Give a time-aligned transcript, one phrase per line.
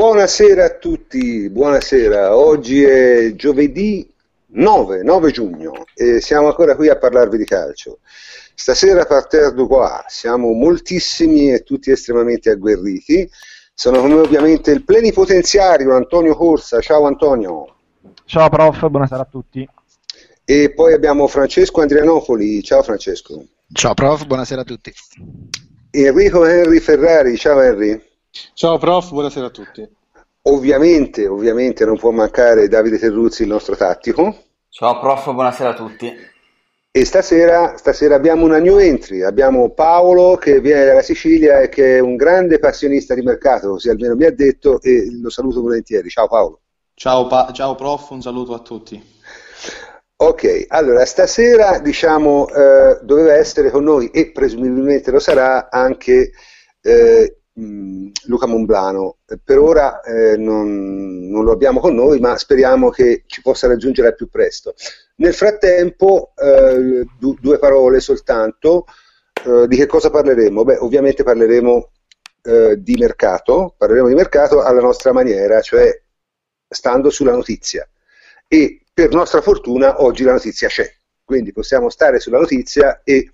[0.00, 2.34] Buonasera a tutti, buonasera.
[2.34, 4.10] Oggi è giovedì
[4.52, 7.98] 9, 9 giugno e siamo ancora qui a parlarvi di calcio.
[8.54, 13.30] Stasera parterre du qua, siamo moltissimi e tutti estremamente agguerriti.
[13.74, 16.80] Sono come ovviamente il plenipotenziario Antonio Corsa.
[16.80, 17.66] Ciao Antonio.
[18.24, 19.68] Ciao prof, buonasera a tutti.
[20.46, 22.62] E poi abbiamo Francesco Andrianopoli.
[22.62, 23.44] Ciao Francesco.
[23.70, 24.94] Ciao prof, buonasera a tutti.
[25.90, 27.36] Enrico Henry Ferrari.
[27.36, 28.08] Ciao Henry.
[28.54, 29.88] Ciao prof, buonasera a tutti.
[30.42, 34.36] Ovviamente, ovviamente non può mancare Davide Terruzzi, il nostro tattico.
[34.68, 36.14] Ciao prof, buonasera a tutti.
[36.92, 41.96] E stasera, stasera, abbiamo una new entry, abbiamo Paolo che viene dalla Sicilia e che
[41.96, 46.08] è un grande passionista di mercato, così almeno mi ha detto e lo saluto volentieri.
[46.08, 46.60] Ciao Paolo.
[46.94, 49.02] Ciao, pa- ciao prof, un saluto a tutti.
[50.16, 56.32] Ok, allora stasera diciamo eh, doveva essere con noi e presumibilmente lo sarà anche
[56.82, 57.39] eh,
[58.24, 59.18] Luca Monblano.
[59.44, 64.08] Per ora eh, non, non, lo abbiamo con noi, ma speriamo che ci possa raggiungere
[64.08, 64.74] al più presto.
[65.16, 68.86] Nel frattempo, eh, du- due parole soltanto.
[69.44, 70.64] Eh, di che cosa parleremo?
[70.64, 71.90] Beh, ovviamente parleremo
[72.42, 75.90] eh, di mercato, parleremo di mercato alla nostra maniera, cioè
[76.68, 77.88] stando sulla notizia.
[78.46, 80.90] E per nostra fortuna oggi la notizia c'è,
[81.24, 83.30] quindi possiamo stare sulla notizia e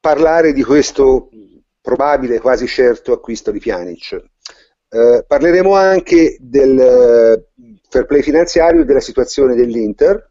[0.00, 1.28] parlare di questo
[1.82, 4.24] probabile, quasi certo acquisto di Pjanic.
[4.88, 7.46] Eh, parleremo anche del eh,
[7.88, 10.30] fair play finanziario e della situazione dell'Inter,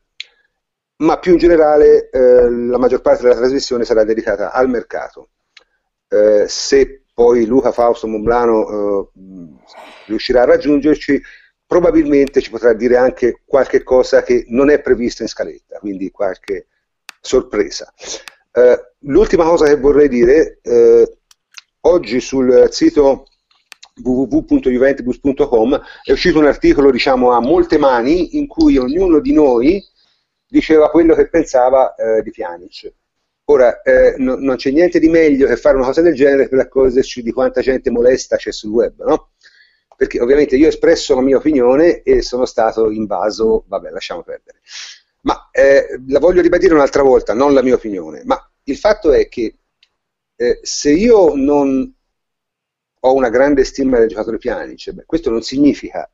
[0.97, 5.29] ma più in generale eh, la maggior parte della trasmissione sarà dedicata al mercato.
[6.07, 9.09] Eh, se poi Luca Fausto Monblano eh,
[10.07, 11.21] riuscirà a raggiungerci,
[11.65, 16.67] probabilmente ci potrà dire anche qualche cosa che non è prevista in scaletta, quindi qualche
[17.21, 17.93] sorpresa.
[18.51, 18.75] Uh,
[19.09, 21.09] l'ultima cosa che vorrei dire, uh,
[21.81, 23.27] oggi sul sito
[24.01, 29.83] www.juventibus.com è uscito un articolo diciamo a molte mani in cui ognuno di noi
[30.47, 32.93] diceva quello che pensava eh, di Pjanic.
[33.45, 36.59] Ora, eh, no, non c'è niente di meglio che fare una cosa del genere per
[36.59, 39.31] accorgerci di quanta gente molesta c'è sul web, no?
[39.95, 44.59] Perché ovviamente io ho espresso la mia opinione e sono stato invaso, vabbè, lasciamo perdere.
[45.21, 49.27] Ma eh, la voglio ribadire un'altra volta, non la mia opinione, ma il fatto è
[49.27, 49.57] che
[50.41, 51.93] eh, se io non
[53.03, 56.09] ho una grande stima del giocatore Pjanic, beh, questo non significa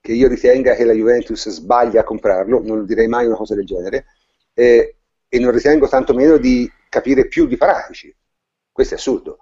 [0.00, 3.64] che io ritenga che la Juventus sbaglia a comprarlo, non direi mai una cosa del
[3.66, 4.06] genere,
[4.54, 4.96] eh,
[5.28, 8.12] e non ritengo tantomeno di capire più di Paratici.
[8.72, 9.38] Questo è assurdo.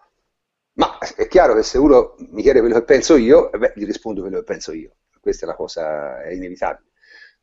[0.74, 4.20] Ma è chiaro che se uno mi chiede quello che penso io, beh, gli rispondo
[4.20, 4.96] quello che penso io.
[5.20, 6.87] Questa è la cosa, è inevitabile.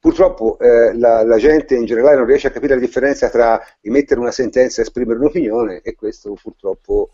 [0.06, 4.20] Purtroppo eh, la, la, gente in generale non riesce a capire la differenza tra emettere
[4.20, 7.10] una sentenza e esprimere un'opinione e questo purtroppo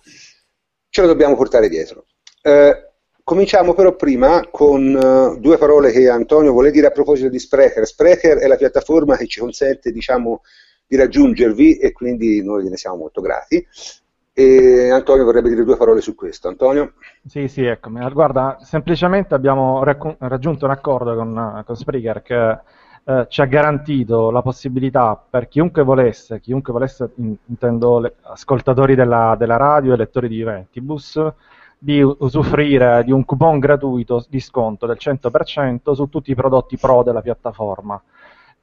[0.89, 2.03] ce lo dobbiamo portare dietro.
[2.41, 2.89] Eh,
[3.23, 7.85] cominciamo però prima con uh, due parole che Antonio vuole dire a proposito di Sprecher.
[7.85, 10.41] Sprecher è la piattaforma che ci consente diciamo,
[10.85, 13.65] di raggiungervi e quindi noi ne siamo molto grati.
[14.33, 16.49] E Antonio vorrebbe dire due parole su questo.
[16.49, 16.95] Antonio?
[17.25, 18.05] Sì, sì, eccomi.
[18.11, 24.41] Guarda, semplicemente abbiamo raggiunto un accordo con, con Spreaker che eh, ci ha garantito la
[24.41, 30.43] possibilità per chiunque volesse, chiunque volesse intendo le, ascoltatori della, della, radio e lettori di
[30.43, 31.19] Ventibus,
[31.77, 37.01] di usufruire di un coupon gratuito di sconto del 100% su tutti i prodotti pro
[37.01, 37.99] della piattaforma.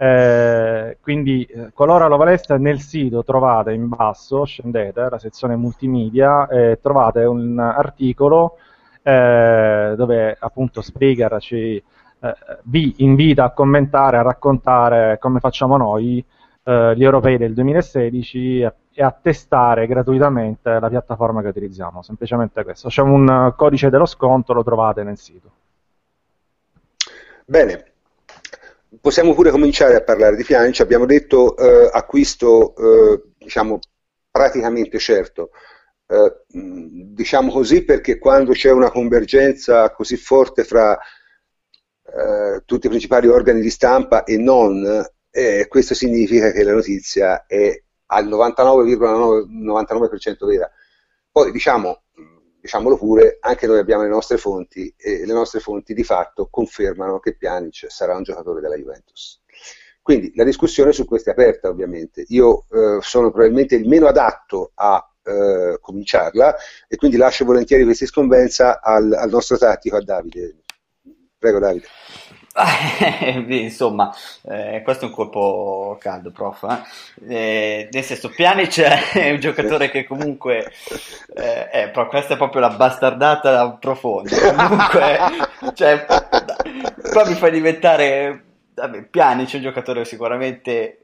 [0.00, 6.47] Eh, quindi eh, qualora lo voleste nel sito trovate in basso, scendete la sezione multimedia
[6.47, 8.59] e trovate un articolo
[9.03, 11.82] eh, dove appunto Spreaker ci
[12.20, 12.34] eh,
[12.64, 16.24] vi invita a commentare, a raccontare come facciamo noi
[16.64, 22.02] eh, gli europei del 2016 e, e a testare gratuitamente la piattaforma che utilizziamo.
[22.02, 22.88] Semplicemente questo.
[22.88, 25.50] C'è un codice dello sconto, lo trovate nel sito.
[27.46, 27.92] Bene,
[29.00, 30.80] possiamo pure cominciare a parlare di Fianic.
[30.80, 33.78] Abbiamo detto eh, acquisto, eh, diciamo,
[34.30, 35.50] praticamente certo.
[36.06, 40.98] Eh, diciamo così perché quando c'è una convergenza così forte fra
[42.15, 47.45] eh, tutti i principali organi di stampa e non, eh, questo significa che la notizia
[47.47, 50.71] è al 99,99% vera.
[51.31, 52.05] Poi diciamo,
[52.60, 57.19] diciamolo pure, anche noi abbiamo le nostre fonti e le nostre fonti di fatto confermano
[57.19, 59.43] che Pjanic sarà un giocatore della Juventus.
[60.03, 62.25] Quindi la discussione su questo è aperta ovviamente.
[62.28, 66.57] Io eh, sono probabilmente il meno adatto a eh, cominciarla
[66.89, 70.63] e quindi lascio volentieri questa scombenza al, al nostro tattico, a Davide.
[71.38, 71.86] Prego Davide.
[73.62, 74.12] Insomma,
[74.42, 76.64] eh, questo è un colpo caldo, prof.
[76.64, 77.34] Eh?
[77.34, 80.72] Eh, nel senso, Pjanic è un giocatore che comunque,
[81.36, 84.36] eh, è, questa è proprio la bastardata profonda.
[84.52, 85.18] Comunque,
[85.74, 86.04] cioè,
[87.12, 88.44] qua mi fai diventare,
[88.74, 91.02] vabbè, Pjanic è un giocatore sicuramente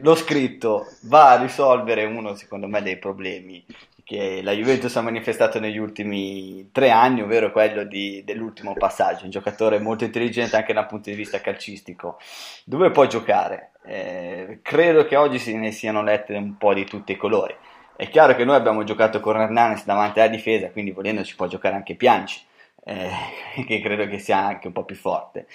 [0.00, 3.64] l'ho scritto, va a risolvere uno, secondo me, dei problemi
[4.12, 9.30] che la Juventus ha manifestato negli ultimi tre anni, ovvero quello di, dell'ultimo passaggio, un
[9.30, 12.18] giocatore molto intelligente anche dal punto di vista calcistico.
[12.66, 13.70] Dove può giocare?
[13.86, 17.56] Eh, credo che oggi se ne siano lette un po' di tutti i colori.
[17.96, 21.46] È chiaro che noi abbiamo giocato con Hernanes davanti alla difesa, quindi volendo ci può
[21.46, 22.44] giocare anche Pianci,
[22.84, 23.08] eh,
[23.66, 25.46] che credo che sia anche un po' più forte.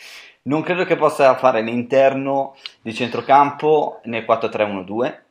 [0.44, 5.26] Non credo che possa fare l'interno di centrocampo nel 4-3-1-2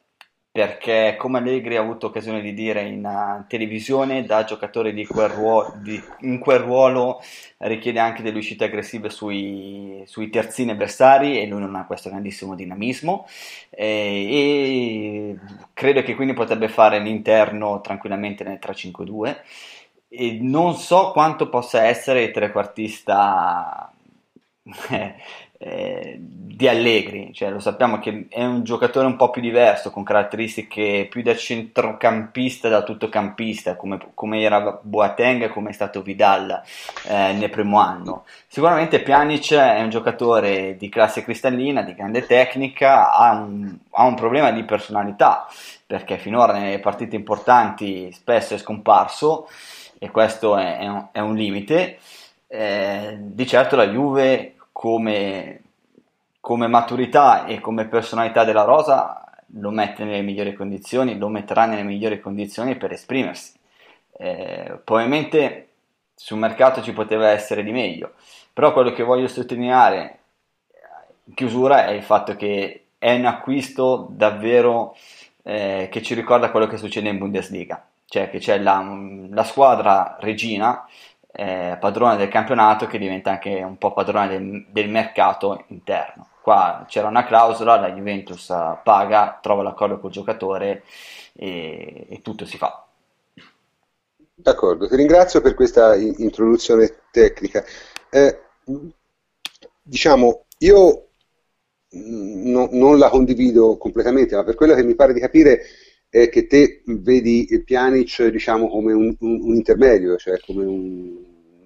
[0.56, 5.28] perché come Allegri ha avuto occasione di dire in uh, televisione, da giocatore di quel
[5.28, 7.20] ruolo, di, in quel ruolo
[7.58, 12.54] richiede anche delle uscite aggressive sui, sui terzini avversari e lui non ha questo grandissimo
[12.54, 13.26] dinamismo.
[13.68, 15.38] E, e
[15.74, 19.36] credo che quindi potrebbe fare l'interno tranquillamente nel 3-5-2
[20.08, 23.92] e non so quanto possa essere il trequartista
[25.58, 31.06] di Allegri, cioè, lo sappiamo che è un giocatore un po' più diverso, con caratteristiche
[31.10, 36.62] più da centrocampista, da tuttocampista, come, come era Boateng, come è stato Vidal
[37.08, 38.24] eh, nel primo anno.
[38.46, 44.14] Sicuramente Pjanic è un giocatore di classe cristallina, di grande tecnica, ha un, ha un
[44.14, 45.46] problema di personalità,
[45.86, 49.48] perché finora nelle partite importanti spesso è scomparso
[49.98, 51.98] e questo è, è, un, è un, limite.
[52.48, 55.62] Eh, di certo la Juve come,
[56.38, 59.24] come maturità e come personalità della rosa
[59.54, 63.58] lo mette nelle migliori condizioni, lo metterà nelle migliori condizioni per esprimersi.
[64.18, 65.68] Eh, probabilmente
[66.14, 68.12] sul mercato ci poteva essere di meglio,
[68.52, 70.18] però quello che voglio sottolineare
[71.24, 74.94] in chiusura è il fatto che è un acquisto davvero
[75.42, 78.86] eh, che ci ricorda quello che succede in Bundesliga, cioè che c'è la,
[79.30, 80.86] la squadra regina
[81.38, 86.28] eh, padrone del campionato che diventa anche un po' padrone del, del mercato interno.
[86.40, 88.46] Qua c'era una clausola, la Juventus
[88.82, 90.84] paga, trova l'accordo col giocatore
[91.34, 92.86] e, e tutto si fa.
[94.34, 97.64] D'accordo, ti ringrazio per questa introduzione tecnica.
[98.08, 98.38] Eh,
[99.82, 101.08] diciamo, io
[101.90, 105.60] no, non la condivido completamente, ma per quello che mi pare di capire
[106.22, 111.14] è che te vedi Pjanic diciamo, come un, un, un intermedio, cioè come un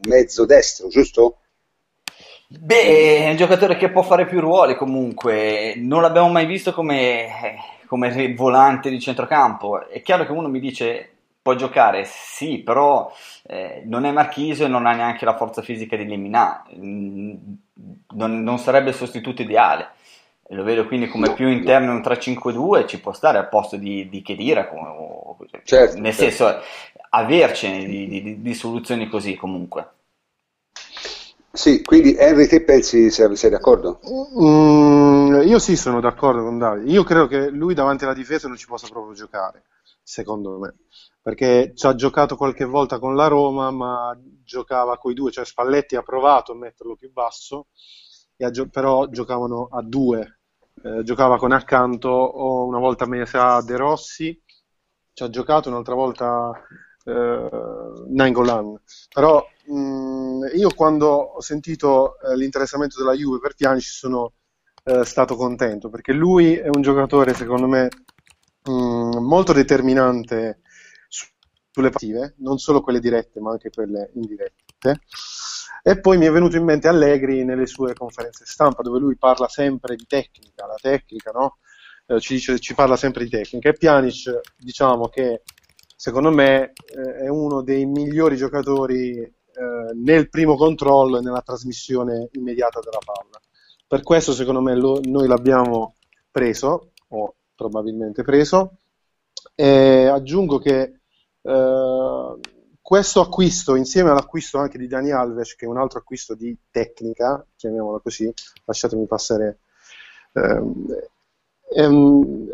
[0.08, 1.38] mezzo destro, giusto?
[2.48, 7.28] Beh, è un giocatore che può fare più ruoli comunque, non l'abbiamo mai visto come,
[7.86, 9.88] come volante di centrocampo.
[9.88, 11.10] È chiaro che uno mi dice
[11.40, 13.10] può giocare, sì, però
[13.46, 17.34] eh, non è Marchisio e non ha neanche la forza fisica di Lemina, mm,
[18.14, 19.90] non, non sarebbe il sostituto ideale.
[20.52, 24.08] Lo vedo quindi come più interno in un 3-5-2, ci può stare al posto di,
[24.08, 26.34] di Chedira, come, certo, nel certo.
[26.36, 26.60] senso
[27.10, 29.92] avercene di, di, di soluzioni così comunque.
[31.52, 34.00] Sì, quindi Henry, te pensi, sei, sei d'accordo?
[34.40, 36.90] Mm, io sì, sono d'accordo con Davide.
[36.90, 39.64] Io credo che lui davanti alla difesa non ci possa proprio giocare,
[40.02, 40.74] secondo me.
[41.22, 45.44] Perché ci ha giocato qualche volta con la Roma, ma giocava con i due, cioè
[45.44, 47.66] Spalletti ha provato a metterlo più basso,
[48.36, 50.39] gio- però giocavano a due.
[50.82, 54.42] Eh, giocava con accanto o una volta Mesa De Rossi,
[55.12, 56.52] ci ha giocato un'altra volta
[57.04, 57.48] eh,
[58.08, 58.80] Nangolan.
[59.12, 64.32] Però mh, mm, io quando ho sentito eh, l'interessamento della Juve per Piani ci sono
[64.84, 67.88] eh, stato contento perché lui è un giocatore secondo me
[68.64, 70.60] mh, mm, molto determinante
[71.08, 71.26] su,
[71.70, 75.00] sulle partite, non solo quelle dirette ma anche quelle indirette.
[75.82, 79.48] E poi mi è venuto in mente Allegri nelle sue conferenze stampa dove lui parla
[79.48, 81.58] sempre di tecnica, la tecnica, no?
[82.06, 85.42] Eh, ci, dice, ci, parla sempre di tecnica e Pjanic diciamo che
[85.96, 89.32] secondo me eh, è uno dei migliori giocatori eh,
[89.94, 93.40] nel primo controllo e nella trasmissione immediata della palla.
[93.86, 95.96] Per questo secondo me lo, noi l'abbiamo
[96.30, 98.76] preso, o probabilmente preso,
[99.54, 101.00] e aggiungo che
[101.42, 102.38] eh,
[102.90, 107.46] questo acquisto, insieme all'acquisto anche di Dani Alves, che è un altro acquisto di tecnica,
[107.54, 108.28] chiamiamolo così,
[108.64, 109.60] lasciatemi passare,
[110.32, 110.86] ehm,
[111.72, 112.48] ehm,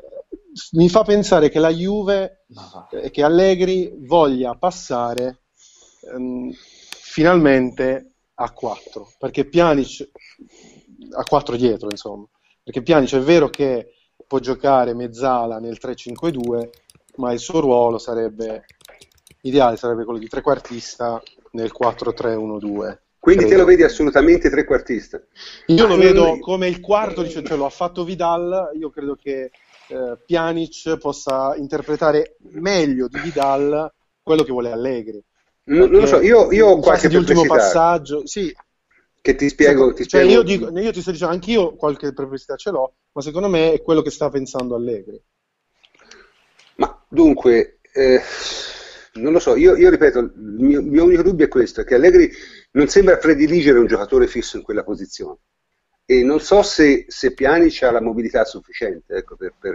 [0.73, 2.45] mi fa pensare che la Juve
[2.90, 5.45] e che Allegri voglia passare
[6.12, 10.11] ehm, finalmente a 4 perché Pjanic
[11.12, 12.26] a 4 dietro insomma.
[12.62, 13.95] Perché Pjanic è vero che
[14.26, 16.69] può giocare mezzala nel 3-5-2
[17.16, 18.66] ma il suo ruolo sarebbe
[19.49, 21.23] ideale sarebbe quello di trequartista
[21.53, 25.21] nel 4-3-1-2 Quindi te lo vedi assolutamente trequartista.
[25.67, 29.50] Io lo vedo come il quarto, dice, cioè lo ha fatto Vidal, io credo che
[29.88, 35.23] eh, Pjanic possa interpretare meglio di Vidal quello che vuole Allegri.
[35.65, 38.55] Non, lo so, io, io ho qualche di ultimo passaggio, sì.
[39.21, 40.41] Che ti spiego, ti cioè, spiego.
[40.41, 43.83] Io, dico, io ti sto dicendo, anch'io qualche perplessità ce l'ho, ma secondo me è
[43.83, 45.21] quello che sta pensando Allegri.
[46.76, 48.21] Ma dunque, eh,
[49.16, 51.94] non lo so, io, io ripeto, il mio, mio, unico dubbio è questo, è che
[51.94, 52.30] Allegri
[52.73, 55.38] non sembra prediligere un giocatore fisso in quella posizione
[56.06, 59.75] e non so se, se Pjanic ha la mobilità sufficiente ecco, per, per,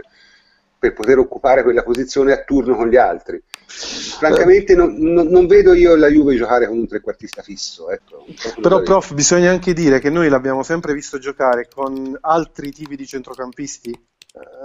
[0.79, 3.43] per, poter occupare quella posizione a turno con gli altri.
[3.67, 7.91] Francamente non, non, non vedo io la Juve giocare con un trequartista fisso.
[7.91, 8.25] Ecco,
[8.62, 13.05] Però prof, bisogna anche dire che noi l'abbiamo sempre visto giocare con altri tipi di
[13.05, 14.07] centrocampisti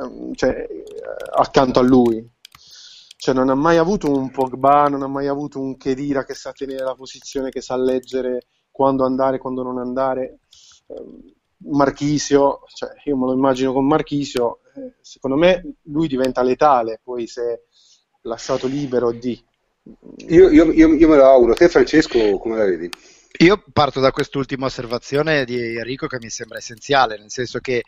[0.01, 0.69] ehm, cioè,
[1.35, 2.25] accanto a lui
[3.17, 6.53] cioè non ha mai avuto un Pogba, non ha mai avuto un Chedira che sa
[6.53, 10.41] tenere la posizione, che sa leggere quando andare, quando non andare.
[10.89, 11.35] Ehm,
[11.69, 17.27] Marchisio, cioè io me lo immagino con Marchisio, eh, secondo me lui diventa letale, poi
[17.27, 17.65] se
[18.23, 19.43] lasciato libero di...
[20.29, 22.91] Io, io, io, io me lo auguro, te Francesco come la vedi?
[23.39, 27.83] Io parto da quest'ultima osservazione di Enrico che mi sembra essenziale, nel senso che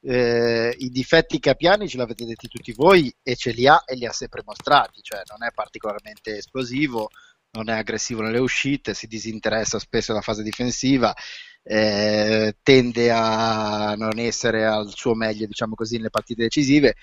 [0.00, 3.82] eh, i difetti che ha Piani ce l'avete detti tutti voi e ce li ha
[3.84, 7.10] e li ha sempre mostrati, cioè non è particolarmente esplosivo,
[7.50, 11.14] non è aggressivo nelle uscite, si disinteressa spesso nella fase difensiva,
[11.62, 16.94] eh, tende a non essere al suo meglio, diciamo così, nelle partite decisive,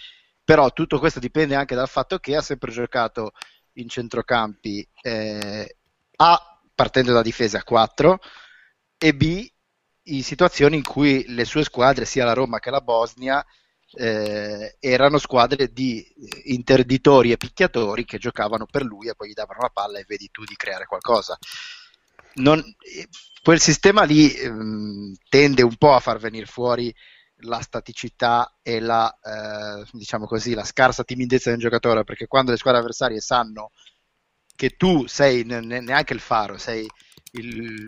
[0.43, 3.31] però tutto questo dipende anche dal fatto che ha sempre giocato
[3.73, 5.75] in centrocampi eh,
[6.17, 6.50] A
[6.81, 8.19] partendo da difesa a 4
[8.97, 9.47] e B
[10.05, 13.45] in situazioni in cui le sue squadre, sia la Roma che la Bosnia,
[13.93, 16.03] eh, erano squadre di
[16.45, 20.29] interditori e picchiatori che giocavano per lui e poi gli davano la palla e vedi
[20.31, 21.37] tu di creare qualcosa.
[22.35, 22.63] Non,
[23.43, 26.91] quel sistema lì ehm, tende un po' a far venire fuori
[27.43, 32.57] la staticità e la, eh, diciamo così, la scarsa timidezza del giocatore, perché quando le
[32.57, 33.69] squadre avversarie sanno
[34.61, 36.87] che tu sei neanche il faro, sei
[37.31, 37.83] il,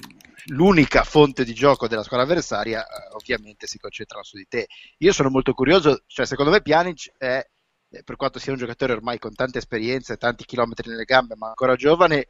[0.45, 4.65] l'unica fonte di gioco della squadra avversaria, eh, ovviamente si concentrano su di te.
[4.97, 7.47] Io sono molto curioso, cioè secondo me Pjanic è,
[7.91, 11.49] eh, per quanto sia un giocatore ormai con tante esperienze, tanti chilometri nelle gambe, ma
[11.49, 12.29] ancora giovane,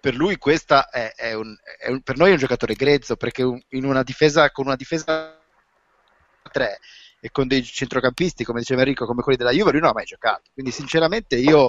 [0.00, 3.42] per lui questa è, è, un, è un, per noi è un giocatore grezzo, perché
[3.42, 5.38] un, in una difesa, con una difesa
[6.42, 6.78] a 3
[7.20, 10.06] e con dei centrocampisti, come diceva Enrico, come quelli della Juve, lui non ha mai
[10.06, 10.44] giocato.
[10.54, 11.68] Quindi sinceramente io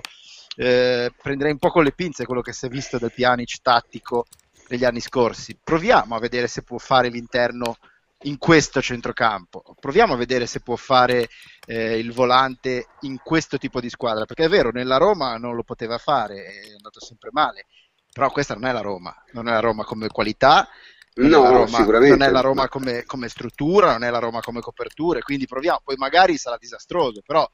[0.56, 4.26] eh, prenderei un po' con le pinze quello che si è visto del Pjanic tattico
[4.70, 5.58] negli anni scorsi.
[5.62, 7.78] Proviamo a vedere se può fare l'interno
[8.24, 9.76] in questo centrocampo.
[9.80, 11.30] Proviamo a vedere se può fare
[11.68, 15.64] eh, il volante in questo tipo di squadra, perché è vero, nella Roma non lo
[15.64, 17.66] poteva fare, è andato sempre male,
[18.12, 20.68] però questa non è la Roma, non è la Roma come qualità,
[21.16, 24.20] non no, è la Roma, non è la Roma come, come, struttura, non è la
[24.20, 27.48] Roma come coperture, quindi proviamo, poi magari sarà disastroso, però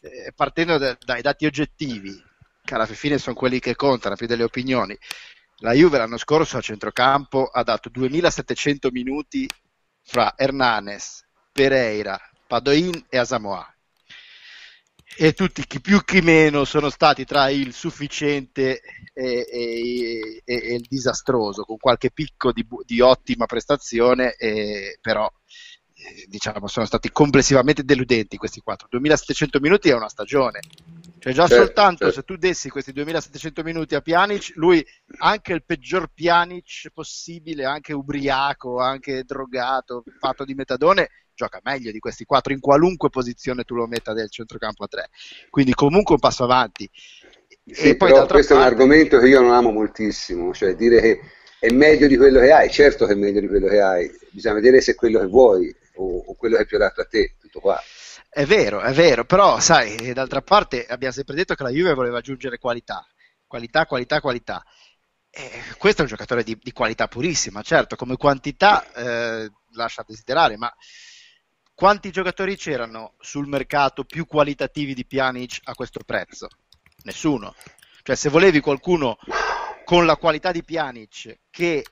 [0.00, 2.30] eh, partendo da, dai dati oggettivi,
[2.62, 4.96] che alla fine sono quelli che contano più delle opinioni,
[5.56, 9.48] la Juve l'anno scorso a centrocampo ha dato 2700 minuti
[10.02, 13.72] fra Hernanes, Pereira, Padoin e Asamoah.
[15.14, 18.80] E tutti, chi più chi meno, sono stati tra il sufficiente
[19.12, 24.34] e, e, e, e il disastroso, con qualche picco di, di ottima prestazione,
[25.00, 25.30] però
[25.94, 28.88] eh, diciamo, sono stati complessivamente deludenti questi quattro.
[28.90, 30.60] 2700 minuti è una stagione.
[31.22, 32.14] Cioè già certo, soltanto certo.
[32.14, 34.84] se tu dessi questi 2700 minuti a Pjanic, lui
[35.18, 42.00] anche il peggior Pjanic possibile, anche ubriaco, anche drogato, fatto di metadone, gioca meglio di
[42.00, 45.10] questi quattro in qualunque posizione tu lo metta del centrocampo a tre.
[45.48, 46.90] Quindi comunque un passo avanti.
[46.90, 48.54] Sì, e poi però questo parte...
[48.54, 51.20] è un argomento che io non amo moltissimo, cioè dire che
[51.60, 54.54] è meglio di quello che hai, certo che è meglio di quello che hai, bisogna
[54.54, 57.36] vedere se è quello che vuoi o, o quello che è più adatto a te,
[57.40, 57.80] tutto qua.
[58.34, 62.16] È vero, è vero, però sai, d'altra parte abbiamo sempre detto che la Juve voleva
[62.16, 63.06] aggiungere qualità,
[63.46, 64.64] qualità, qualità, qualità.
[65.28, 70.56] E questo è un giocatore di, di qualità purissima, certo, come quantità eh, lascia desiderare,
[70.56, 70.74] ma
[71.74, 76.48] quanti giocatori c'erano sul mercato più qualitativi di Pjanic a questo prezzo?
[77.02, 77.54] Nessuno.
[78.02, 79.18] Cioè, se volevi qualcuno
[79.84, 81.84] con la qualità di Pjanic che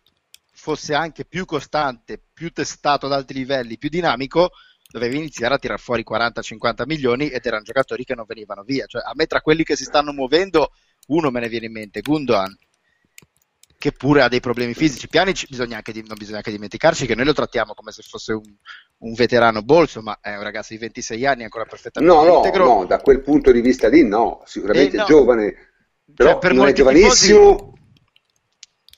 [0.51, 4.53] fosse anche più costante, più testato ad alti livelli, più dinamico,
[4.91, 8.87] dovevi iniziare a tirare fuori 40-50 milioni ed erano giocatori che non venivano via.
[8.87, 10.73] Cioè, a me tra quelli che si stanno muovendo,
[11.09, 12.57] uno me ne viene in mente, Gundogan,
[13.79, 15.09] che pure ha dei problemi fisici.
[15.09, 18.55] Pianic bisogna anche, non bisogna anche dimenticarci che noi lo trattiamo come se fosse un,
[18.99, 22.65] un veterano bolso, ma è un ragazzo di 26 anni ancora perfettamente no, integro.
[22.65, 25.05] No, no, da quel punto di vista lì no, sicuramente eh, no.
[25.05, 25.55] è giovane,
[26.15, 27.57] però cioè, per non è giovanissimo.
[27.57, 27.73] Tifosi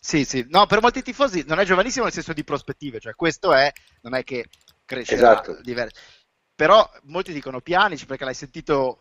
[0.01, 3.53] Sì, sì, no, per molti tifosi non è giovanissimo nel senso di prospettive, cioè questo
[3.53, 3.71] è,
[4.01, 4.47] non è che
[4.93, 5.61] crescerà Esatto.
[5.63, 6.01] diverso.
[6.55, 8.99] Però molti dicono Pjanic perché l'hai sentito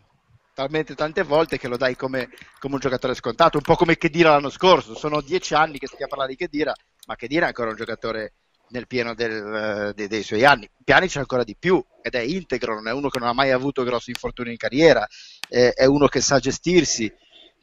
[0.54, 2.30] talmente tante volte che lo dai come,
[2.60, 4.96] come un giocatore scontato, un po' come Chedira l'anno scorso.
[4.96, 6.74] Sono dieci anni che stiamo parlando di Chedira,
[7.08, 8.34] ma Chedira è ancora un giocatore
[8.70, 10.70] nel pieno del- eh, dei, dei suoi anni.
[10.84, 13.84] Pjanic ancora di più ed è integro, non è uno che non ha mai avuto
[13.84, 15.06] grossi infortuni in carriera,
[15.48, 17.14] è, è uno che sa gestirsi,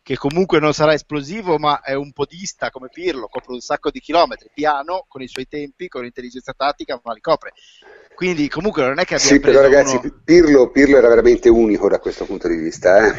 [0.03, 4.01] che comunque non sarà esplosivo, ma è un podista come Pirlo, copre un sacco di
[4.01, 7.53] chilometri, piano, con i suoi tempi, con l'intelligenza tattica, ma li copre.
[8.19, 10.13] Quindi comunque non è che abbiamo Sì, però ragazzi, uno...
[10.25, 13.07] Pirlo, Pirlo era veramente unico da questo punto di vista.
[13.07, 13.15] Eh?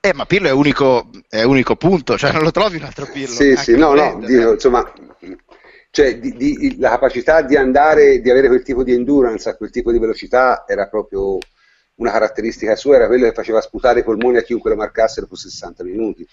[0.00, 3.32] Eh, ma Pirlo è unico, è unico punto, cioè non lo trovi un altro Pirlo.
[3.32, 4.52] Sì, neanche sì, no, no, dico, eh.
[4.54, 4.92] insomma,
[5.92, 9.92] cioè, di- di- la capacità di andare, di avere quel tipo di endurance, quel tipo
[9.92, 11.38] di velocità era proprio
[12.00, 15.36] una caratteristica sua, era quello che faceva sputare i polmoni a chiunque lo marcasse dopo
[15.36, 16.26] 60 minuti.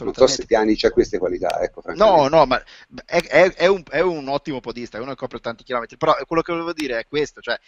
[0.00, 2.62] Non so se Piani c'ha queste qualità, ecco, No, no, ma
[3.06, 6.14] è, è- è un, è un ottimo podista, è uno che copre tanti chilometri, però
[6.26, 7.58] quello che volevo dire è questo, cioè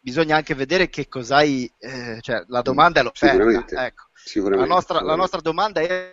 [0.00, 4.04] bisogna anche vedere che cos'hai, eh, cioè la domanda è l'offerta, Sicuramente, ecco.
[4.14, 5.20] sicuramente, La nostra, la sicuramente.
[5.20, 6.10] nostra domanda è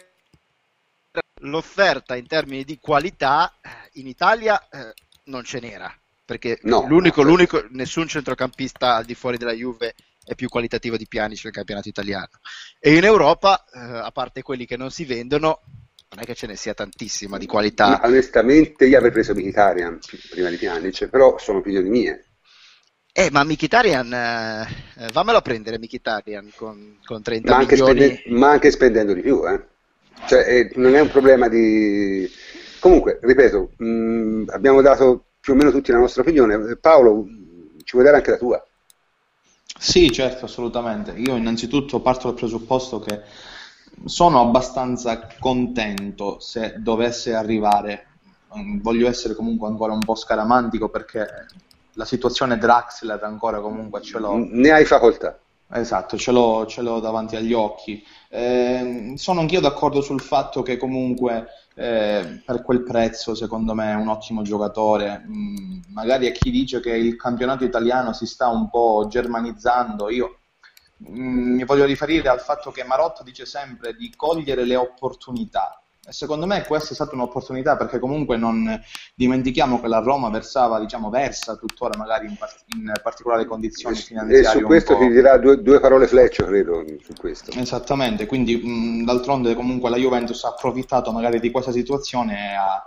[1.42, 4.94] l'offerta in termini di qualità eh, in Italia eh,
[5.26, 5.94] non ce n'era,
[6.26, 9.94] perché No, l'unico, no, l'unico, nessun centrocampista al di fuori della Juve
[10.26, 12.30] è più qualitativo di Pjanic nel campionato italiano.
[12.80, 15.62] E in Europa, eh, a parte quelli che non si vendono,
[16.10, 18.02] non è che ce ne sia tantissima di Ma qualità.
[18.04, 20.00] onestamente io avrei preso Mkhitaryan
[20.30, 22.26] prima di Pjanic, però sono opinioni mie.
[23.12, 24.68] Eh, ma Mkhitaryan, eh,
[25.06, 28.00] eh, vammelo a prendere Mkhitaryan con, con 30 ma anche, milioni.
[28.00, 29.64] spende- ma anche spendendo di più, eh.
[30.28, 32.30] Cioè, eh, non è un problema di...
[32.80, 36.76] Comunque, ripeto, mh, abbiamo dato più o meno tutti la nostra opinione.
[36.78, 37.26] Paolo,
[37.84, 38.68] ci vuoi dare anche la tua?
[39.78, 41.12] Sì, certo, assolutamente.
[41.12, 43.22] Io innanzitutto parto dal presupposto che
[44.06, 48.08] sono abbastanza contento se dovesse arrivare.
[48.82, 51.28] Voglio essere comunque ancora un po' scaramantico perché
[51.94, 54.36] la situazione Draxler ancora comunque ce l'ho.
[54.38, 55.38] Ne hai facoltà.
[55.76, 58.04] Esatto, ce l'ho, ce l'ho davanti agli occhi.
[58.30, 63.96] Eh, sono anch'io d'accordo sul fatto che comunque eh, per quel prezzo, secondo me, è
[63.96, 65.24] un ottimo giocatore.
[65.28, 70.40] Mm, magari a chi dice che il campionato italiano si sta un po' germanizzando, io
[71.10, 75.83] mm, mi voglio riferire al fatto che Marotta dice sempre di cogliere le opportunità.
[76.06, 78.82] E secondo me questa è stata un'opportunità perché comunque non
[79.16, 84.02] dimentichiamo che la Roma versava, diciamo, versa tuttora magari in, par- in particolari condizioni E
[84.02, 87.52] finanziarie su un questo ti dirà due, due parole Fleccio, credo, su questo.
[87.58, 92.84] Esattamente, quindi mh, d'altronde comunque la Juventus ha approfittato magari di questa situazione e ha,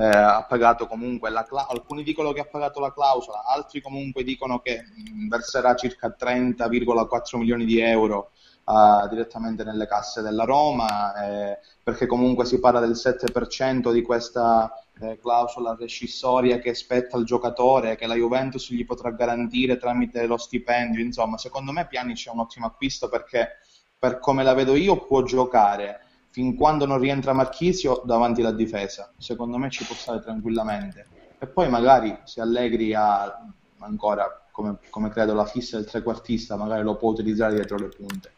[0.00, 4.24] eh, ha pagato comunque la clausola, alcuni dicono che ha pagato la clausola, altri comunque
[4.24, 8.30] dicono che mh, verserà circa 30,4 milioni di euro
[8.66, 14.72] eh, direttamente nelle casse della Roma, eh, perché comunque si parla del 7% di questa
[15.00, 20.36] eh, clausola rescissoria che spetta al giocatore, che la Juventus gli potrà garantire tramite lo
[20.36, 21.02] stipendio.
[21.02, 23.58] Insomma, secondo me Pjanic è un ottimo acquisto perché,
[23.98, 26.00] per come la vedo io, può giocare
[26.30, 29.12] fin quando non rientra Marchisio davanti alla difesa.
[29.18, 31.06] Secondo me ci può stare tranquillamente.
[31.38, 33.40] E poi magari se Allegri ha
[33.78, 38.32] ancora, come, come credo, la fissa del trequartista, magari lo può utilizzare dietro le punte.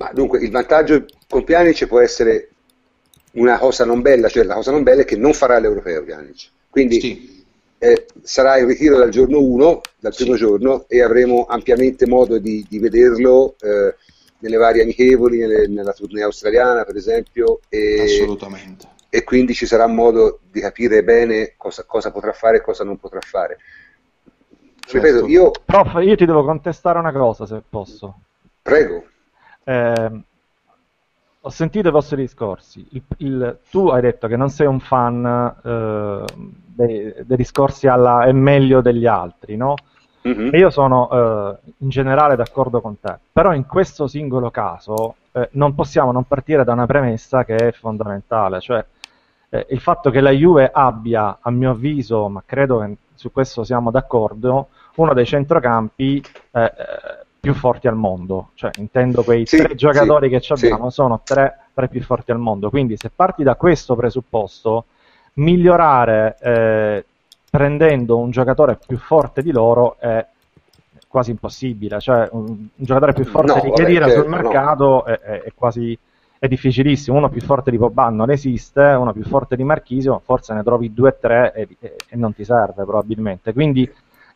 [0.00, 2.48] Ma dunque, il vantaggio con Pjanic può essere
[3.32, 6.48] una cosa non bella, cioè la cosa non bella è che non farà l'europeo Pjanic.
[6.70, 7.44] Quindi Sì,
[7.78, 10.38] eh, sarà in ritiro dal giorno 1, dal primo Sì.
[10.38, 13.94] giorno, e avremo ampiamente modo di, di vederlo eh,
[14.38, 18.88] nelle varie amichevoli, nelle- nella tournée australiana per esempio, e, assolutamente.
[19.10, 22.96] e quindi ci sarà modo di capire bene cosa, cosa potrà fare e cosa non
[22.98, 23.58] potrà fare.
[24.90, 25.26] Ripeto, Certo.
[25.28, 28.22] io Prof, io ti devo contestare una cosa, se posso.
[28.62, 29.04] prego,
[29.70, 30.10] Eh,
[31.42, 32.86] ho sentito i vostri discorsi.
[32.90, 35.24] Il- il- tu hai detto che non sei un fan
[35.64, 39.74] eh, dei, dei discorsi alla è meglio degli altri, no?
[40.22, 40.50] Mhm.
[40.52, 45.48] E io sono eh, in generale d'accordo con te, però in questo singolo caso eh,
[45.52, 48.84] non possiamo non partire da una premessa che è fondamentale, cioè
[49.48, 53.64] eh, il fatto che la Juve abbia, a mio avviso, ma credo che su questo
[53.64, 56.72] siamo d'accordo, uno dei centrocampi eh,
[57.40, 61.22] più forti al mondo, cioè intendo quei Sì, tre giocatori sì, che ci abbiamo sono
[61.26, 64.86] tre tra i più forti al mondo, quindi se parti da questo presupposto,
[65.34, 67.04] migliorare eh,
[67.48, 70.26] prendendo un giocatore più forte di loro è
[71.08, 75.04] quasi impossibile, cioè un, un giocatore più forte No, di vabbè, Khedira certo, sul mercato
[75.04, 75.98] è, è- è quasi
[76.38, 80.54] è difficilissimo, uno più forte di Pogba non esiste, uno più forte di Marchisio, forse
[80.54, 83.90] ne trovi due o tre e, e- e non ti serve probabilmente, quindi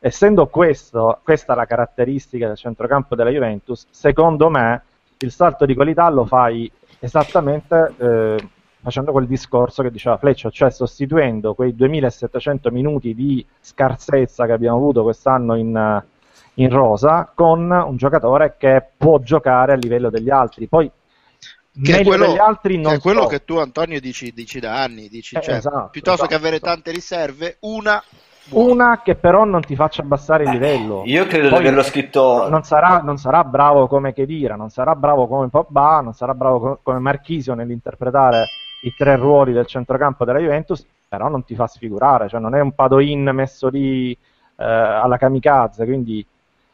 [0.06, 4.82] essendo questo, questa la caratteristica del centrocampo della Juventus, secondo me
[5.16, 8.48] il salto di qualità lo fai esattamente eh,
[8.82, 14.76] facendo quel discorso che diceva Fleccio, cioè sostituendo quei 2700 minuti di scarsezza che abbiamo
[14.76, 16.02] avuto quest'anno in,
[16.54, 20.66] in rosa con un giocatore che può giocare a livello degli altri.
[20.66, 20.90] Poi
[21.82, 23.28] che è quello, degli altri non che, è quello so.
[23.28, 26.56] che tu Antonio dici, dici da anni, dici, Eh, cioè, esatto, piuttosto che esatto, avere
[26.56, 26.72] esatto.
[26.74, 28.04] tante riserve, una.
[28.50, 31.02] Una che però non ti faccia abbassare il livello.
[31.06, 32.48] Io credo di Poi averlo scritto.
[32.48, 36.60] Non sarà, non sarà bravo come Kedira, non sarà bravo come Pogba, non sarà bravo
[36.60, 38.46] co- come Marchisio nell'interpretare
[38.82, 42.60] i tre ruoli del centrocampo della Juventus, però non ti fa sfigurare, cioè non è
[42.60, 46.24] un Padoin messo lì eh, alla kamikaze, quindi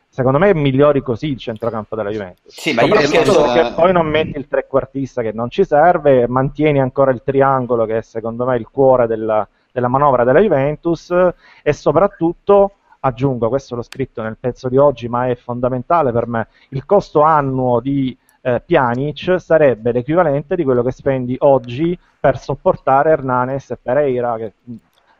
[0.09, 2.53] secondo me migliori così il centrocampo della Juventus.
[2.53, 6.81] Sì, ma io se- Perché poi non metti il trequartista che non ci serve, mantieni
[6.81, 11.11] ancora il triangolo che è secondo me il cuore della, della manovra della Juventus
[11.63, 16.49] e soprattutto, aggiungo, questo l'ho scritto nel pezzo di oggi, ma è fondamentale per me,
[16.71, 23.11] il costo annuo di eh, Pjanic sarebbe l'equivalente di quello che spendi oggi per sopportare
[23.11, 24.53] Hernanes e Pereira, che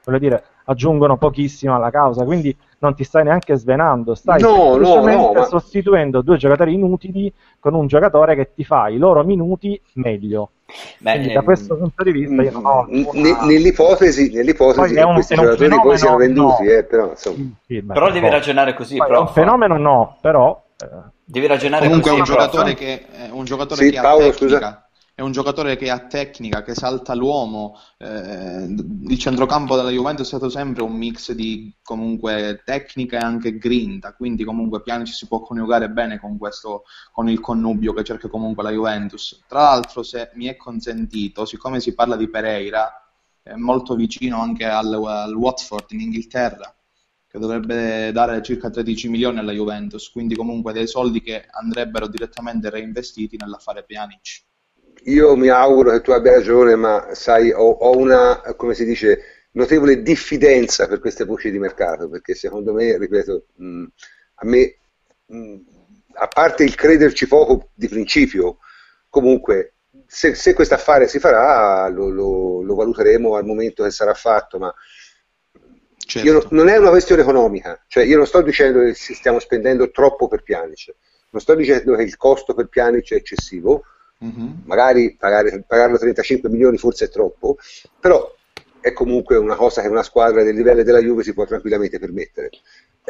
[0.05, 4.85] voglio dire, aggiungono pochissimo alla causa, quindi non ti stai neanche svenando, stai No, no,
[4.85, 9.23] semplicemente no, ma- sostituendo due giocatori inutili con un giocatore che ti fa i loro
[9.23, 10.51] minuti meglio.
[10.99, 14.33] Beh, Quindi da ehm, questo punto di vista io non ho N- alcuna- ne- nell'ipotesi,
[14.33, 16.71] nell'ipotesi che un- questi un giocatori poi siano venduti, no.
[16.71, 17.13] eh, però.
[17.17, 20.87] Sì, sì, beh, Però devi ragionare così, poi è un fenomeno no, però eh,
[21.25, 22.39] Devi ragionare Comunque così, un prof.
[22.51, 24.90] giocatore che, è un giocatore Sì, che Paolo, ha tecnica, scusa.
[25.21, 27.79] È un giocatore che ha tecnica, che salta l'uomo.
[27.99, 33.59] eh, il centrocampo della Juventus è stato sempre un mix di comunque tecnica e anche
[33.59, 38.29] grinta, quindi comunque Pjanic si può coniugare bene con questo, con il connubio che cerca
[38.29, 39.45] comunque la Juventus.
[39.47, 42.91] Tra l'altro, se mi è consentito, siccome si parla di Pereira,
[43.43, 46.75] è molto vicino anche al, al Watford in Inghilterra
[47.29, 52.71] che dovrebbe dare circa 13 milioni alla Juventus, quindi comunque dei soldi che andrebbero direttamente
[52.71, 54.49] reinvestiti nell'affare Pjanic.
[55.05, 59.49] Io mi auguro che tu abbia ragione, ma sai, ho, ho una, come si dice,
[59.53, 63.85] notevole diffidenza per queste voci di mercato, perché secondo me, ripeto, mh,
[64.37, 64.77] a me,
[65.27, 65.57] mh,
[66.15, 68.59] a parte il crederci poco di principio,
[69.09, 69.75] comunque,
[70.07, 74.59] se, se questo affare si farà, lo, lo- lo valuteremo al momento che sarà fatto,
[74.59, 74.73] ma
[75.97, 76.27] Certo.
[76.27, 79.91] io no- non è una questione economica, cioè io non sto dicendo che stiamo spendendo
[79.91, 80.95] troppo per Pjanic,
[81.31, 83.85] non sto dicendo che il costo per Pjanic è eccessivo,
[84.23, 84.65] Mhm.
[84.67, 87.57] magari pagare, pagarlo 35 milioni forse è troppo,
[87.99, 88.35] però
[88.81, 92.51] è comunque una cosa che una squadra del livello della Juve si può tranquillamente permettere.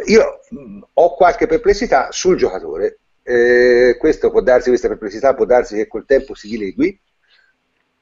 [0.07, 5.75] Io mh, ho qualche perplessità sul giocatore, eh, questo può darsi questa perplessità, può darsi
[5.75, 6.99] che col tempo si dilegui,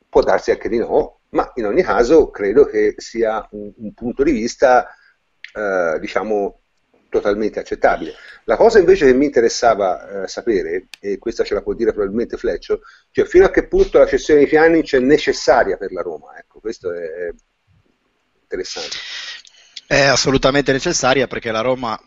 [0.09, 4.23] può darsi anche di no, ma in ogni caso credo che sia un, un punto
[4.23, 4.87] di vista,
[5.55, 6.61] eh, diciamo,
[7.09, 8.15] totalmente accettabile.
[8.45, 12.37] La cosa invece che mi interessava eh, sapere, e questa ce la può dire probabilmente
[12.37, 16.37] Fleccio, cioè fino a che punto la cessione di Pjanic è necessaria per la Roma,
[16.39, 17.33] ecco, questo è
[18.43, 18.97] interessante.
[19.87, 21.99] È assolutamente necessaria perché la Roma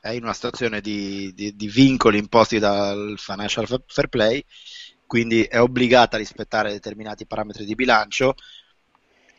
[0.00, 4.44] è in una situazione di, di- di vincoli imposti dal Financial Fa- Fair Play,
[5.06, 8.34] quindi è obbligata a rispettare determinati parametri di bilancio.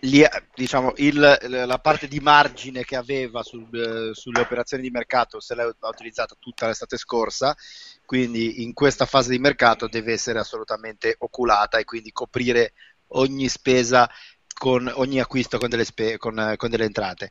[0.03, 5.53] Gli- diciamo, il- la parte di margine che aveva sul- sulle operazioni di mercato se
[5.53, 7.55] l'ha ha utilizzata tutta l'estate scorsa,
[8.03, 12.73] quindi in questa fase di mercato deve essere assolutamente oculata e quindi coprire
[13.09, 14.09] ogni spesa
[14.55, 17.29] con ogni acquisto con delle, spe- con, con delle entrate.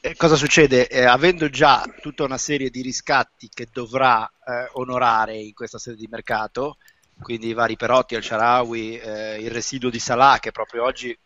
[0.00, 0.88] Eh, cosa succede?
[0.88, 5.96] Eh, avendo già tutta una serie di riscatti che dovrà eh, onorare in questa sede
[5.96, 6.76] di mercato,
[7.20, 11.16] quindi i vari Perotti, El Sharawi, eh, il residuo di Salah, che proprio oggi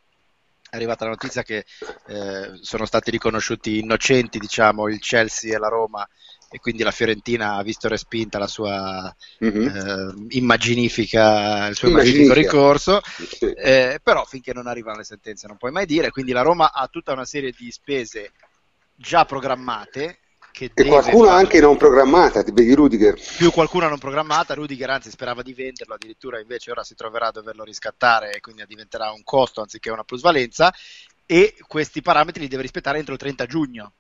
[0.73, 1.67] è arrivata la notizia che
[2.07, 6.09] eh, sono stati riconosciuti innocenti, diciamo, il Chelsea e la Roma,
[6.51, 9.67] e quindi la Fiorentina ha visto respinta la sua Mhm.
[9.67, 13.01] eh, immaginifica, il suo immaginifico ricorso.
[13.55, 16.89] Eh, però finché non arrivano le sentenze non puoi mai dire, quindi la Roma ha
[16.89, 18.33] tutta una serie di spese
[18.95, 20.21] già programmate
[20.53, 23.19] che E deve qualcuno fare- anche non programmata, vedi Rudiger?
[23.37, 27.33] più qualcuno non programmata, Rudiger anzi sperava di venderlo, addirittura invece ora si troverà a
[27.33, 30.73] doverlo riscattare e quindi diventerà un costo anziché una plusvalenza
[31.27, 33.95] e questi parametri li deve rispettare entro il 30 giugno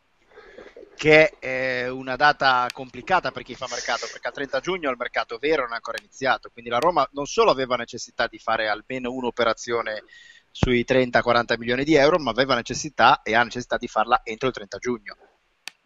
[0.95, 5.39] che è una data complicata per chi fa mercato, perché al 30 giugno il mercato
[5.39, 9.11] vero non è ancora iniziato, quindi la Roma non solo aveva necessità di fare almeno
[9.11, 10.05] un'operazione
[10.51, 14.55] sui 30-40 milioni di euro, ma aveva necessità e ha necessità di farla entro il
[14.55, 15.17] 30 giugno.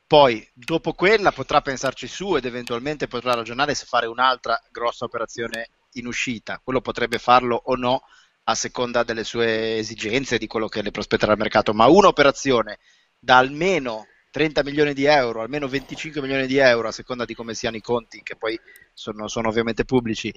[0.06, 5.70] Poi, dopo quella, potrà pensarci su ed eventualmente potrà ragionare se fare un'altra grossa operazione
[5.94, 6.60] in uscita.
[6.62, 8.02] Quello potrebbe farlo o no
[8.44, 11.74] a seconda delle sue esigenze, di quello che le prospetterà il mercato.
[11.74, 12.78] Ma un'operazione
[13.18, 17.54] da almeno 30 milioni di euro, almeno 25 milioni di euro, a seconda di come
[17.54, 18.56] siano i conti, che poi
[18.92, 20.32] sono, sono ovviamente pubblici,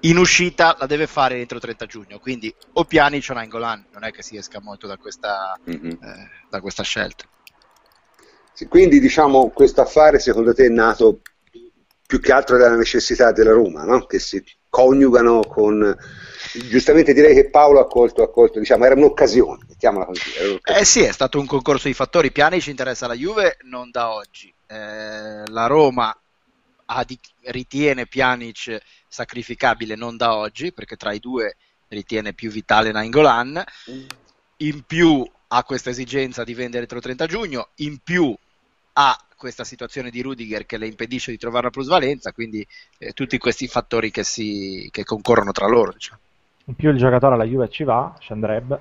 [0.00, 4.10] in uscita la deve fare entro 30 giugno, quindi o Pjanic o Nainggolan, non è
[4.10, 5.98] che si esca molto da questa, Mhm.
[6.02, 7.24] eh, da questa scelta.
[8.66, 11.20] Quindi diciamo questo affare secondo te è nato
[12.08, 14.06] più che altro dalla necessità della Roma, no?
[14.06, 15.96] che si coniugano con...
[16.70, 20.22] Giustamente direi che Paolo ha colto, ha colto diciamo, era un'occasione, mettiamola così.
[20.40, 20.80] un'occasione.
[20.80, 22.32] Eh sì, è stato un concorso di fattori.
[22.32, 24.52] Pjanic interessa la Juve non da oggi.
[24.66, 26.18] Eh, la Roma
[27.04, 31.56] di- ritiene Pjanic sacrificabile non da oggi, perché tra i due
[31.88, 33.62] ritiene più vitale Nainggolan.
[34.58, 38.34] In più ha questa esigenza di vendere entro il 30 giugno, in più
[39.00, 42.66] ha questa situazione di Rudiger che le impedisce di trovare una plusvalenza, quindi
[42.98, 45.92] eh, tutti questi fattori che, si, che concorrono tra loro.
[45.92, 46.20] Diciamo.
[46.64, 48.80] In più il giocatore alla Juve ci va, ci andrebbe.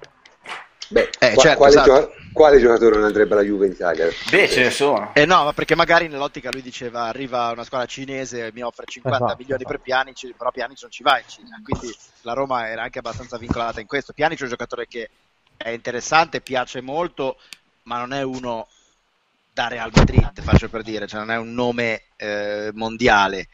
[0.89, 1.89] Beh, Eh, qua- certo, quale, esatto.
[1.91, 4.08] gioca- quale giocatore non andrebbe alla Juve in Italia?
[4.32, 5.12] Beh, ce ne sono.
[5.13, 8.86] Eh no, ma perché magari nell'ottica lui diceva arriva una squadra cinese e mi offre
[8.88, 9.77] 50 Esatto, milioni esatto.
[9.77, 13.38] per Pjanic, però Pjanic non ci va in Cina, quindi la Roma era anche abbastanza
[13.38, 14.13] vincolata in questo.
[14.13, 15.10] Pjanic è un giocatore che
[15.58, 17.38] è interessante, piace molto,
[17.84, 18.67] ma non è uno
[19.58, 23.48] da Real Madrid, faccio per dire, cioè non è un nome eh, mondiale.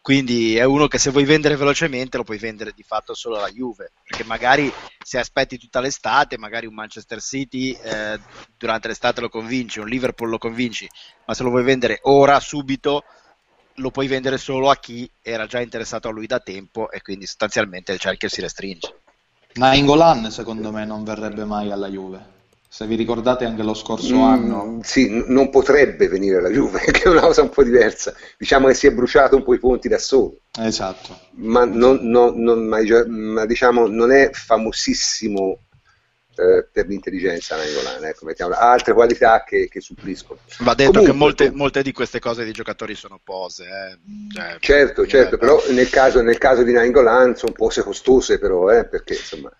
[0.00, 3.50] Quindi è uno che se vuoi vendere velocemente lo puoi vendere di fatto solo alla
[3.50, 8.18] Juve, perché magari se aspetti tutta l'estate, magari un Manchester City eh,
[8.56, 10.88] durante l'estate lo convinci, un Liverpool lo convinci,
[11.26, 13.04] ma se lo vuoi vendere ora, subito,
[13.74, 17.26] lo puoi vendere solo a chi era già interessato a lui da tempo e quindi
[17.26, 19.00] sostanzialmente il cerchio si restringe.
[19.52, 22.40] Nainggolan secondo me non verrebbe mai alla Juve.
[22.74, 26.80] Se vi ricordate anche lo scorso Mm, anno, sì, n- non potrebbe venire alla Juve,
[26.90, 28.14] che è una cosa un po' diversa.
[28.38, 32.40] Diciamo che si è bruciato un po' i ponti da solo, esatto, ma, non, non-
[32.42, 35.58] non- ma, ma diciamo non è famosissimo
[36.34, 38.58] eh, per l'intelligenza Nainggolan, ecco, mettiamola.
[38.58, 40.40] ha altre qualità che, che suppliscono.
[40.60, 43.64] Va detto Comunque, che molte, molte di queste cose di giocatori sono pose.
[43.64, 43.98] eh.
[44.32, 47.82] Cioè, Certo, certo, eh, però nel caso, nel caso di Nainggolan sono un po' se
[47.82, 49.52] costose però, eh, perché insomma...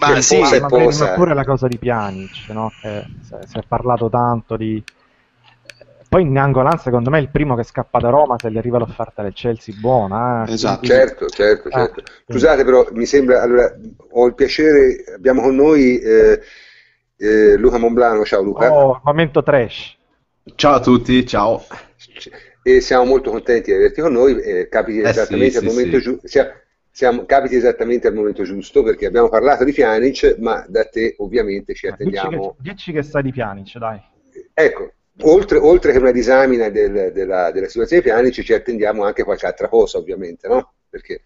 [0.00, 1.10] Ma c'è sì, un po' Ma, se ma posa.
[1.10, 2.74] pure la cosa di Pjanic, no?
[2.80, 4.82] Che si si è parlato tanto di...
[6.08, 9.22] Poi Nangolan secondo me è il primo che scappa da Roma se gli arriva l'offerta
[9.22, 10.44] del Chelsea buona.
[10.44, 10.50] eh.
[10.52, 10.78] Esatto.
[10.78, 12.02] Quindi- Certo, certo, Ah, certo.
[12.24, 13.72] quindi- Scusate però, mi sembra, allora,
[14.12, 16.40] ho il piacere, abbiamo con noi eh,
[17.16, 19.96] eh, Luca Monblano, ciao Luca, Oh, momento trash.
[20.56, 21.66] Ciao a tutti, ciao.
[22.62, 25.68] e siamo molto contenti di averti con noi, eh, capiti Eh, esattamente sì, al sì,
[25.70, 26.00] momento sì.
[26.00, 26.26] giusto,
[26.90, 31.74] siamo, capiti esattamente al momento giusto, perché abbiamo parlato di Pjanic, ma da te ovviamente
[31.74, 34.00] ci Dici che, attendiamo, dici che sai di Pjanic, dai.
[34.54, 39.24] ecco, oltre, oltre che una disamina del- della, della situazione di Pjanic, ci attendiamo anche
[39.24, 40.74] qualche altra cosa, ovviamente, no?
[40.88, 41.22] Perché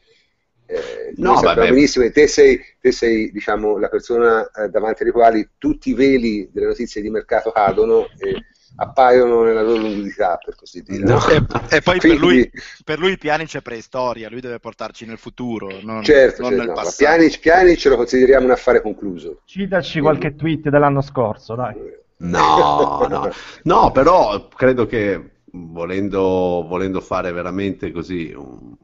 [0.66, 1.68] eh, No, noi sappiamo vabbè.
[1.68, 5.94] benissimo che te sei, te sei diciamo, la persona eh, davanti alle quali tutti i
[5.94, 8.46] veli delle notizie di mercato cadono e
[8.76, 11.04] appaiono nella loro lunghità, per così dire.
[11.04, 11.18] No.
[11.28, 11.36] E,
[11.70, 12.50] e poi per Quindi- lui,
[12.84, 16.66] per lui Pjanic è preistoria, lui deve portarci nel futuro, non, Certo, non certo, nel
[16.66, 16.96] no, passato.
[16.96, 19.40] Pjanic, Pjanic lo consideriamo un affare concluso.
[19.44, 21.74] Citaci qualche tweet dell'anno scorso, dai.
[22.16, 23.30] No, no,
[23.64, 28.74] no, però credo che volendo, volendo fare veramente così un,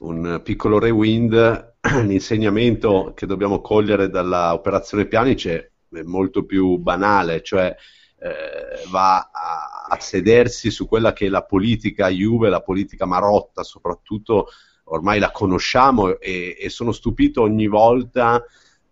[0.00, 7.42] un piccolo rewind, l'insegnamento che dobbiamo cogliere dalla operazione Pjanic è è molto più banale,
[7.42, 7.74] cioè
[8.18, 13.62] eh, va a, a sedersi su quella che è la politica Juve, la politica Marotta
[13.62, 14.48] soprattutto,
[14.84, 18.42] ormai la conosciamo e, e sono stupito ogni volta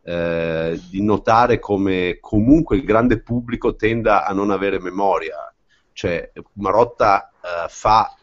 [0.02, 5.52] eh, di notare come comunque il grande pubblico tenda a non avere memoria.
[5.92, 8.14] Cioè, Marotta eh, fa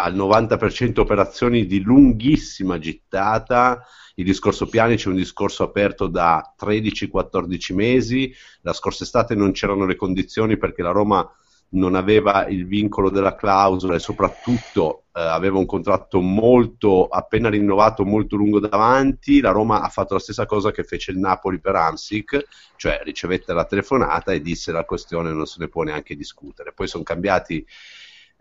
[0.00, 3.84] al 90% operazioni di lunghissima gittata.
[4.14, 8.32] Il discorso Pjanic è un discorso aperto da 13-14 mesi.
[8.60, 11.28] La scorsa estate non c'erano le condizioni perché la Roma
[11.70, 18.04] non aveva il vincolo della clausola e soprattutto eh, aveva un contratto molto appena rinnovato,
[18.04, 19.40] molto lungo davanti.
[19.40, 23.52] La Roma ha fatto la stessa cosa che fece il Napoli per Amsic, cioè ricevette
[23.52, 26.72] la telefonata e disse la questione non se ne può neanche discutere.
[26.72, 27.66] Poi sono cambiati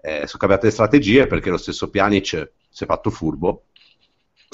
[0.08, 3.66] eh, sono cambiate le strategie perché lo stesso Pjanic si è fatto furbo.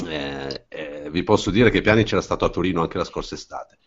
[0.07, 3.77] Eh, eh, vi posso dire che Pjanic era stato a Torino anche la scorsa estate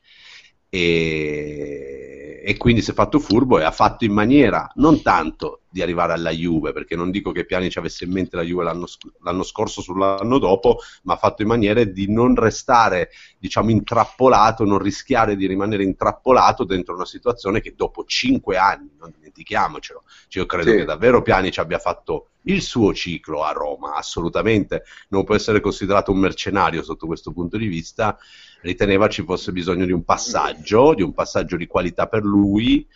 [0.69, 2.06] e,
[2.49, 6.13] e quindi si è fatto furbo e ha fatto in maniera non tanto di arrivare
[6.13, 8.87] alla Juve, perché non dico che Pjanic avesse in mente la Juve l'anno,
[9.25, 14.79] l'anno scorso sull'anno dopo, ma ha fatto in maniera di non restare, diciamo, intrappolato, non
[14.79, 20.49] rischiare di rimanere intrappolato dentro una situazione che dopo cinque anni, non dimentichiamocelo, cioè io
[20.49, 20.77] credo Sì.
[20.77, 26.13] che davvero Pjanic abbia fatto il suo ciclo a Roma, assolutamente non può essere considerato
[26.13, 28.17] un mercenario sotto questo punto di vista,
[28.63, 32.87] riteneva ci fosse bisogno di un passaggio, di un passaggio di qualità per lui,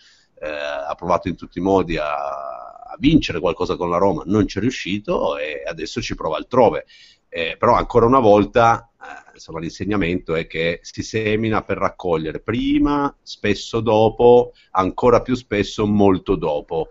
[0.40, 4.46] eh, ha provato in tutti i modi a, a vincere qualcosa con la Roma, non
[4.46, 6.86] ci è riuscito e adesso ci prova altrove.
[7.28, 13.14] Eh, però ancora una volta eh, insomma, l'insegnamento è che si semina per raccogliere prima,
[13.22, 16.88] spesso dopo, ancora più spesso molto dopo.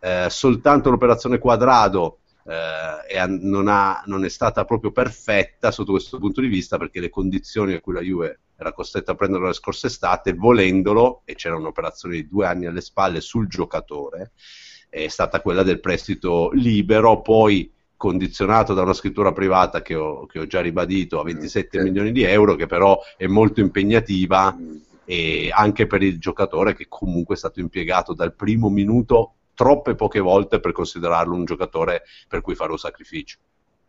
[0.00, 6.40] Eh, soltanto l'operazione quadrado eh, non, ha, non, è stata proprio perfetta sotto questo punto
[6.40, 9.86] di vista perché le condizioni a cui la Juve era costretta a prenderlo le scorse
[9.86, 14.32] estate, volendolo, e c'era un'operazione di due anni alle spalle sul giocatore,
[14.88, 20.38] è stata quella del prestito libero, poi condizionato da una scrittura privata che ho, che
[20.38, 24.76] ho già ribadito a 27 mm, milioni di euro, che però è molto impegnativa mm.
[25.04, 30.20] e anche per il giocatore che comunque è stato impiegato dal primo minuto troppe poche
[30.20, 33.38] volte per considerarlo un giocatore per cui fare un sacrificio.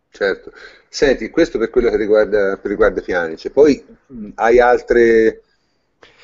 [0.09, 0.51] Certo.
[0.87, 3.49] Senti, questo per quello che riguarda, per riguarda Pjanic.
[3.49, 5.41] Poi mh, hai altre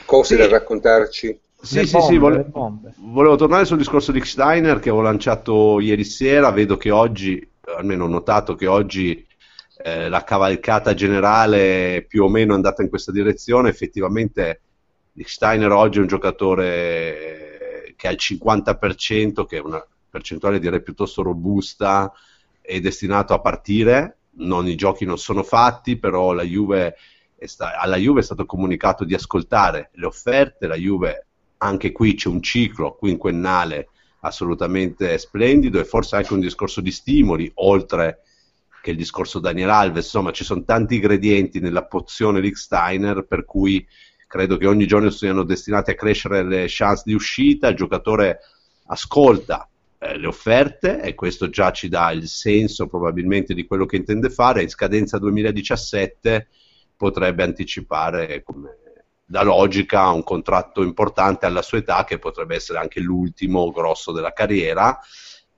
[0.06, 0.41] cose sì.
[0.41, 1.39] da raccontarci?
[1.62, 2.51] Sì, sì, bombe, sì, vole-
[2.97, 8.06] volevo tornare sul discorso di Steiner che avevo lanciato ieri sera, vedo che oggi, almeno
[8.06, 9.27] ho notato che oggi
[9.84, 14.62] eh, la cavalcata generale più o meno è andata in questa direzione, effettivamente
[15.23, 17.51] Steiner oggi è un giocatore
[18.02, 22.12] che ha il 50%, che è una percentuale direi piuttosto robusta,
[22.60, 24.18] è destinato a partire.
[24.38, 26.96] Non, I giochi non sono fatti, però la Juve
[27.38, 30.66] sta- alla Juve è stato comunicato di ascoltare le offerte.
[30.66, 31.28] La Juve,
[31.60, 33.90] anche qui c'è un ciclo quinquennale
[34.22, 38.24] assolutamente splendido e forse anche un discorso di stimoli, oltre
[38.82, 40.06] che il discorso Daniel Alves.
[40.06, 43.86] Insomma, ci sono tanti ingredienti nella pozione Rick Steiner per cui
[44.32, 48.39] credo che ogni giorno siano destinati a crescere le chance di uscita, il giocatore
[48.86, 49.67] ascolta
[50.00, 54.30] eh, le offerte e questo già ci dà il senso probabilmente di quello che intende
[54.30, 56.48] fare, in scadenza 2017
[56.96, 58.78] potrebbe anticipare come
[59.26, 64.32] da logica un contratto importante alla sua età che potrebbe essere anche l'ultimo grosso della
[64.32, 64.98] carriera.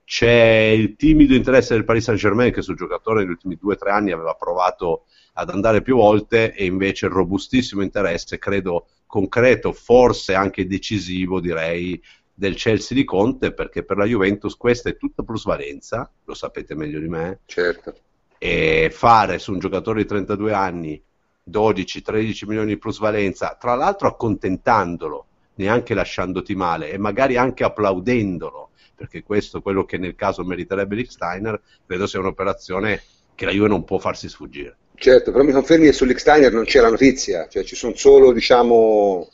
[0.04, 3.78] C'è il timido interesse del Paris Saint Germain che sul giocatore negli ultimi due o
[3.78, 9.72] tre anni aveva provato ad andare più volte e invece il robustissimo interesse, credo concreto,
[9.74, 12.02] forse anche decisivo, direi,
[12.34, 17.00] del Chelsea di Conte, perché per la Juventus questa è tutta plusvalenza, lo sapete meglio
[17.00, 17.40] di me.
[17.46, 17.96] Certo.
[18.38, 21.02] E fare su un giocatore di 32 anni
[21.50, 29.24] 12-13 milioni di plusvalenza, tra l'altro accontentandolo, neanche lasciandoti male e magari anche applaudendolo, perché
[29.24, 33.02] questo è quello che nel caso meriterebbe Licksteiner, credo sia un'operazione
[33.36, 34.78] che la Juve non può farsi sfuggire.
[34.96, 39.28] Certo, però mi confermi che sull'Xtainer non c'è la notizia, cioè ci sono solo, diciamo,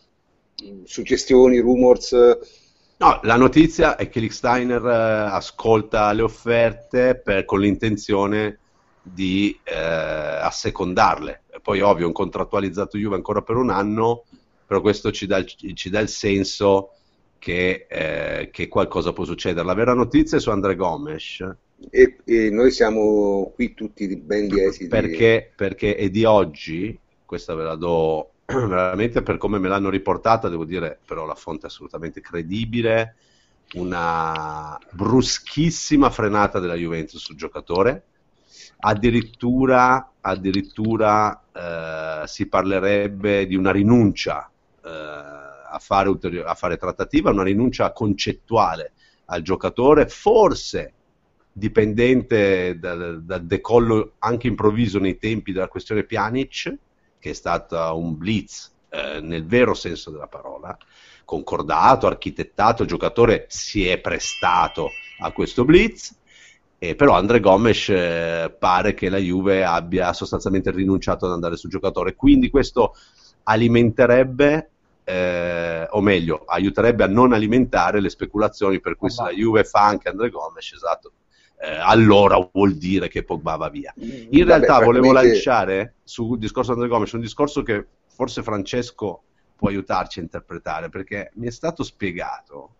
[0.86, 2.12] suggestioni, rumors.
[2.98, 8.60] No, la notizia è che l'Xtainer eh, ascolta le offerte per, con l'intenzione
[9.02, 11.44] di eh, assecondarle.
[11.62, 14.26] Poi, ovvio, un contrattualizzato Juve ancora per un anno,
[14.66, 16.92] però questo ci dà il, ci dà il senso
[17.38, 19.66] che, eh, che, qualcosa può succedere.
[19.66, 21.44] La vera notizia è su Andre Gomes
[21.90, 24.88] e, e, noi siamo qui tutti ben lieti.
[24.88, 30.50] Perché, perché è di oggi, questa ve la do veramente per come me l'hanno riportata,
[30.50, 33.16] devo dire però la fonte è assolutamente credibile,
[33.74, 38.04] una bruschissima frenata della Juventus sul giocatore,
[38.80, 44.50] addirittura, addirittura eh, si parlerebbe di una rinuncia
[44.84, 48.94] eh, a, fare ulteriore, a fare trattativa, una rinuncia concettuale
[49.26, 50.94] al giocatore, forse
[51.52, 56.78] dipendente dal, dal, decollo anche improvviso nei tempi della questione Pjanic,
[57.20, 60.78] che è stata un blitz eh, nel vero senso della parola,
[61.26, 66.16] concordato, architettato, il giocatore si è prestato a questo blitz,
[66.80, 71.70] eh, però Andre Gomes eh, pare che la Juve abbia sostanzialmente rinunciato ad andare sul
[71.70, 72.96] giocatore, quindi questo
[73.44, 74.70] alimenterebbe
[75.04, 79.86] eh, o meglio, aiuterebbe a non alimentare le speculazioni per cui se la Juve fa
[79.86, 81.12] anche Andre Gomes, esatto,
[81.62, 83.94] eh, allora vuol dire che Pogba va via.
[84.00, 88.44] Mm, In Vabbè, realtà volevo lanciare sul discorso di Andre Gomes un discorso che forse
[88.44, 89.24] Francesco
[89.56, 92.76] può aiutarci a interpretare, perché mi è stato spiegato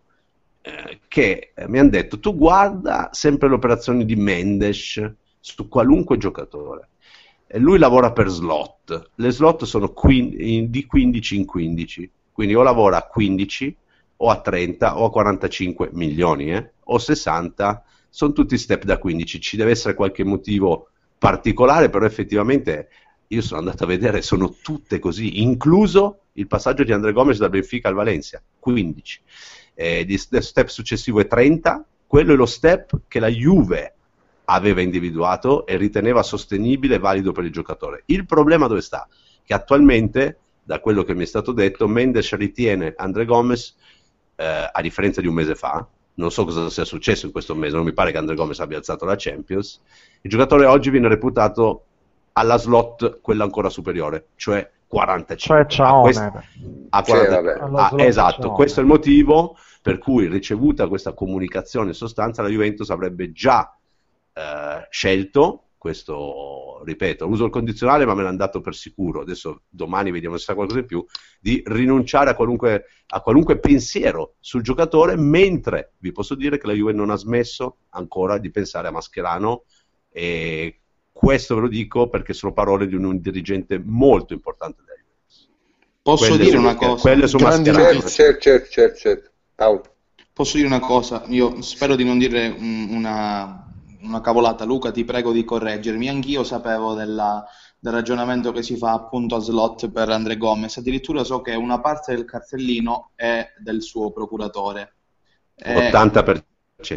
[0.62, 6.16] eh, che eh, mi hanno detto tu guarda sempre le operazioni di Mendes su qualunque
[6.16, 6.88] giocatore.
[7.46, 12.62] E lui lavora per slot, le slot sono quin- di 15 in 15, quindi o
[12.62, 13.76] lavora a 15
[14.18, 19.40] o a 30 o a 45 milioni, eh, o 60 sono tutti step da 15,
[19.40, 22.88] ci deve essere qualche motivo particolare, però effettivamente
[23.28, 27.50] io sono andato a vedere, sono tutte così, incluso il passaggio di Andre Gomes dal
[27.50, 29.20] Benfica al Valencia, 15.
[29.74, 33.94] Eh, il step successivo è 30, quello è lo step che la Juve
[34.46, 38.02] aveva individuato e riteneva sostenibile e valido per il giocatore.
[38.06, 39.08] Il problema dove sta?
[39.44, 43.76] Che attualmente, da quello che mi è stato detto, Mendes ritiene Andre Gomes,
[44.34, 45.86] eh, a differenza di un mese fa,
[46.20, 48.76] non so cosa sia successo in questo mese, non mi pare che Andre Gomes abbia
[48.76, 49.80] alzato la Champions.
[50.20, 51.84] Il giocatore oggi viene reputato
[52.34, 55.54] alla slot quella ancora superiore, cioè 45.
[55.54, 56.20] Cioè ciao, a quest-
[56.90, 57.78] a 45.
[57.80, 62.90] Ah, esatto, questo è il motivo per cui ricevuta questa comunicazione in sostanza la Juventus
[62.90, 63.74] avrebbe già
[64.34, 70.10] eh, scelto questo, ripeto, uso il condizionale ma me l'hanno dato per sicuro, adesso domani
[70.10, 71.02] vediamo se sa qualcosa in più,
[71.40, 76.74] di rinunciare a qualunque, a qualunque pensiero sul giocatore, mentre vi posso dire che la
[76.74, 79.64] Juve non ha smesso ancora di pensare a Mascherano
[80.10, 85.48] e questo ve lo dico perché sono parole di un dirigente molto importante della Juventus.
[86.02, 87.00] Posso quelle dire una cosa?
[87.00, 88.00] Quelle su Mascherano.
[88.06, 89.94] Certo, certo, certo, certo.
[90.34, 91.24] Posso dire una cosa?
[91.28, 93.64] Io spero di non dire una
[94.02, 96.08] una cavolata, Luca, ti prego di correggermi.
[96.08, 97.44] Anch'io sapevo della,
[97.78, 100.76] del ragionamento che si fa appunto a slot per Andre Gomez.
[100.76, 104.94] Addirittura so che una parte del cartellino è del suo procuratore.
[105.58, 106.42] 80%.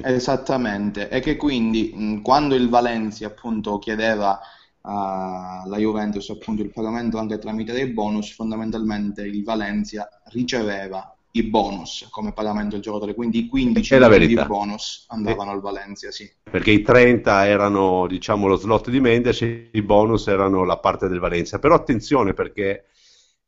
[0.01, 4.39] Esattamente, e che quindi quando il Valencia appunto chiedeva
[4.81, 12.07] alla Juventus appunto il pagamento anche tramite dei bonus, fondamentalmente il Valencia riceveva i bonus
[12.11, 15.53] come pagamento del giocatore, quindi i 15 di bonus andavano e...
[15.53, 16.31] al Valencia, sì.
[16.43, 21.07] Perché i 30 erano, diciamo, lo slot di Mendes e i bonus erano la parte
[21.07, 21.57] del Valencia.
[21.57, 22.85] Però attenzione perché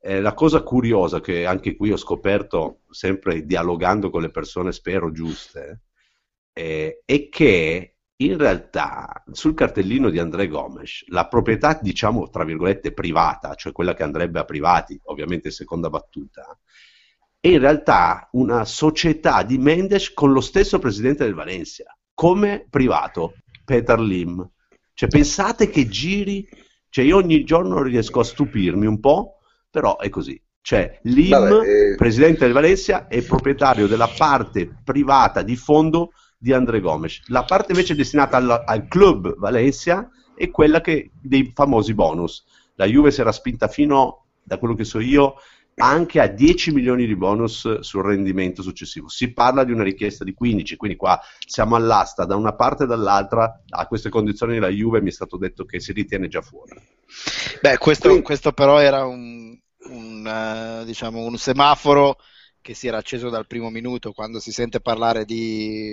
[0.01, 5.11] eh, la cosa curiosa che anche qui ho scoperto, sempre dialogando con le persone, spero
[5.11, 5.81] giuste,
[6.53, 12.93] eh, è che in realtà sul cartellino di André Gomes la proprietà, diciamo, tra virgolette,
[12.93, 16.57] privata, cioè quella che andrebbe a privati, ovviamente in seconda battuta,
[17.45, 23.35] è in realtà una società di Mendes con lo stesso presidente del Valencia, come privato,
[23.63, 24.49] Peter Lim.
[24.95, 26.49] Cioè, pensate che giri,
[26.89, 30.41] cioè io ogni giorno riesco a stupirmi un po', però è così.
[30.59, 31.95] Cioè, Lim, Vabbè, eh...
[31.95, 37.25] presidente del Valencia, è proprietario della parte privata di fondo di André Gomes.
[37.27, 42.43] La parte invece destinata al, al club Valencia è quella che, dei famosi bonus.
[42.73, 45.35] La Juve si era spinta fino, da quello che so io,
[45.77, 49.09] anche a 10 milioni di bonus sul rendimento successivo.
[49.09, 52.87] Si parla di una richiesta di 15, quindi qua siamo all'asta da una parte e
[52.87, 53.61] dall'altra.
[53.69, 56.79] A queste condizioni la Juve mi è stato detto che si ritiene già fuori.
[57.61, 59.57] Beh, questo, questo però era un,
[59.89, 62.17] un, uh, diciamo, un semaforo
[62.61, 65.91] che si era acceso dal primo minuto quando si sente parlare di,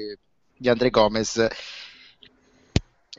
[0.57, 1.47] di Andre Gomez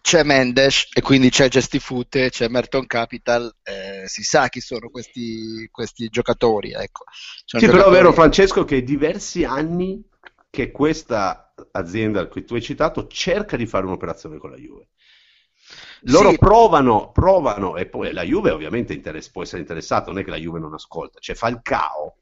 [0.04, 5.70] c'è Mendes e quindi c'è Gestifute, c'è Merton Capital, eh, si sa chi sono questi,
[5.72, 6.74] questi giocatori.
[6.74, 7.06] Ecco.
[7.46, 7.78] Sì, giocatori...
[7.78, 10.04] però è vero Francesco che diversi anni
[10.50, 14.90] che questa azienda che tu hai citato cerca di fare un'operazione con la Juve.
[16.08, 16.38] Loro sì.
[16.38, 20.38] provano, provano, e poi la Juve ovviamente interess- può essere interessata, non è che la
[20.38, 21.20] Juve non ascolta.
[21.20, 22.18] Cioè Falcao,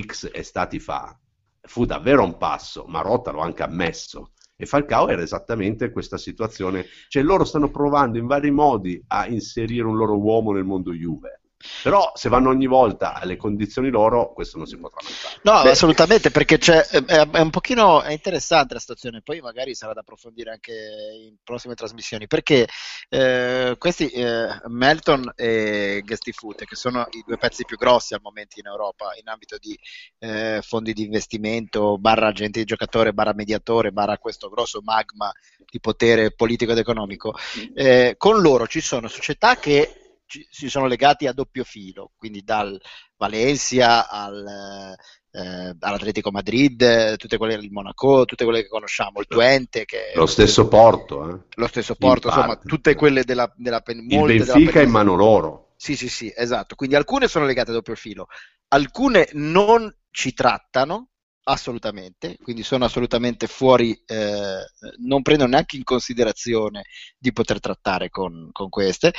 [0.00, 1.18] X estati fa,
[1.60, 4.33] fu davvero un passo, ma Rotta l'ho anche ammesso
[4.64, 9.86] e Falcao era esattamente questa situazione, cioè loro stanno provando in vari modi a inserire
[9.86, 11.40] un loro uomo nel mondo Juve.
[11.82, 15.40] Però se vanno ogni volta alle condizioni loro, questo non si potrà mai fare.
[15.42, 19.92] No, Beh, assolutamente, perché è, è, un pochino è interessante la situazione, poi magari sarà
[19.92, 22.66] da approfondire anche in prossime trasmissioni, perché
[23.08, 28.58] eh, questi eh, Melton e Gestifute, che sono i due pezzi più grossi al momento
[28.58, 29.78] in Europa in ambito di
[30.18, 35.32] eh, fondi di investimento, barra agente di giocatore, barra mediatore, barra questo grosso magma
[35.70, 37.34] di potere politico ed economico,
[37.74, 42.80] eh, con loro ci sono società che si sono legati a doppio filo, quindi dal
[43.16, 44.96] Valencia al,
[45.30, 49.84] eh, all'Atletico Madrid, tutte quelle del Monaco, tutte quelle che conosciamo, il Twente.
[49.84, 51.28] Che lo stesso Porto.
[51.28, 51.38] Eh?
[51.54, 52.68] Lo stesso Porto, in insomma, parte.
[52.68, 55.72] tutte quelle della, della pen- Il Benfica in mano loro.
[55.76, 56.74] Sì, sì, sì, esatto.
[56.74, 58.28] Quindi alcune sono legate a doppio filo,
[58.68, 61.10] alcune non ci trattano,
[61.44, 64.64] assolutamente, quindi sono assolutamente fuori, eh,
[65.04, 66.84] non prendono neanche in considerazione
[67.18, 69.12] di poter trattare con, con queste,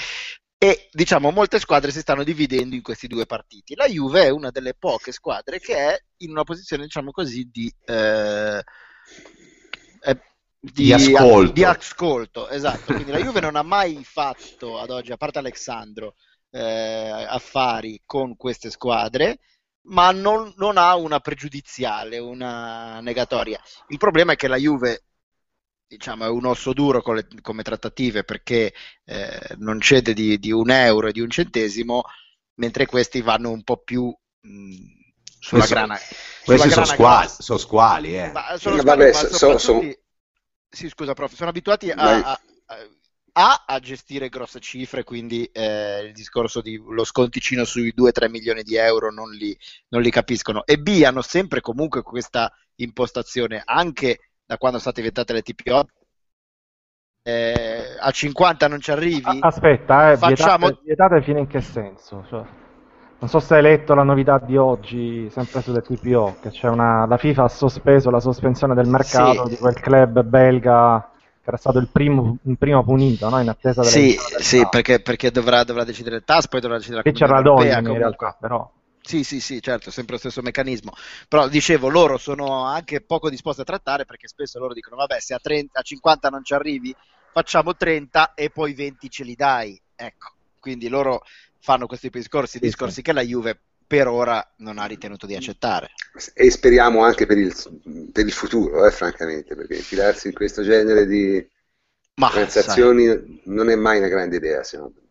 [0.58, 3.76] e diciamo molte squadre si stanno dividendo in questi due partiti.
[3.76, 7.72] La Juve è una delle poche squadre che è in una posizione, diciamo così, di,
[7.86, 8.64] eh,
[10.72, 11.51] di, di, ascolto.
[11.51, 12.49] di, ascolto.
[12.49, 16.16] Esatto, quindi la Juve non ha mai fatto ad oggi, a parte Alessandro,
[16.51, 19.39] eh, affari con queste squadre,
[19.88, 23.62] ma non, non ha una pregiudiziale, una negatoria.
[23.89, 25.03] Il problema è che la Juve
[25.88, 28.74] diciamo, è un osso duro le, come trattative perché
[29.06, 32.04] eh, non cede di, di, un euro e di un centesimo,
[32.56, 34.76] mentre questi vanno un po' più mh,
[35.40, 36.00] sulla questo, grana.
[36.44, 38.32] Questi sono squali, sono squali, eh.
[38.32, 39.82] Ma sono squali, Vabbè, ma so, so,
[40.70, 42.42] Sì, scusa, prof, sono abituati a, a,
[43.34, 48.64] a, a gestire grosse cifre, quindi eh, il discorso di lo sconticino sui 2-3 milioni
[48.64, 49.58] di euro non li,
[49.90, 50.66] non li capiscono.
[50.66, 55.86] E B, hanno sempre comunque questa impostazione anche da quando sono state inventate le TPO
[57.24, 59.39] eh, a 50 non ci arrivi?
[59.41, 62.24] Aspetta, eh, Facciamo- vietate, vietate fino in che senso?
[62.30, 62.43] Cioè,
[63.18, 66.68] non so se hai letto la novità di oggi, sempre su del TPO, che c'è
[66.68, 69.50] una, la FIFA ha sospeso la sospensione del mercato Sì.
[69.50, 71.10] di quel club belga
[71.41, 73.39] che era stato il primo, il primo punito, no?
[73.39, 77.02] in attesa della Sì, sì, perché, perché dovrà, dovrà decidere il TAS, poi dovrà decidere
[77.04, 78.72] la Comunità Europea, in realtà, però.
[79.08, 80.91] Sì, sì, sì, certo, sempre lo stesso meccanismo.
[81.28, 85.36] Però dicevo, loro sono anche poco disposti a trattare perché spesso loro dicono, vabbè, se
[85.36, 86.95] a, 30, a 50 non ci arrivi,
[87.32, 89.80] facciamo 30 e poi 20 ce li dai.
[89.95, 91.22] Ecco, quindi loro
[91.60, 95.91] fanno questi discorsi, Sì, discorsi che la Juve per ora non ha ritenuto di accettare.
[96.34, 97.53] E speriamo anche per il,
[98.12, 101.45] per il futuro, eh, francamente, perché infilarsi in questo genere di
[102.18, 105.05] Ma transazioni non è mai una grande idea, secondo me.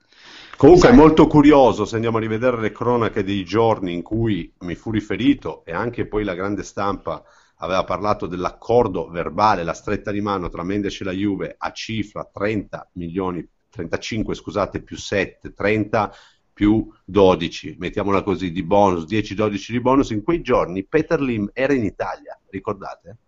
[0.57, 4.52] Comunque Sai- è molto curioso se andiamo a rivedere le cronache dei giorni in cui
[4.61, 7.22] mi fu riferito e anche poi la grande stampa
[7.57, 12.28] aveva parlato dell'accordo verbale, la stretta di mano tra Mendes e la Juve a cifra
[12.30, 16.12] 30 milioni, 35 scusate, più 7, 30
[16.52, 21.72] più 12, mettiamola così, di bonus, 10-12 di bonus, in quei giorni Peter Lim era
[21.72, 23.18] in Italia, ricordate?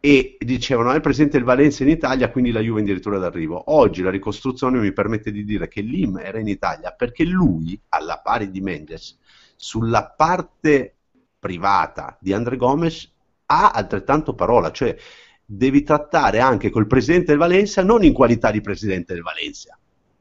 [0.00, 3.72] E dicevano è presente il Valencia in Italia, quindi la Juve è addirittura d'arrivo.
[3.74, 8.20] Oggi la ricostruzione mi permette di dire che Lim era in Italia perché lui, alla
[8.22, 9.18] pari di Mendes,
[9.56, 10.94] sulla parte
[11.38, 13.12] privata di Andre Gomes
[13.46, 14.96] ha altrettanto parola, cioè
[15.44, 19.78] devi trattare anche col presidente del Valencia non in qualità di presidente del Valencia,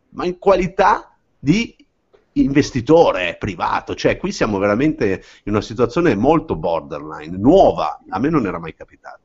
[0.10, 1.76] ma in qualità di
[2.34, 8.46] investitore privato, cioè qui siamo veramente in una situazione molto borderline, nuova, a me non
[8.46, 9.25] era mai capitata.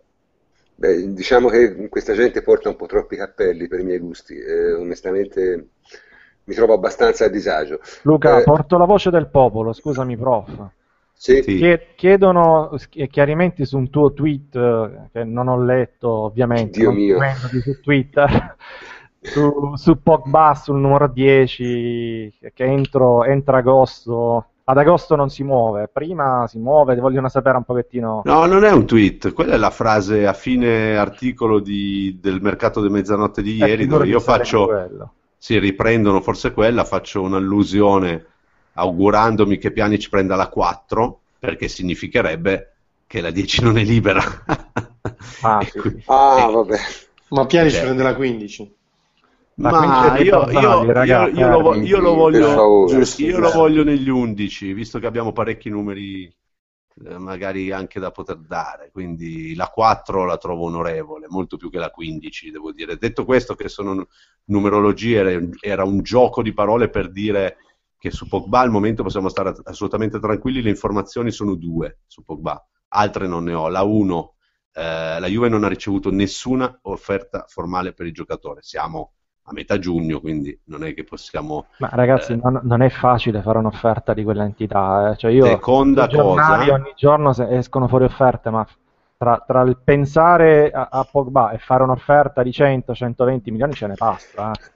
[0.80, 4.72] Beh, diciamo che questa gente porta un po' troppi cappelli per i miei gusti, eh,
[4.72, 5.68] onestamente
[6.44, 7.80] mi trovo abbastanza a disagio.
[8.02, 10.70] Luca, Eh, porto la voce del popolo, scusami prof.
[11.12, 11.42] sì?
[11.42, 11.56] Sì.
[11.58, 16.92] Chie- chiedono sch- chiarimenti su un tuo tweet eh, che non ho letto ovviamente, Dio
[16.92, 17.18] mio.
[17.62, 18.56] su Twitter,
[19.20, 25.88] su, su Pogba sul numero 10 che entro, entra agosto, ad agosto non si muove,
[25.92, 28.22] prima si muove, vogliono sapere un pochettino...
[28.24, 32.80] No, non è un tweet, quella è la frase a fine articolo di- del mercato
[32.80, 35.12] di mezzanotte di ieri, dove io faccio, quello.
[35.36, 38.26] si riprendono forse quella, faccio un'allusione
[38.74, 42.72] augurandomi che Pjanic prenda la 4, perché significherebbe
[43.06, 44.22] che la 10 non è libera.
[45.40, 45.80] Ah, sì.
[46.06, 46.76] Ah, vabbè.
[47.30, 48.74] Ma Piani ci Cioè, prende la 15.
[49.56, 51.78] Ma Ma io, io- io- ragazzi, io lo, eh.
[51.84, 52.84] io lo voglio.
[52.86, 56.24] Giusto, io lo voglio negli 11, visto che abbiamo parecchi numeri
[57.04, 61.78] eh, magari anche da poter dare, quindi la 4 la trovo onorevole, molto più che
[61.78, 62.96] la 15, devo dire.
[62.96, 64.06] Detto questo, che sono nu-
[64.46, 67.56] numerologie, era, era un gioco di parole per dire
[67.98, 72.66] che su Pogba al momento possiamo stare assolutamente tranquilli, le informazioni sono due su Pogba,
[72.88, 73.68] altre non ne ho.
[73.68, 74.34] La 1,
[74.72, 79.12] eh, la Juve non ha ricevuto nessuna offerta formale per il giocatore, siamo
[79.50, 81.66] a metà giugno, quindi non è che possiamo...
[81.78, 82.40] Ma ragazzi, Eh.
[82.42, 85.10] non, non è facile fare un'offerta di quell'entità.
[85.10, 85.16] eh.
[85.16, 88.66] Cioè io, Seconda cosa- ogni giorno escono fuori offerte, ma
[89.16, 93.94] tra, tra il pensare a, a Pogba e fare un'offerta di 100-120 milioni ce ne
[93.94, 94.52] passa.
[94.52, 94.70] eh.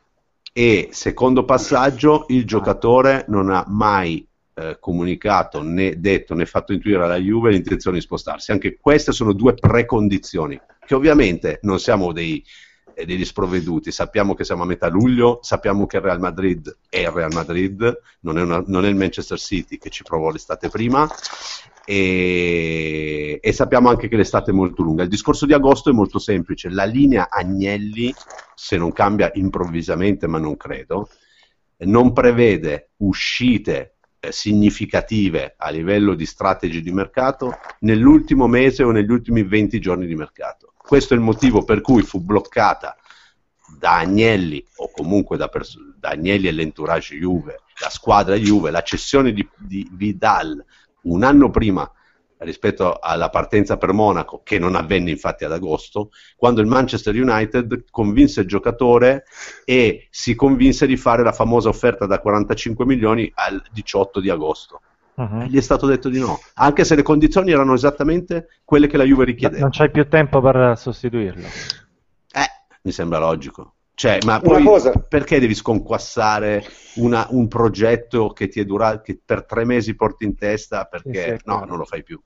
[0.56, 4.24] E secondo passaggio, il giocatore non ha mai
[4.56, 8.52] eh, comunicato né detto né fatto intuire alla Juve l'intenzione di spostarsi.
[8.52, 12.40] Anche queste sono due precondizioni, che ovviamente non siamo dei,
[12.94, 16.98] eh, degli sprovveduti, sappiamo che siamo a metà luglio, sappiamo che il Real Madrid è
[17.00, 20.68] il Real Madrid, non è, una- non è il Manchester City che ci provò l'estate
[20.68, 21.08] prima,
[21.84, 25.02] e, e sappiamo anche che l'estate è molto lunga.
[25.02, 28.14] Il discorso di agosto è molto semplice, la linea Agnelli,
[28.54, 31.08] se non cambia improvvisamente, ma non credo,
[31.78, 39.10] non prevede uscite eh, significative a livello di strategy di mercato nell'ultimo mese o negli
[39.10, 40.73] ultimi 20 giorni di mercato.
[40.86, 42.94] Questo è il motivo per cui fu bloccata
[43.78, 48.82] da Agnelli o comunque da, pers- da Agnelli e l'entourage Juve, la squadra Juve, la
[48.82, 50.62] cessione di, di Vidal
[51.04, 51.90] un anno prima
[52.38, 57.84] rispetto alla partenza per Monaco, che non avvenne infatti ad agosto, quando il Manchester United
[57.90, 59.24] convinse il giocatore
[59.64, 64.82] e si convinse di fare la famosa offerta da 45 milioni al 18 di agosto.
[65.16, 68.96] E gli è stato detto di no, anche se le condizioni erano esattamente quelle che
[68.96, 69.60] la Juve richiedeva.
[69.60, 71.46] Non c'hai più tempo per sostituirlo.
[72.32, 72.46] Eh,
[72.82, 73.74] mi sembra logico.
[73.94, 76.64] Cioè, ma poi cosa- perché devi sconquassare
[76.96, 80.84] una- un progetto che ti è durato, che per tre mesi porti in testa?
[80.86, 82.20] Perché Sì, sì, no, non lo fai più.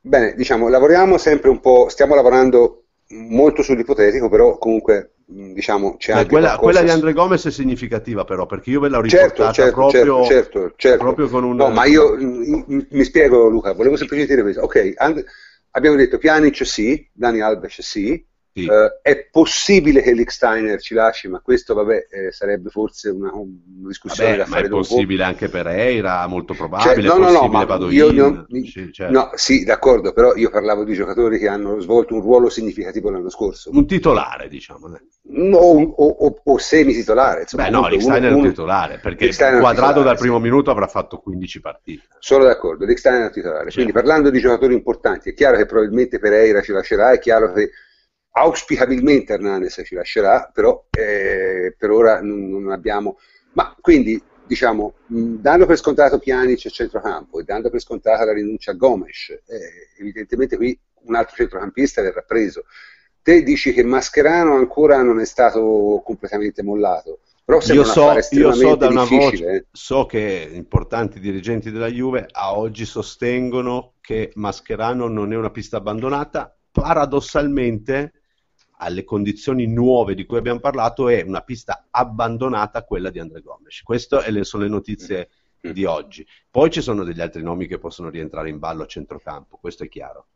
[0.00, 6.12] Bene, diciamo, lavoriamo sempre un po', stiamo lavorando molto sull'ipotetico, però comunque, mh, diciamo, c'è
[6.12, 9.52] anche quella, quella di Andre Gomez è significativa, però, perché io ve l'ho Certo, riportata
[9.52, 11.04] certo, proprio, certo, certo, certo.
[11.04, 11.56] proprio con un.
[11.56, 14.62] No, ma io mh, mh, mi spiego, Luca, volevo semplicemente dire questo.
[14.62, 15.24] Ok, an-
[15.72, 18.64] abbiamo detto Pjanic sì, Dani Alves sì, Sì.
[18.64, 23.48] Uh, è possibile che Licksteiner ci lasci, ma questo vabbè, eh, sarebbe forse una, una
[23.86, 24.80] discussione vabbè, da fare è dopo.
[24.80, 28.92] possibile anche per Eira, molto probabile, cioè, no, no, no, ma Badoin, io non, sì,
[28.92, 29.12] certo.
[29.12, 33.30] no, sì, d'accordo, però io parlavo di giocatori che hanno svolto un ruolo significativo l'anno
[33.30, 33.70] scorso.
[33.72, 34.98] Un titolare, diciamo.
[35.52, 37.42] O, o, o, o semi-titolare.
[37.42, 40.42] Insomma, Beh, no, Licksteiner è un titolare, perché quadrato dal primo sì.
[40.42, 42.02] minuto avrà fatto 15 partite.
[42.18, 43.62] Sono d'accordo, Licksteiner è un titolare.
[43.62, 43.74] Certo.
[43.74, 47.70] Quindi parlando di giocatori importanti, è chiaro che probabilmente Pereira ci lascerà, è chiaro che
[48.32, 53.18] auspicabilmente Hernanes ci lascerà, però eh, per ora non, non, abbiamo...
[53.52, 58.32] Ma quindi, diciamo, mh, dando per scontato Pjanic e centrocampo e dando per scontata la
[58.32, 62.64] rinuncia a Gomes, eh, evidentemente qui un altro centrocampista verrà preso.
[63.22, 67.20] Te dici che Mascherano ancora non è stato completamente mollato.
[67.44, 69.66] Però io so, io so da una voce, eh.
[69.72, 75.78] so che importanti dirigenti della Juve a oggi sostengono che Mascherano non è una pista
[75.78, 78.19] abbandonata, paradossalmente
[78.82, 83.82] alle condizioni nuove di cui abbiamo parlato è una pista abbandonata quella di Andre Gomes.
[83.82, 85.28] Queste sono le notizie
[85.66, 85.70] mm.
[85.70, 86.26] di oggi.
[86.50, 89.88] Poi ci sono degli altri nomi che possono rientrare in ballo a centrocampo, questo è
[89.88, 90.26] chiaro.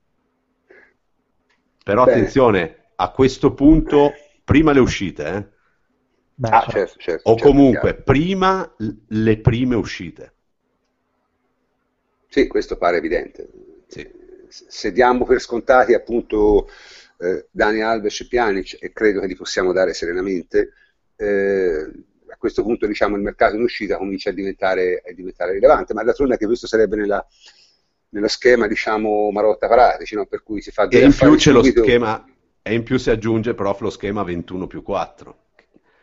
[1.83, 2.17] Però Bene.
[2.17, 4.13] attenzione, a questo punto,
[4.45, 5.53] prima le uscite, eh?
[6.37, 8.75] Beh, ah, certo, certo, o certo, comunque prima
[9.09, 10.35] le prime uscite.
[12.29, 13.49] Sì, questo pare evidente.
[13.87, 14.23] Sì.
[14.49, 16.69] Se diamo per scontati appunto
[17.19, 20.73] eh, Dani Alves e Pjanic e credo che li possiamo dare serenamente,
[21.17, 21.91] eh,
[22.29, 26.03] a questo punto diciamo, il mercato in uscita comincia a diventare, a diventare rilevante, ma
[26.03, 27.25] d'altronde anche questo sarebbe nella,
[28.11, 30.27] nello schema diciamo Marotta Paratici, no?
[30.27, 31.81] per cui si fa e in più c'è subito.
[31.81, 32.25] lo schema
[32.63, 35.39] e in più si aggiunge prof lo schema 21 più 4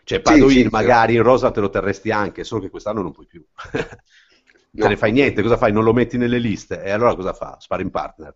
[0.03, 1.18] cioè Padoin sì, sì, magari sì.
[1.18, 3.43] in rosa te lo terresti anche solo che quest'anno non puoi più
[3.74, 4.84] no.
[4.84, 5.72] te ne fai niente, cosa fai?
[5.72, 7.57] non lo metti nelle liste e allora cosa fa?
[7.59, 8.36] spara in partner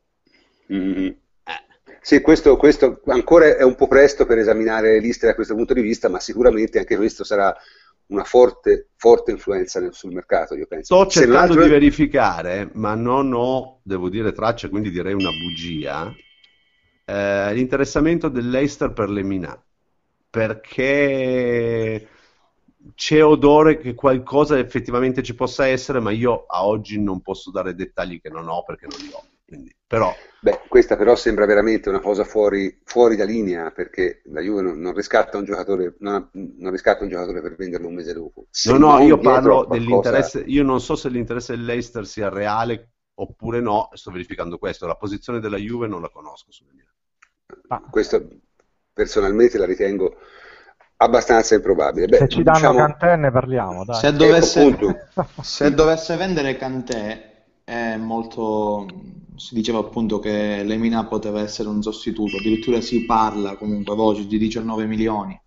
[0.74, 1.12] mm-hmm.
[2.06, 5.74] Sì, questo, questo, ancora è un po' presto per esaminare le liste da questo punto
[5.74, 7.52] di vista, ma sicuramente anche questo sarà
[8.10, 10.94] una forte, forte influenza nel, sul mercato, io penso.
[10.94, 11.64] Sto cercando altro...
[11.64, 16.14] di verificare, ma non ho, devo dire, traccia, quindi direi una bugia,
[17.06, 19.60] eh, l'interessamento dell'Eister per le Minà,
[20.30, 22.08] perché
[22.94, 27.74] c'è odore che qualcosa effettivamente ci possa essere, ma io a oggi non posso dare
[27.74, 29.24] dettagli che non ho perché non li ho.
[29.46, 30.14] Quindi, però...
[30.42, 34.80] Beh, questa però sembra veramente una cosa fuori, fuori da linea perché la Juve non,
[34.80, 38.46] non, riscatta un giocatore, non, non, riscatta un giocatore per venderlo un mese dopo.
[38.50, 43.60] Se no, no, io parlo dell'interesse, io non so se l'interesse dell'Eister sia reale oppure
[43.60, 46.50] no, sto verificando questo, la posizione della Juve non la conosco.
[47.70, 47.82] Ah.
[47.90, 48.28] Questo
[48.94, 50.16] personalmente la ritengo
[50.98, 52.08] abbastanza improbabile.
[52.08, 52.78] Beh, se ci danno diciamo...
[52.78, 53.84] Cantè ne parliamo.
[53.84, 54.00] Dai.
[54.00, 54.96] Se, dovesse, ecco,
[55.42, 57.34] se dovesse vendere Cantè
[57.64, 58.86] è molto
[59.38, 64.38] si diceva appunto che Lemina poteva essere un sostituto, addirittura si parla comunque voci di
[64.38, 65.40] 19 milioni,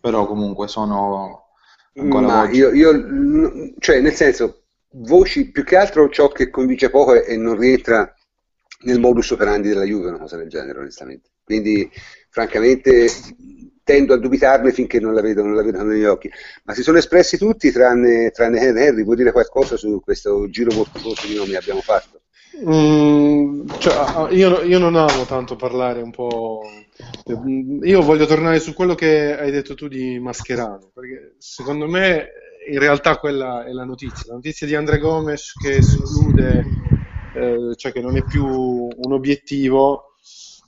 [0.00, 1.48] però comunque sono
[1.96, 2.56] ancora Ma voci.
[2.56, 7.56] Io, io, cioè nel senso, voci più che altro ciò che convince poco e non
[7.58, 8.12] rientra
[8.82, 11.30] nel modus operandi della Juve, una cosa del genere onestamente.
[11.42, 11.90] Quindi
[12.30, 13.08] francamente
[13.82, 16.30] tendo a dubitarne finché non la vedo, non la vedo negli occhi.
[16.64, 21.26] Ma si sono espressi tutti tranne, tranne Henry, vuoi dire qualcosa su questo giro corto
[21.26, 22.20] di nomi che abbiamo fatto?
[22.56, 26.62] Mm, cioè, io, io, non amo tanto parlare un po'.
[27.82, 32.28] Io voglio tornare su quello che hai detto tu di Mascherano, perché secondo me
[32.68, 34.24] in realtà quella è la notizia.
[34.28, 36.64] La notizia di Andre Gomes che esclude,
[37.34, 40.14] eh, cioè che non è più un obiettivo,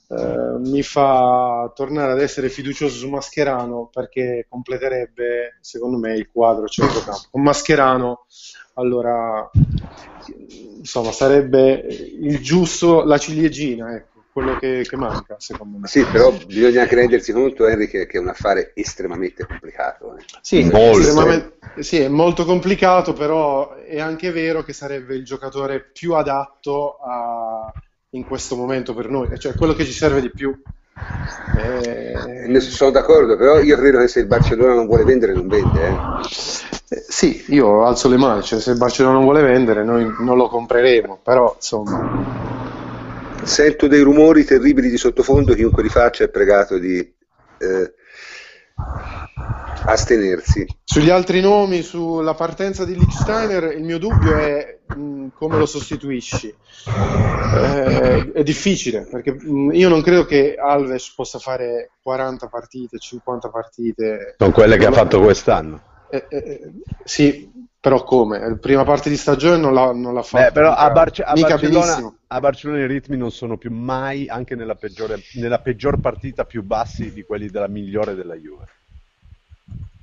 [0.07, 6.67] eh, mi fa tornare ad essere fiducioso su Mascherano perché completerebbe, secondo me, il quadro
[6.67, 7.27] centrocampo.
[7.31, 8.25] Con Mascherano,
[8.75, 9.49] allora
[10.81, 15.87] insomma, sarebbe il giusto, la ciliegina, ecco, quello che, che, manca, secondo me.
[15.87, 20.17] Sì, però bisogna anche rendersi conto, Enrico, che è un affare estremamente complicato.
[20.17, 20.23] Eh.
[20.41, 26.13] Sì, estremamente, sì, è molto complicato, però è anche vero che sarebbe il giocatore più
[26.13, 27.71] adatto a,
[28.09, 30.59] in questo momento per noi, cioè quello che ci serve di più.
[31.57, 32.59] Eh...
[32.59, 35.87] Sono d'accordo, però io credo che se il Barcellona non vuole vendere, non vende.
[35.87, 36.79] Eh.
[36.93, 40.35] Eh, sì, io alzo le mani, cioè se il Barcellona non vuole vendere noi non
[40.35, 42.59] lo compreremo, però insomma...
[43.43, 47.93] Sento dei rumori terribili di sottofondo, chiunque li faccia è pregato di eh,
[49.85, 50.67] astenersi.
[50.83, 56.53] Sugli altri nomi, sulla partenza di Lichsteiner, il mio dubbio è mh, come lo sostituisci.
[57.55, 63.49] Eh, è difficile, perché mh, io non credo che Alves possa fare 40 partite, 50
[63.49, 64.35] partite.
[64.37, 66.71] Sono quelle che ha fatto quest'anno Eh, eh,
[67.03, 67.49] sì,
[67.79, 68.57] però come?
[68.59, 70.43] Prima parte di stagione non l'ha, non l'ha fatto.
[70.43, 74.27] Beh, però a, Barce- a mica Barcellona, a Barcellona i ritmi non sono più mai,
[74.27, 78.65] anche nella, peggiore, nella peggior partita, più bassi di quelli della migliore della Juve.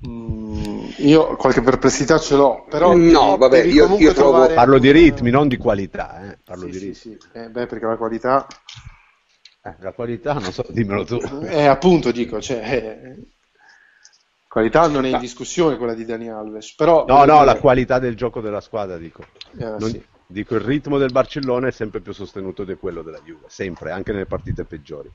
[0.07, 4.79] Mm, io qualche perplessità ce l'ho, però No, vabbè, devi io- io trovo- trovare- Parlo
[4.79, 6.31] di ritmi, non di qualità.
[6.31, 6.39] Eh.
[6.45, 6.95] Parlo Sì, di sì, ritmi.
[6.95, 7.19] sì.
[7.33, 8.47] Eh, beh, perché la qualità
[9.65, 11.19] Eh, la qualità, non so, dimmelo tu.
[11.47, 13.17] Eh, appunto dico, cioè, eh,
[14.49, 17.99] qualità non è in discussione quella di Dani Alves, però No, no, dire- la qualità
[17.99, 19.25] del gioco della squadra, dico.
[19.59, 20.03] Eh, Non- sì.
[20.31, 24.13] Dico, il ritmo del Barcellona è sempre più sostenuto di quello della Juve, sempre, anche
[24.13, 25.11] nelle partite peggiori.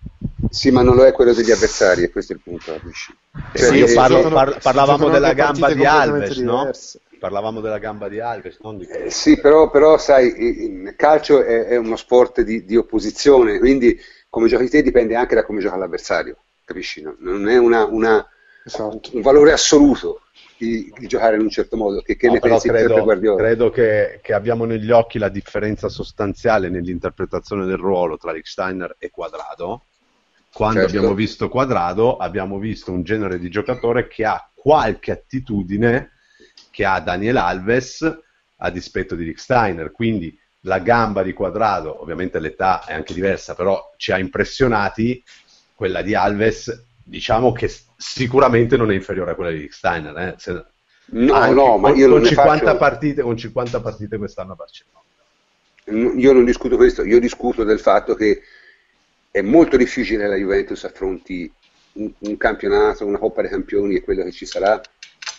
[0.49, 2.73] Sì, ma non lo è quello degli avversari, e questo è il punto.
[2.73, 3.15] capisci?
[3.53, 6.71] Cioè, Sì, eh, io parlo- par- parlavamo della gamba di Alves, no?
[7.19, 11.65] Parlavamo della gamba di Alves, non di Eh, Sì, però, però sai, il calcio è,
[11.65, 13.95] è uno sport di, di opposizione, quindi
[14.29, 17.03] come giochi te dipende anche da come gioca l'avversario, capisci?
[17.03, 17.15] No?
[17.19, 18.27] Non è una- una-
[18.65, 19.09] Esatto.
[19.13, 20.21] un valore assoluto
[20.57, 23.43] di, di giocare in un certo modo, che, che No, ne pensi credo, Guardiola?
[23.43, 28.95] credo che, che abbiamo negli occhi la differenza sostanziale nell'interpretazione del ruolo tra Rick Steiner
[28.97, 29.83] e Quadrado.
[30.53, 30.97] Quando Certo.
[30.97, 36.11] abbiamo visto Quadrado, abbiamo visto un genere di giocatore che ha qualche attitudine
[36.69, 38.19] che ha Daniel Alves
[38.57, 39.91] a dispetto di Rick Steiner.
[39.91, 45.21] Quindi la gamba di Quadrado, ovviamente l'età è anche diversa, però ci ha impressionati.
[45.75, 47.67] Quella di Alves, diciamo che
[48.03, 50.17] sicuramente non è inferiore a quella di Steiner.
[50.17, 50.35] eh.
[50.37, 50.65] Se-
[51.05, 54.53] No, no, ma con, io non con ne 50 faccio- partite, con 50 partite quest'anno
[54.53, 55.01] a Barcellona.
[56.17, 58.41] Io non discuto questo, io discuto del fatto che
[59.29, 61.51] è molto difficile la Juventus affronti
[61.93, 64.81] un, un campionato, una Coppa dei Campioni e quello che ci sarà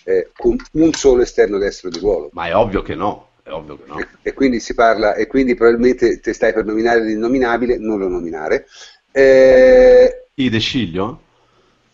[0.05, 2.29] eh, con un solo esterno destro di ruolo.
[2.33, 3.99] Ma è ovvio che no, è ovvio che no.
[3.99, 8.09] E, e quindi si parla, e quindi probabilmente te stai per nominare l'innominabile, non lo
[8.09, 8.67] nominare.
[9.13, 11.23] Eh, I De Sciglio?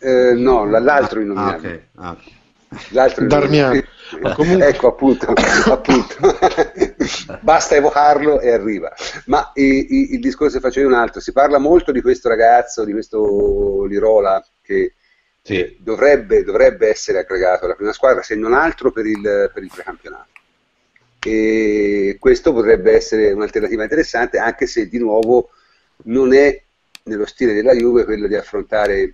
[0.01, 1.73] Eh, no, l'altro Ah, innominabile.
[1.95, 2.03] ok.
[2.03, 2.17] Ah.
[2.89, 3.51] L'altro Darmian.
[3.73, 4.33] innominabile.
[4.35, 5.25] Comunque- Ecco appunto,
[5.71, 6.15] appunto.
[7.41, 8.91] basta evocarlo e arriva.
[9.25, 12.27] Ma i- i- il discorso che facevo è un altro, si parla molto di questo
[12.29, 14.93] ragazzo, di questo Lirola che
[15.41, 15.77] Sì.
[15.79, 19.21] dovrebbe, dovrebbe essere aggregato alla prima squadra, se non altro per il,
[19.53, 20.27] per il precampionato.
[21.23, 25.49] E questo potrebbe essere un'alternativa interessante, anche se di nuovo
[26.05, 26.59] non è
[27.03, 29.13] nello stile della Juve quello di affrontare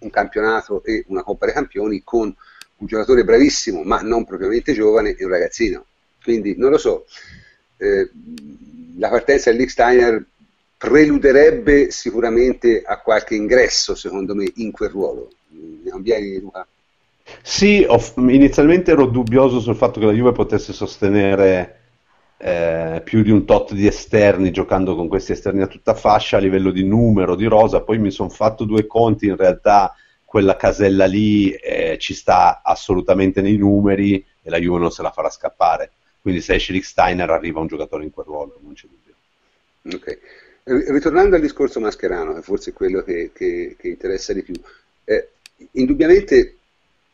[0.00, 2.34] un campionato e una Coppa dei Campioni con
[2.78, 5.84] un giocatore bravissimo, ma non propriamente giovane, e un ragazzino.
[6.22, 7.06] Quindi non lo so,
[7.78, 8.08] eh,
[8.98, 10.24] la partenza del Steiner
[10.76, 15.30] preluderebbe sicuramente a qualche ingresso, secondo me, in quel ruolo.
[15.50, 16.66] Ne convieni, Luca?
[17.42, 17.86] Sì,
[18.16, 21.77] inizialmente ero dubbioso sul fatto che la Juve potesse sostenere
[22.38, 26.40] eh, più di un tot di esterni giocando con questi esterni a tutta fascia a
[26.40, 31.06] livello di numero, di rosa, poi mi sono fatto due conti, in realtà quella casella
[31.06, 35.90] lì eh, ci sta assolutamente nei numeri e la Juve non se la farà scappare.
[36.20, 39.14] Quindi se esce Steiner arriva un giocatore in quel ruolo, non c'è dubbio.
[39.96, 40.18] Ok.
[40.64, 44.54] R- Ritornando al discorso Mascherano, che forse è quello che, che- che interessa di più,
[45.04, 45.28] eh,
[45.72, 46.54] indubbiamente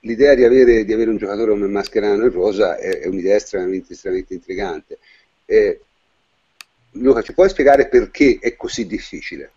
[0.00, 3.92] l'idea di avere, di avere un giocatore come Mascherano in rosa è, è un'idea estremamente,
[3.92, 4.98] estremamente intrigante.
[5.46, 5.80] Eh,
[6.92, 9.50] Luca, ci puoi spiegare perché è così difficile?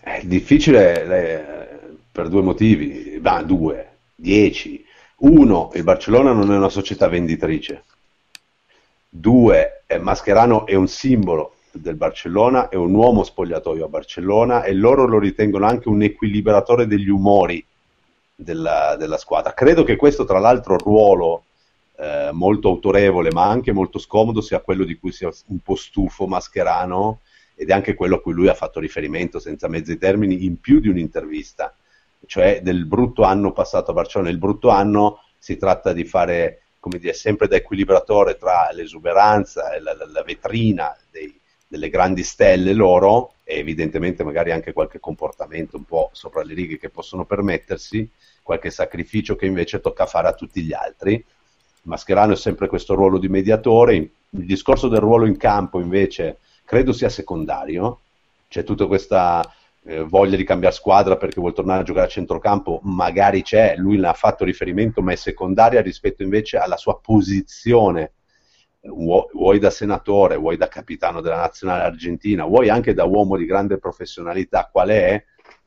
[0.00, 4.84] È difficile eh, per due motivi, ma due, dieci.
[5.18, 7.84] Uno, il Barcellona non è una società venditrice.
[9.08, 14.72] Due, eh, Mascherano è un simbolo del Barcellona, è un uomo spogliatoio a Barcellona e
[14.72, 17.64] loro lo ritengono anche un equilibratore degli umori
[18.34, 19.54] della, della squadra.
[19.54, 21.44] Credo che questo, tra l'altro, ruolo
[21.96, 26.26] eh, molto autorevole, ma anche molto scomodo, sia quello di cui sia un po' stufo
[26.26, 27.20] Mascherano
[27.54, 30.80] ed è anche quello a cui lui ha fatto riferimento senza mezzi termini in più
[30.80, 31.74] di un'intervista,
[32.26, 34.30] cioè del brutto anno passato a Barcellona.
[34.30, 39.80] Il brutto anno si tratta di fare, come dire, sempre da equilibratore tra l'esuberanza e
[39.80, 45.76] la, la- la vetrina dei- delle grandi stelle loro e evidentemente magari anche qualche comportamento
[45.76, 48.08] un po' sopra le righe che possono permettersi,
[48.42, 51.24] qualche sacrificio che invece tocca fare a tutti gli altri.
[51.82, 56.92] Mascherano è sempre questo ruolo di mediatore, il discorso del ruolo in campo invece credo
[56.92, 58.00] sia secondario,
[58.48, 59.42] c'è tutta questa
[59.84, 63.98] eh, voglia di cambiare squadra perché vuole tornare a giocare a centrocampo, magari c'è, lui
[63.98, 68.12] ne ha fatto riferimento, ma è secondaria rispetto invece alla sua posizione,
[68.82, 73.44] vuoi, vuoi da senatore, vuoi da capitano della nazionale argentina, vuoi anche da uomo di
[73.44, 75.24] grande professionalità, quale è,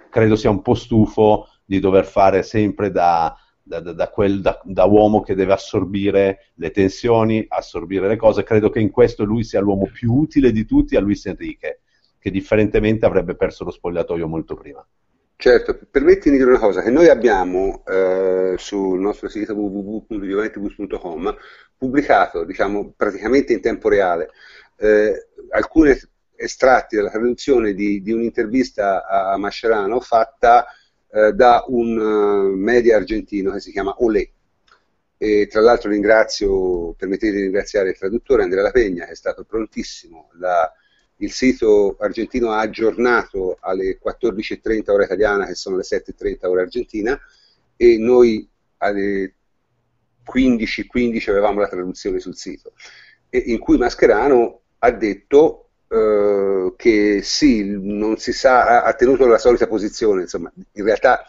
[0.10, 3.36] credo sia un po' stufo di dover fare sempre da,
[3.68, 8.44] da, da- quel, da- da uomo che deve assorbire le tensioni, assorbire le cose.
[8.44, 11.82] Credo che in questo lui sia l'uomo più utile di tutti a Luis Enrique,
[12.20, 14.86] che differentemente avrebbe perso lo spogliatoio molto prima.
[15.38, 21.36] Certo, permettimi di dire una cosa, che noi abbiamo eh, sul nostro sito www.gioventibus.com
[21.78, 24.30] pubblicato, diciamo, praticamente in tempo reale,
[24.78, 25.94] eh, alcuni
[26.36, 30.68] estratti della traduzione di, di un'intervista a Mascherano fatta
[31.16, 34.30] eh, da un uh, media argentino che si chiama Olé.
[35.18, 39.46] E tra l'altro ringrazio, permettete di ringraziare il traduttore Andrea La Pegna, che è stato
[39.46, 40.30] prontissimo.
[40.34, 40.70] La,
[41.18, 47.18] il sito argentino ha aggiornato alle 14.30 ora italiana, che sono le 7.30 ora argentina,
[47.78, 48.46] e noi
[48.80, 49.36] alle
[50.30, 52.74] 15.15 avevamo la traduzione sul sito,
[53.30, 59.68] in cui Mascherano ha detto eh, che sì, non si sa, ha tenuto la solita
[59.68, 61.26] posizione, insomma, in realtà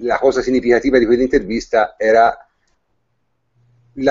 [0.00, 2.36] la cosa significativa di quell'intervista era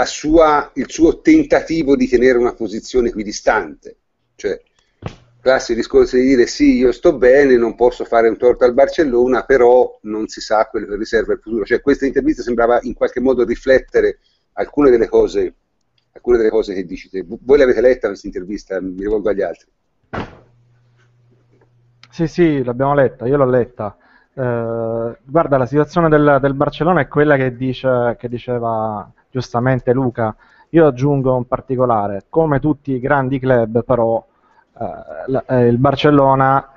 [0.05, 3.95] sua, il suo tentativo di tenere una posizione equidistante,
[4.35, 4.59] cioè
[5.45, 9.43] classico discorso di dire sì, io sto bene, non posso fare un torto al Barcellona,
[9.43, 11.63] però non si sa quello che riserva il futuro.
[11.63, 14.17] Cioè, questa intervista sembrava in qualche modo riflettere
[14.53, 15.53] alcune delle cose,
[16.15, 17.25] alcune delle cose che dici te.
[17.27, 18.79] Voi l'avete letta questa intervista?
[18.79, 19.67] Mi rivolgo agli altri.
[22.09, 23.97] Sì, sì, l'abbiamo letta, io l'ho letta.
[24.33, 30.33] Eh, guarda, la situazione del, del, Barcellona è quella che, dice, che diceva giustamente Luca.
[30.69, 34.25] Io aggiungo un particolare, come tutti i grandi club, però
[34.79, 36.69] eh, eh, il Barcellona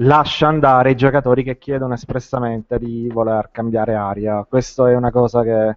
[0.00, 4.44] lascia andare i giocatori che chiedono espressamente di voler cambiare aria.
[4.48, 5.76] Questa è una cosa che eh,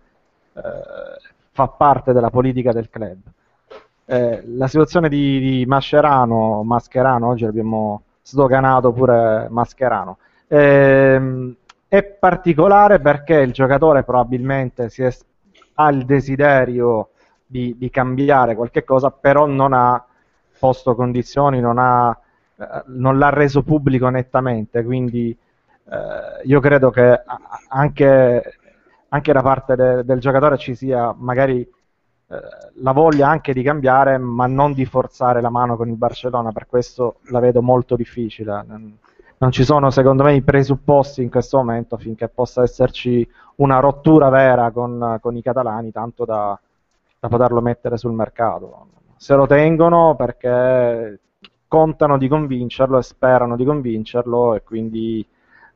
[1.61, 3.17] fa parte della politica del club.
[4.05, 11.55] Eh, la situazione di, di, Mascherano, Mascherano, oggi abbiamo sdoganato pure Mascherano, ehm,
[11.87, 15.15] è particolare perché il giocatore probabilmente è,
[15.75, 17.09] ha il desiderio
[17.45, 20.03] di, di cambiare qualche cosa, però non ha
[20.57, 22.17] posto condizioni, non, ha,
[22.57, 25.29] eh, non l'ha reso pubblico nettamente, quindi
[25.89, 27.21] eh, io credo che
[27.69, 28.57] anche,
[29.13, 32.39] anche da parte de, del giocatore ci sia magari eh,
[32.75, 36.67] la voglia anche di cambiare, ma non di forzare la mano con il Barcellona, per
[36.67, 38.65] questo la vedo molto difficile.
[39.37, 44.29] Non ci sono secondo me i presupposti in questo momento affinché possa esserci una rottura
[44.29, 46.59] vera con, con i catalani, tanto da,
[47.19, 48.87] da poterlo mettere sul mercato
[49.21, 51.19] se lo tengono perché
[51.67, 55.23] contano di convincerlo e sperano di convincerlo e quindi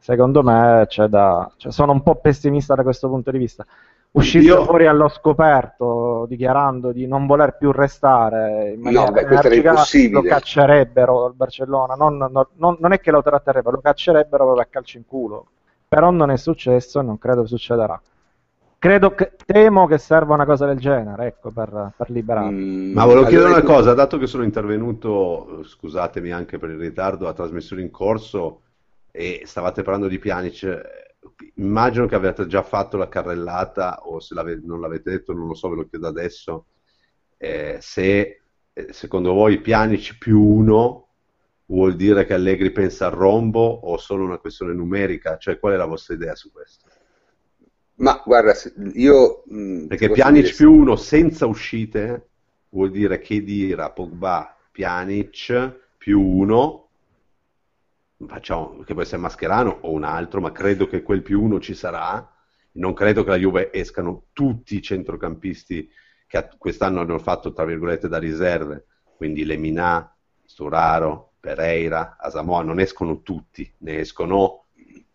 [0.05, 3.65] secondo me da, cioè sono un po' pessimista da questo punto di vista.
[4.11, 4.63] Uscire Io...
[4.63, 9.73] fuori allo scoperto dichiarando di non voler più restare in maniera no, beh, energica,
[10.11, 14.63] lo caccerebbero il Barcellona, non, non, non, non, è che lo tratterebbero, lo caccerebbero proprio
[14.63, 15.47] a calcio in culo.
[15.87, 17.99] Però non è successo e non credo succederà
[18.77, 22.51] credo che, temo che serva una cosa del genere, ecco, per, per liberarlo.
[22.51, 27.27] Mm, Ma volevo chiedere una cosa, dato che sono intervenuto, scusatemi anche per il ritardo,
[27.27, 28.59] a trasmissione in corso
[29.16, 30.82] e stavate parlando di Pjanic,
[31.55, 35.70] immagino che abbiate già fatto la carrellata o se non l'avete detto, non lo so,
[35.70, 36.66] ve lo chiedo adesso,
[37.38, 38.41] eh, se
[38.74, 41.07] eh, secondo voi Pjanic più uno
[41.68, 45.38] vuol dire che Allegri pensa al rombo o solo una questione numerica?
[45.38, 46.89] Cioè, qual è la vostra idea su questo?
[47.95, 48.53] Ma guarda,
[48.95, 49.43] io...
[49.45, 50.55] Mh, mm, Perché Pjanic dire...
[50.55, 52.28] più uno senza uscite
[52.70, 56.84] vuol dire che dira Pogba, Pjanic più uno,
[58.28, 61.74] facciamo, che può essere Mascherano o un altro, ma credo che quel più uno ci
[61.74, 62.28] sarà.
[62.74, 65.89] Non credo che la Juve escano tutti i centrocampisti
[66.28, 68.86] che quest'anno hanno fatto, tra virgolette, da riserve,
[69.16, 70.13] quindi Lemina,
[70.43, 74.66] Sturaro, Pereira, Asamoah, non escono tutti, ne escono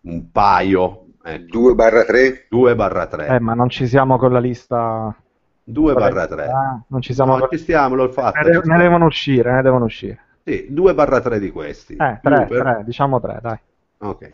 [0.03, 1.59] un paio, Ecco.
[1.59, 2.47] 2 barra 3?
[2.49, 3.27] 2 barra 3.
[3.27, 5.15] Eh, ma non ci siamo con la lista...
[5.63, 6.45] 2 barra 3.
[6.47, 7.49] Ah, non ci siamo no, con...
[7.51, 8.41] ci stiamo, l'ho fatto.
[8.41, 10.25] Ne, ne devono uscire, ne devono uscire.
[10.45, 11.95] Sì, 2 barra 3 di questi.
[11.95, 13.59] Eh, 3, 3, diciamo 3, dai.
[13.99, 14.33] Ok.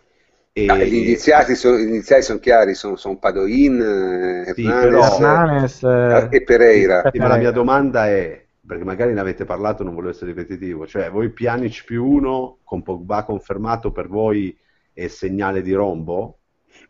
[0.52, 0.64] E...
[0.64, 6.28] No, gli, iniziati sono, gli iniziali sono chiari, sono, sono Padoin, eh, sì, Hernanes, eh,
[6.30, 7.11] e Pereira.
[7.12, 10.86] Sì, ma la mia domanda è, perché magari ne avete parlato, non volevo essere ripetitivo,
[10.86, 14.57] cioè voi Pjanic più uno con Pogba confermato per voi
[14.94, 16.38] è segnale di rombo?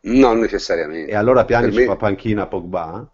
[0.02, 1.10] Non necessariamente.
[1.10, 1.84] E allora Pianic me...
[1.86, 3.10] fa panchina Pogba?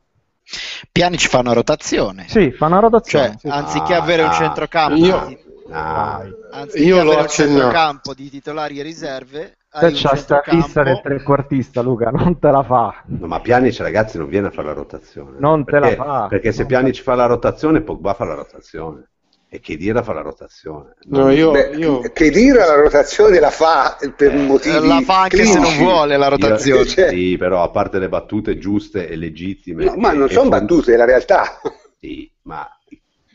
[0.91, 2.27] Pianic fa una rotazione.
[2.29, 3.29] Sì, fa una rotazione.
[3.29, 3.49] Cioè, sì.
[3.49, 5.39] anziché ah, avere un centrocampo, io,
[5.73, 11.01] ah, anziché io avere un centrocampo di titolari e riserve, se c'è sta fissa del
[11.03, 13.03] trequartista, Luca, non te la fa.
[13.07, 15.37] No, ma Pianic, ragazzi, non viene a fare la rotazione.
[15.39, 16.27] Non perché, te la fa.
[16.29, 19.07] Perché se Pianic fa la rotazione, Pogba fa la rotazione
[19.55, 20.95] e Chedira fa la rotazione.
[21.09, 22.01] No, io, Beh, io...
[22.13, 25.53] Chedira la rotazione la fa per eh, motivi La fa anche clinici.
[25.53, 26.81] se non vuole la rotazione.
[26.81, 27.09] Io, cioè...
[27.11, 29.85] Sì, però a parte le battute giuste e legittime.
[29.85, 30.61] No, ma non sono fond...
[30.61, 31.61] battute, è la realtà.
[32.01, 32.67] Sì, ma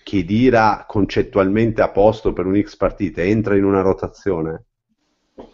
[0.07, 4.63] Chedira concettualmente a posto per un X partite entra in una rotazione?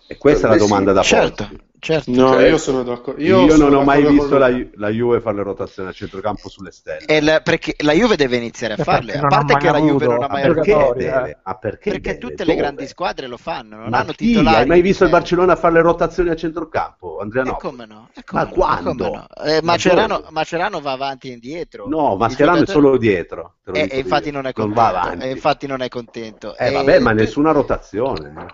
[0.08, 1.50] E questa è la domanda da certo.
[1.84, 2.12] Certo.
[2.12, 3.22] No, Cioè, io sono d'accordo.
[3.22, 5.92] Io, Io, sono non ho mai visto con la, la Juve fare le rotazioni a
[5.92, 7.04] centrocampo sulle stelle.
[7.06, 10.06] E la- perché la Juve deve iniziare a farle, a parte che la Juve avuto-
[10.06, 11.30] non ha Ma mai perché- perché giocatori, deve?
[11.32, 11.38] eh.
[11.44, 12.18] Ma perché Perché deve?
[12.20, 12.56] tutte le Dove?
[12.56, 14.28] grandi squadre lo fanno, non Ma hanno chi?
[14.28, 14.56] titolari.
[14.62, 15.12] Hai mai visto il Eh.
[15.12, 17.20] Barcellona fare le rotazioni a centrocampo?
[17.20, 17.56] Andrea E no.
[17.58, 18.10] come no?
[18.16, 18.54] E come Ma no?
[18.54, 19.04] quando?
[19.06, 19.28] Come no?
[19.46, 20.28] Eh, Ma Macerano, dove?
[20.32, 21.86] Macerano va avanti e indietro.
[21.90, 23.56] No, Mascherano è solo dietro.
[23.62, 24.32] te lo Eh, dico e infatti io.
[24.34, 24.82] non è contento.
[24.82, 25.26] va avanti.
[25.26, 26.56] e infatti non è contento.
[26.56, 28.46] Eh E vabbè, ma nessuna rotazione.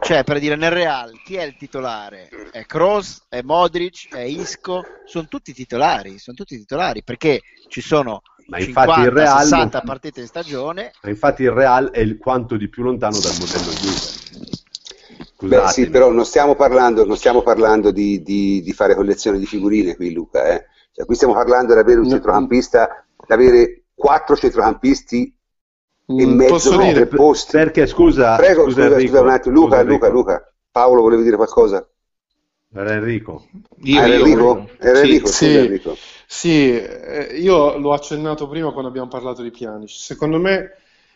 [0.00, 2.28] Cioè, per dire, nel Real, chi è il titolare?
[2.52, 8.22] È Kroos, è Modric, è Isco, sono tutti titolari, sono tutti titolari, perché ci sono
[8.48, 12.00] Ma infatti 50, il Real 60 non- partite in stagione, Ma infatti il Real è
[12.00, 15.56] il quanto di più lontano dal modello Juve.
[15.56, 19.46] Beh, sì, però non stiamo parlando, non stiamo parlando di, di- di fare collezione di
[19.46, 20.44] figurine qui, Luca.
[20.48, 20.64] eh.
[20.90, 25.32] Cioè, qui stiamo parlando di avere un centrocampista, di avere quattro centrocampisti
[26.06, 27.52] e mezzo Posso no, dire, per posti.
[27.52, 30.20] Perché scusa, Prego, scusa, scusa, Enrico, scusa un attimo, Luca, scusa, Luca, Enrico.
[30.20, 30.54] Luca.
[30.72, 31.88] Paolo, volevi dire qualcosa?
[32.74, 33.46] Era Enrico.
[33.82, 34.68] Io, Ah, era Enrico?
[34.78, 35.04] Era Sì.
[35.06, 35.56] Enrico, scusa Sì.
[35.56, 35.96] Enrico.
[36.26, 39.90] Sì, eh, io l'ho accennato prima quando abbiamo parlato di Pjanic.
[39.90, 40.72] Secondo me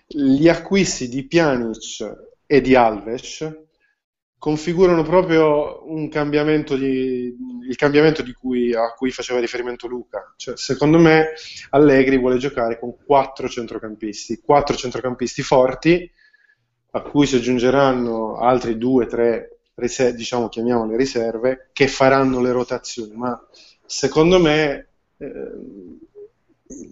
[0.07, 3.67] gli acquisti di Pjanic e di Alves
[4.39, 7.35] configurano proprio un cambiamento di,
[7.69, 10.33] il cambiamento di cui, a cui faceva riferimento Luca.
[10.37, 11.33] Cioè, secondo me
[11.71, 16.09] Allegri vuole giocare con quattro centrocampisti, quattro centrocampisti forti,
[16.93, 23.15] a cui si aggiungeranno altri due, tre, rise- diciamo, chiamiamole riserve, che faranno le rotazioni.
[23.17, 23.41] Ma
[23.87, 24.87] secondo me
[25.19, 25.53] eh,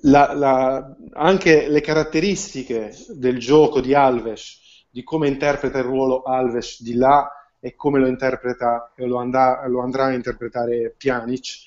[0.02, 6.82] la- la- anche le caratteristiche del gioco di Alves, di come interpreta il ruolo Alves
[6.82, 7.30] di là
[7.60, 11.64] e come lo interpreta e lo, andrà, lo andrà a interpretare Pjanic,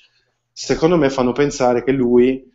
[0.52, 2.49] secondo me fanno pensare che lui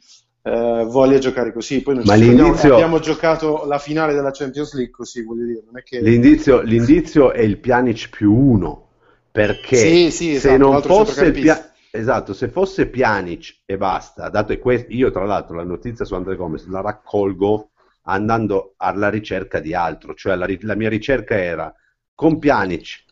[0.47, 1.81] eh, voglia giocare così.
[1.81, 5.81] Poi non Ma l'inizio- abbiamo giocato la finale della Champions League così, voglio dire, non
[5.83, 5.99] che...
[6.01, 8.89] L'indizio, l'indizio è il Pjanic più uno,
[9.31, 11.31] perché Sì, sì, se esatto, non l'altro fosse il.
[11.31, 16.05] Pia- esatto, se fosse Pjanic e basta, dato che que- io tra l'altro la notizia
[16.05, 17.71] su Andre Gomez la raccolgo
[18.03, 21.73] andando alla ricerca di altro, cioè la, la mia ricerca era
[22.13, 23.03] con Pjanic,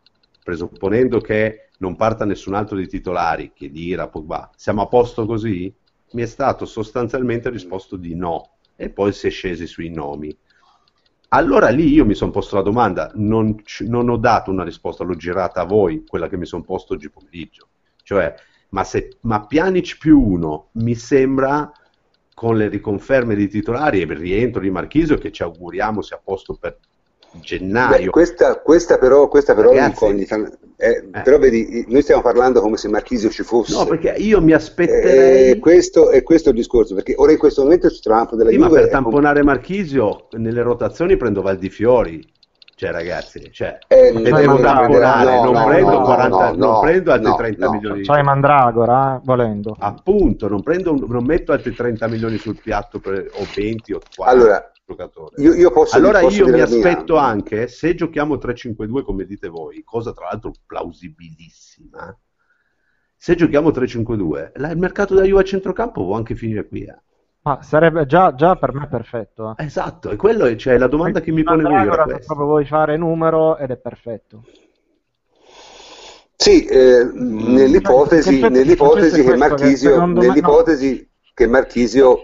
[0.44, 5.74] presupponendo che non parta nessun altro dei titolari, che Dira, Pogba, siamo a posto così?
[6.14, 10.36] Mi è stato sostanzialmente risposto di no e poi si è scesi sui nomi.
[11.30, 13.55] Allora lì io mi sono posto la domanda, non,
[13.88, 17.09] non ho dato una risposta, l'ho girata a voi, quella che mi sono posto oggi
[17.09, 17.70] pomeriggio.
[18.03, 18.36] Cioè,
[18.70, 21.72] ma, se, ma Pjanic più uno mi sembra
[22.34, 26.22] con le riconferme di titolari e il rientro di Marchisio che ci auguriamo sia a
[26.24, 26.78] posto per
[27.42, 28.06] gennaio.
[28.06, 30.58] Beh, questa, questa però, questa però è Ragazzi, un'incognita.
[30.78, 31.22] Eh, eh.
[31.22, 33.76] Però vedi, noi stiamo parlando come se Marchisio ci fosse.
[33.76, 35.52] No, perché io mi aspetterei...
[35.52, 38.58] Eh, questo, è questo il discorso, perché ora in questo momento il centrocampo della Sì,
[38.58, 42.32] ma Juve per è com- tamponare Marchisio nelle rotazioni prendo Valdifiori.
[42.76, 46.58] Cioè, ragazzi, cioè, eh, non Mandragora, tamponare, no, non, no, prendo no, 40 no, non
[46.58, 47.72] no, prendo altri no, 30 no.
[47.72, 49.76] milioni C'hai Mandragora, eh, volendo.
[49.78, 54.42] Appunto, non, prendo, non metto altri 30 milioni sul piatto per- o 20 o 40
[54.42, 55.42] Allora, giocatori.
[55.42, 56.66] Io, io posso allora posso io mi la mia.
[56.66, 62.18] aspetto anche, se giochiamo 3-5-2 come dite voi, cosa tra l'altro plausibilissima,
[63.16, 66.84] se giochiamo 3-5-2, la- il mercato della Juve a centrocampo può anche finire qui.
[66.84, 66.98] eh.
[67.46, 69.56] Ma sarebbe già, già per me perfetto.
[69.58, 69.66] eh.
[69.66, 72.26] Esatto, e quello è cioè, la domanda che mi ponevo io questa.
[72.26, 74.44] proprio vuoi fare numero ed è perfetto.
[76.36, 82.24] Sì, eh, nell'ipotesi, nell'ipotesi che che Marchisio, secondo me- nell'ipotesi che Marchisio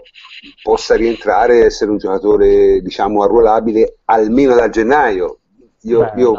[0.62, 5.38] possa rientrare e essere un giocatore, diciamo, arruolabile almeno da gennaio.
[5.82, 6.32] Io, Beh, io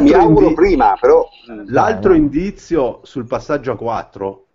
[0.00, 1.26] mi auguro indi- prima, però
[1.66, 4.46] L'altro Dai, indizio sul passaggio a 4,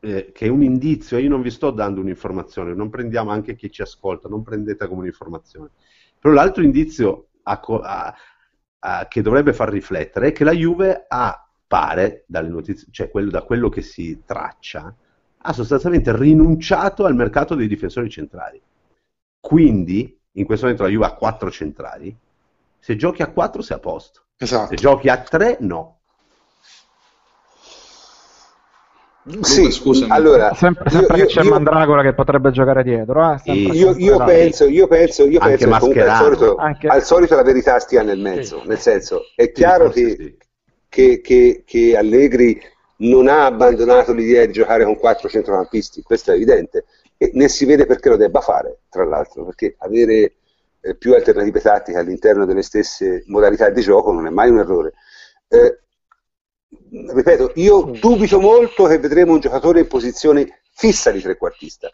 [0.00, 3.70] eh, che è un indizio, io non vi sto dando un'informazione, non prendiamo anche chi
[3.70, 5.70] ci ascolta, non prendete come un'informazione.
[6.18, 8.12] Però l'altro indizio a co- a-
[8.80, 13.30] a- che dovrebbe far riflettere è che la Juve ha, pare, dalle notizie, cioè quello,
[13.30, 14.94] da quello che si traccia,
[15.42, 18.60] ha sostanzialmente rinunciato al mercato dei difensori centrali.
[19.40, 22.16] Quindi, in questo momento la Juve ha 4 centrali,
[22.78, 24.22] se giochi a 4 sei a posto.
[24.36, 24.74] Se Esatto.
[24.74, 25.98] giochi a 3, no.
[29.42, 30.10] sì, scusami.
[30.10, 33.32] allora, Sempre, io- sempre io- che c'è io- Mandragora che potrebbe giocare dietro.
[33.32, 33.78] eh, sempre- Sì.
[33.78, 36.34] Io, io penso, io penso, io penso che comunque al Mascherano.
[36.36, 38.66] solito, Anche- al solito la verità stia nel mezzo, Sì.
[38.66, 40.36] nel senso, è Sì, chiaro forse che, sì.
[40.88, 42.60] che, che- che Allegri
[42.98, 46.84] non ha abbandonato l'idea di giocare con quattro centrocampisti, questo è evidente,
[47.16, 50.34] e né si vede perché lo debba fare, tra l'altro, perché avere
[50.80, 54.92] eh, più alternative tattiche all'interno delle stesse modalità di gioco non è mai un errore.
[55.48, 55.78] Eh,
[56.90, 61.90] ripeto, io dubito molto che vedremo un giocatore in posizione fissa di trequartista.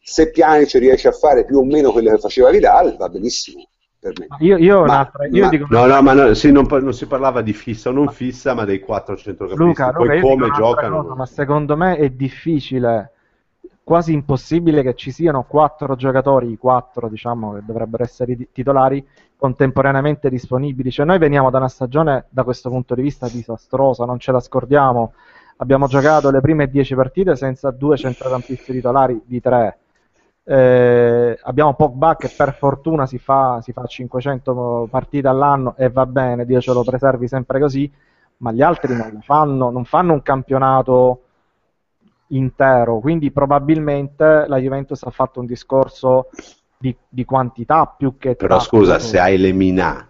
[0.00, 3.68] Se Pjanic riesce a fare più o meno quello che faceva Vidal, va benissimo,
[4.12, 4.36] per me.
[4.40, 7.42] Io, io, Ma- io ma- dico No, no, ma no, sì, non, non si parlava
[7.42, 9.82] di fissa o non fissa, ma dei quattro centrocampisti.
[9.82, 11.02] Luca, Poi come giocano.
[11.02, 13.12] cosa, ma secondo me è difficile,
[13.82, 19.06] quasi impossibile che ci siano quattro giocatori, i quattro diciamo che dovrebbero essere i titolari,
[19.36, 20.90] contemporaneamente disponibili.
[20.90, 24.40] Cioè noi veniamo da una stagione da questo punto di vista disastrosa, non ce la
[24.40, 25.12] scordiamo.
[25.60, 29.78] Abbiamo giocato le prime dieci partite senza due centrocampisti titolari di tre.
[30.50, 36.06] Eh, abbiamo Pogba che per fortuna si fa, si fa 500 partite all'anno e va
[36.06, 37.90] bene, Dio ce lo preservi sempre così,
[38.38, 41.20] ma gli altri non lo fanno, non fanno un campionato
[42.28, 46.30] intero, quindi probabilmente la Juventus ha fatto un discorso
[46.78, 50.08] di, di quantità più che Però tra- scusa, se hai le Minà,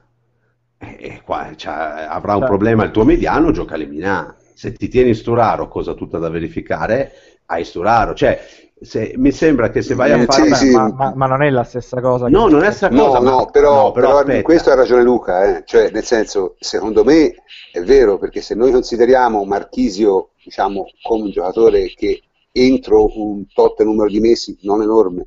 [0.79, 2.47] eh, qua, cioè, avrà un Certo.
[2.47, 4.37] problema il tuo mediano, gioca le Minà.
[4.55, 7.13] Se ti tieni Sturaro, cosa tutta da verificare,
[7.47, 8.15] hai Sturaro.
[8.15, 8.41] Cioè,
[8.81, 10.43] se- mi sembra che se vai a Eh, fare...
[10.43, 10.71] sì, Vabbè, sì.
[10.71, 12.27] ma, ma- ma non è la stessa cosa.
[12.27, 14.71] che- No, non è sta No, cosa, ma- no, però, no, però però in questo
[14.71, 15.63] ha ragione Luca, eh.
[15.65, 17.35] cioè nel senso, secondo me
[17.73, 22.23] è vero, perché se noi consideriamo Marchisio, diciamo, come un giocatore che
[22.53, 25.27] entro un tot numero di mesi non enorme,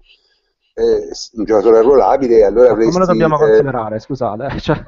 [0.74, 4.00] eh, un giocatore arruolabile, allora Ma come lo avresti, dobbiamo eh, considerare?
[4.00, 4.84] Scusate, cioè,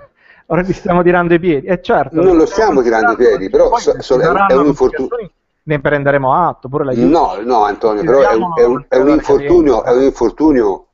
[0.47, 1.67] ora gli stiamo tirando i piedi.
[1.67, 4.55] E certo, Non lo stiamo tirando i piedi, però so- so- è un- saranno è
[4.55, 5.31] un infortun- complicazioni,
[5.65, 7.07] Ne prenderemo atto, pure la Juve.
[7.07, 10.87] No, no, Antonio, però è un, è un- è un infortunio, è un infortunio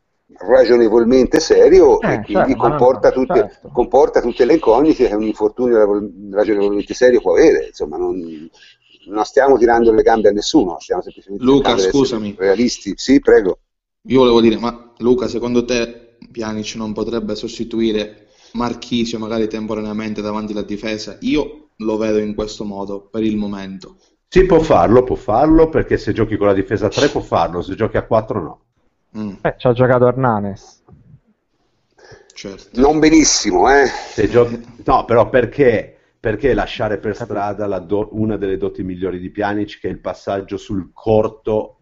[0.48, 3.70] ragionevolmente serio Eh, e quindi certo, comporta, no, tutte, certo.
[3.74, 5.78] comporta tutte le incognite che un infortunio
[6.32, 7.66] ragionevolmente serio può avere.
[7.68, 8.48] Insomma, non,
[9.08, 12.36] non stiamo tirando le gambe a nessuno, stiamo semplicemente Luca, scusami.
[12.38, 12.94] realisti.
[12.96, 13.60] Sì, prego.
[14.08, 20.52] Io volevo dire, ma Luca, secondo te Pjanic non potrebbe sostituire Marchisio magari temporaneamente davanti
[20.54, 21.18] alla difesa?
[21.22, 23.98] Io lo vedo in questo modo per il momento.
[24.30, 27.62] Sì, può farlo, può farlo, perché se giochi con la difesa a 3 può farlo,
[27.62, 28.66] se giochi a 4 no.
[29.18, 30.82] Mm, Eh, ci ha giocato Hernanes.
[32.34, 32.80] certo.
[32.80, 33.86] Non benissimo, eh.
[33.88, 34.64] Se giochi...
[34.86, 35.96] No, però perché?
[36.20, 40.00] Perché lasciare per strada la do- una delle doti migliori di Pjanic, che è il
[40.02, 41.78] passaggio sul corto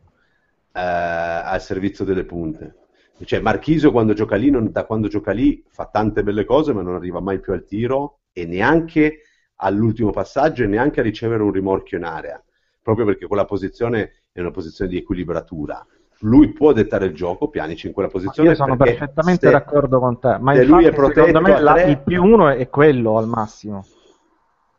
[0.74, 2.76] eh, al servizio delle punte?
[3.24, 6.82] Cioè, Marchisio quando gioca lì, non- da quando gioca lì, fa tante belle cose, ma
[6.84, 9.22] non arriva mai più al tiro e neanche
[9.58, 12.42] all'ultimo passaggio e neanche a ricevere un rimorchio in area,
[12.82, 15.86] proprio perché quella posizione è una posizione di equilibratura.
[16.22, 18.50] Lui può dettare il gioco, Pjanic in quella posizione.
[18.50, 22.00] Io sono perfettamente se- d'accordo con te, ma lui è protetto secondo me la- il
[22.00, 23.86] più uno è quello al massimo.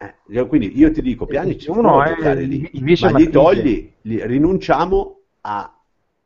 [0.01, 2.71] Eh, quindi io ti dico, uno può è giocare lì,
[3.01, 5.73] ma gli togli, gli- rinunciamo a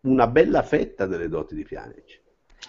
[0.02, 2.20] una bella fetta delle doti di Pjanic.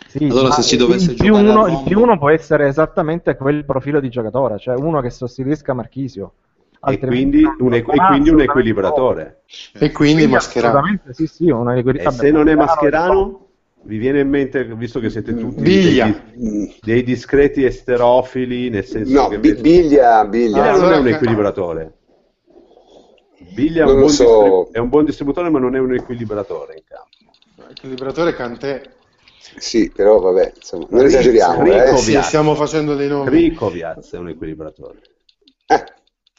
[0.08, 3.66] Sì, Allora, se si dovesse il più, uno, il più uno può essere esattamente quel
[3.66, 6.34] profilo di giocatore, cioè uno che sostituisca Marchisio.
[6.86, 9.44] E quindi, un, equ- e quindi un equilibratore.
[9.74, 10.80] E quindi Mascherano.
[10.80, 12.12] Assolutamente sì, sì, E equilibratore.
[12.12, 13.48] se non è Mascherano,
[13.84, 19.28] vi viene in mente, visto che siete tutti dei, dei discreti esterofili, nel senso No,
[19.30, 20.26] che Bi- Biglia, Biglia.
[20.26, 21.94] Biglia non è un equilibratore.
[23.54, 24.24] Biglia è un, so.
[24.24, 27.72] distribu- è un buon distributore, ma non è un equilibratore in campo.
[27.72, 28.82] Equilibratore Cantè.
[29.58, 31.64] Sì, però vabbè, insomma, non Rico- esageriamo.
[31.64, 31.98] Rico- Eh.
[31.98, 33.30] Sì, stiamo facendo dei nomi.
[33.30, 35.00] Krikoviaz è un equilibratore.
[35.68, 35.84] Eh,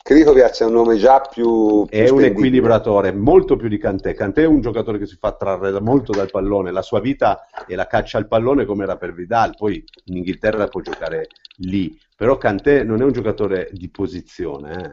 [0.02, 2.26] Krikovic è un nome già più, più È un spendibile.
[2.28, 4.12] equilibratore molto più di Cantè.
[4.14, 6.70] Cantè è un giocatore che si fa trarre molto dal pallone.
[6.72, 9.54] La sua vita è la caccia al pallone come era per Vidal.
[9.56, 11.28] Poi in Inghilterra può giocare
[11.58, 11.98] lì.
[12.16, 14.72] Però Cantè non è un giocatore di posizione.
[14.74, 14.90] eh.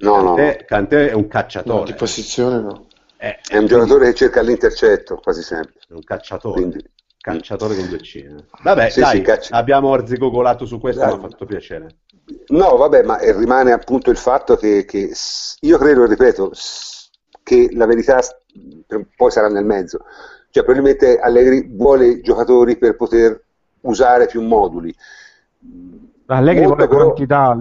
[0.00, 0.34] No, no, no.
[0.36, 1.84] Cantè, Cantè è un No, cacciatore.
[1.84, 2.86] di posizione no.
[3.18, 5.74] è, È un giocatore che cerca l'intercetto quasi sempre.
[5.88, 6.54] è un cacciatore.
[6.54, 6.82] Quindi,
[7.20, 8.16] Cacciatore con due C.
[8.16, 8.34] eh.
[8.62, 11.16] Vabbè, Sì, dai, sì, abbiamo arzigogolato su questo, Dai.
[11.18, 11.96] mi ha fatto piacere.
[12.48, 15.10] No, vabbè, ma eh, rimane appunto il fatto che, che
[15.60, 16.52] io credo, ripeto,
[17.42, 18.18] che la verità
[19.16, 20.00] poi sarà nel mezzo.
[20.50, 23.42] Cioè, probabilmente Allegri vuole giocatori per poter
[23.82, 24.94] usare più moduli.
[26.26, 27.52] Allegri Molto vuole però- quantità,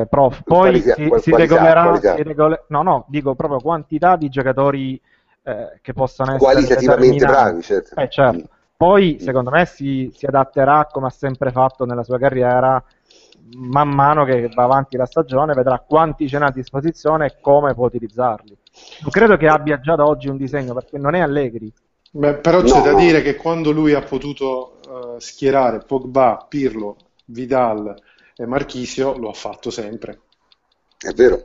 [0.00, 0.42] eh, prof.
[0.44, 1.82] Poi Qualità, si, qual- si qualità, regolerà.
[1.82, 2.14] qualità.
[2.16, 5.00] si regole- no, no, dico proprio quantità di giocatori
[5.44, 8.00] eh, che possano essere Qualitativamente bravi, certo.
[8.00, 8.48] Eh, certo.
[8.82, 8.88] Mm.
[8.88, 9.24] Poi, Mm.
[9.24, 12.82] secondo me, si, si adatterà come ha sempre fatto nella sua carriera.
[13.54, 17.74] Man mano che va avanti la stagione, vedrà quanti ce n'ha a disposizione e come
[17.74, 18.56] può utilizzarli.
[19.02, 21.70] Non credo che abbia già da oggi un disegno perché non è Allegri.
[22.10, 22.98] Beh, però c'è No, da no.
[22.98, 24.78] dire che quando lui ha potuto
[25.16, 26.96] eh, schierare Pogba, Pirlo,
[27.26, 27.94] Vidal
[28.36, 30.20] e Marchisio, lo ha fatto sempre.
[30.98, 31.44] È vero.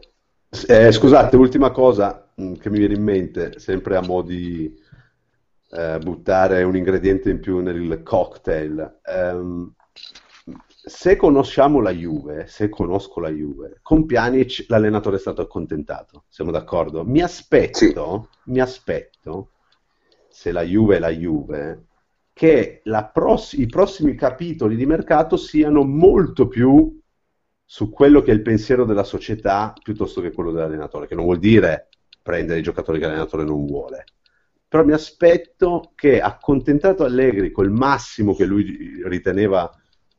[0.68, 4.74] Eh, scusate, ultima cosa mh, che mi viene in mente, sempre a mo' di
[5.70, 9.00] eh, buttare un ingrediente in più nel cocktail.
[9.04, 9.74] Ehm,
[10.88, 16.52] se conosciamo la Juve, se conosco la Juve, con Pjanic l'allenatore è stato accontentato, siamo
[16.52, 17.04] d'accordo?
[17.04, 19.52] Mi aspetto, mi aspetto,
[20.30, 21.88] se la Juve è la Juve,
[22.32, 22.82] che
[23.12, 26.98] pross- i prossimi capitoli di mercato siano molto più
[27.66, 31.40] su quello che è il pensiero della società piuttosto che quello dell'allenatore, che non vuol
[31.40, 31.90] dire
[32.22, 34.06] prendere i giocatori che l'allenatore non vuole.
[34.70, 39.70] Però mi aspetto che accontentato Allegri col massimo che lui riteneva,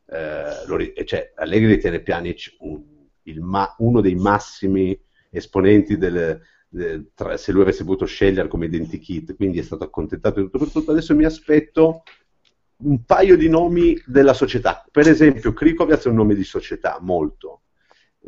[0.06, 2.82] eh, cioè Allegri ritiene Pjanic un,
[3.40, 4.98] ma- uno dei massimi
[5.30, 10.40] esponenti del, del, tra, se lui avesse potuto scegliere come identikit, quindi è stato accontentato
[10.40, 10.90] di tutto per tutto.
[10.92, 12.02] Adesso mi aspetto
[12.78, 14.84] un paio di nomi della società.
[14.90, 17.62] Per esempio, Krikovic è un nome di società, molto.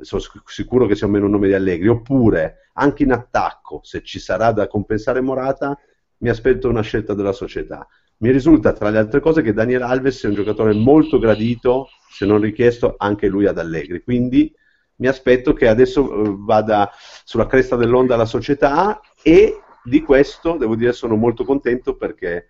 [0.00, 1.88] Sono sicuro che sia meno un nome di Allegri.
[1.88, 5.78] Oppure, anche in attacco, se ci sarà da compensare Morata,
[6.20, 7.86] mi aspetto una scelta della società.
[8.18, 12.26] Mi risulta, tra le altre cose, che Daniel Alves sia un giocatore molto gradito, se
[12.26, 14.02] non richiesto, anche lui ad Allegri.
[14.02, 14.52] Quindi
[14.96, 16.90] mi aspetto che adesso eh, vada
[17.24, 22.48] sulla cresta dell'onda la società e di questo, devo dire, sono molto contento perché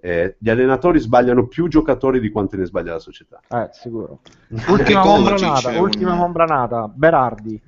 [0.00, 3.40] eh, gli allenatori sbagliano più giocatori di quanto ne sbaglia la società.
[3.48, 4.20] Eh, sicuro.
[4.68, 7.60] Ultima membranata, ultima membranata, Berardi.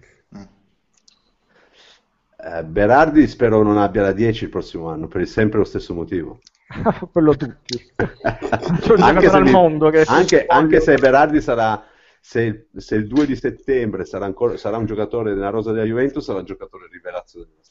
[2.43, 6.39] Eh, Berardi spero non abbia la 10 il prossimo anno, per sempre lo stesso motivo.
[7.13, 7.93] Quello tutti.
[8.99, 11.85] anche, se, mi, mondo che anche, anche se Berardi sarà
[12.21, 16.25] se, se, il 2 di settembre sarà, ancora, sarà, un giocatore della rosa della Juventus,
[16.25, 17.63] sarà un giocatore rivelazione della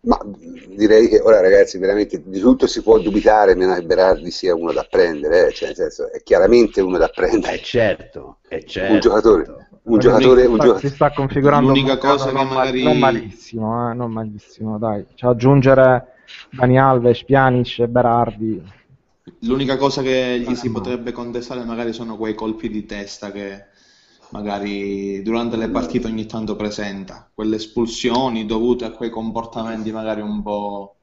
[0.00, 0.18] ma
[0.68, 4.72] direi che ora ragazzi veramente di tutto si può dubitare meno che Berardi sia uno
[4.72, 5.52] da prendere, eh?
[5.52, 7.54] cioè, nel senso, è chiaramente uno da prendere.
[7.54, 8.92] È certo, è certo.
[8.92, 12.82] Un giocatore, un giocatore, un gio- si sta configurando l'unica cosa non, magari...
[12.82, 13.94] non malissimo, eh?
[13.94, 15.04] non malissimo, dai.
[15.14, 16.14] Cioè, aggiungere
[16.50, 18.62] Dani Alves, Pjanic e Berardi.
[19.40, 23.66] L'unica cosa che gli si potrebbe contestare magari sono quei colpi di testa che
[24.30, 30.42] magari durante le partite ogni tanto presenta, quelle espulsioni dovute a quei comportamenti magari un
[30.42, 30.97] po'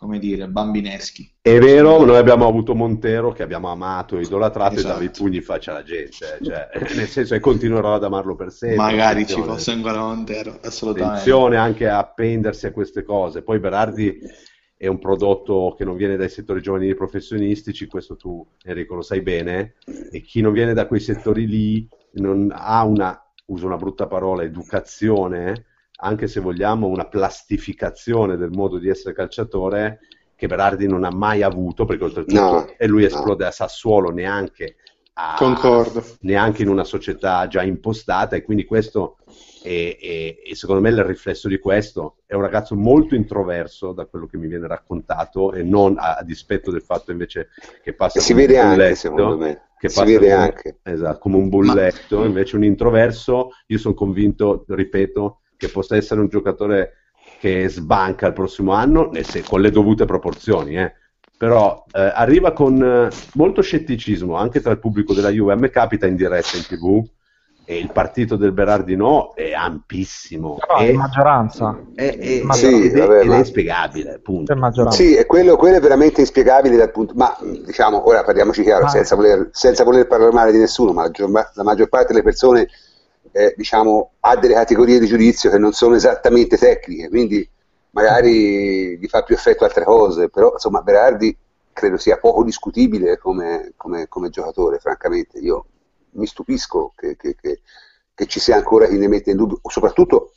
[0.00, 1.30] come dire, bambineschi.
[1.42, 4.88] È vero, noi abbiamo avuto Montero che abbiamo amato idolatrato esatto.
[4.88, 8.34] e dava i pugni in faccia alla gente, cioè, nel senso che continuerò ad amarlo
[8.34, 8.78] per sempre.
[8.78, 11.20] Magari ci fosse ancora Montero, assolutamente.
[11.20, 13.42] Attenzione anche a appendersi a queste cose.
[13.42, 14.18] Poi Berardi
[14.74, 19.20] è un prodotto che non viene dai settori giovanili professionistici, questo tu Enrico lo sai
[19.20, 19.74] bene,
[20.10, 24.44] e chi non viene da quei settori lì non ha una, uso una brutta parola,
[24.44, 25.66] educazione,
[26.00, 30.00] anche se vogliamo una plastificazione del modo di essere calciatore
[30.34, 33.48] che Berardi non ha mai avuto, perché oltretutto no, e lui esplode no.
[33.50, 34.76] a Sassuolo neanche,
[35.12, 35.36] a,
[36.20, 39.18] neanche in una società già impostata e quindi questo
[39.62, 44.06] e, e, e, secondo me il riflesso di questo è un ragazzo molto introverso da
[44.06, 47.48] quello che mi viene raccontato e non a, a dispetto del fatto invece
[47.82, 49.68] che passa e si vede anche secondo me.
[49.78, 50.78] che si vede come, anche.
[50.82, 52.24] esatto, come un bulletto Ma...
[52.24, 56.94] invece un introverso io sono convinto ripeto che possa essere un giocatore
[57.38, 60.94] che sbanca il prossimo anno se, con le dovute proporzioni eh.
[61.36, 65.68] però eh, arriva con eh, molto scetticismo anche tra il pubblico della Juve a me
[65.68, 67.06] capita in diretta in tv
[67.66, 70.58] e il partito del Berardi no è ampissimo.
[70.68, 71.78] No, è, maggioranza.
[71.94, 73.36] È, è, sì, ed, vabbè, ma...
[73.36, 74.56] è inspiegabile, appunto.
[74.90, 77.12] Sì, è quello, quello, è veramente inspiegabile dal punto...
[77.14, 77.32] Ma
[77.64, 81.62] diciamo, ora parliamoci chiaro, senza voler, senza, voler, parlare male di nessuno, ma la, la
[81.62, 82.66] maggior parte delle persone
[83.32, 87.48] eh, diciamo, ha delle categorie di giudizio che non sono esattamente tecniche, quindi
[87.90, 91.36] magari gli fa più effetto altre cose, però insomma Berardi
[91.72, 95.38] credo sia poco discutibile come, come, come giocatore, francamente.
[95.38, 95.66] Io
[96.12, 97.60] mi stupisco che, che, che,
[98.14, 100.32] che, ci sia ancora chi ne mette in dubbio, soprattutto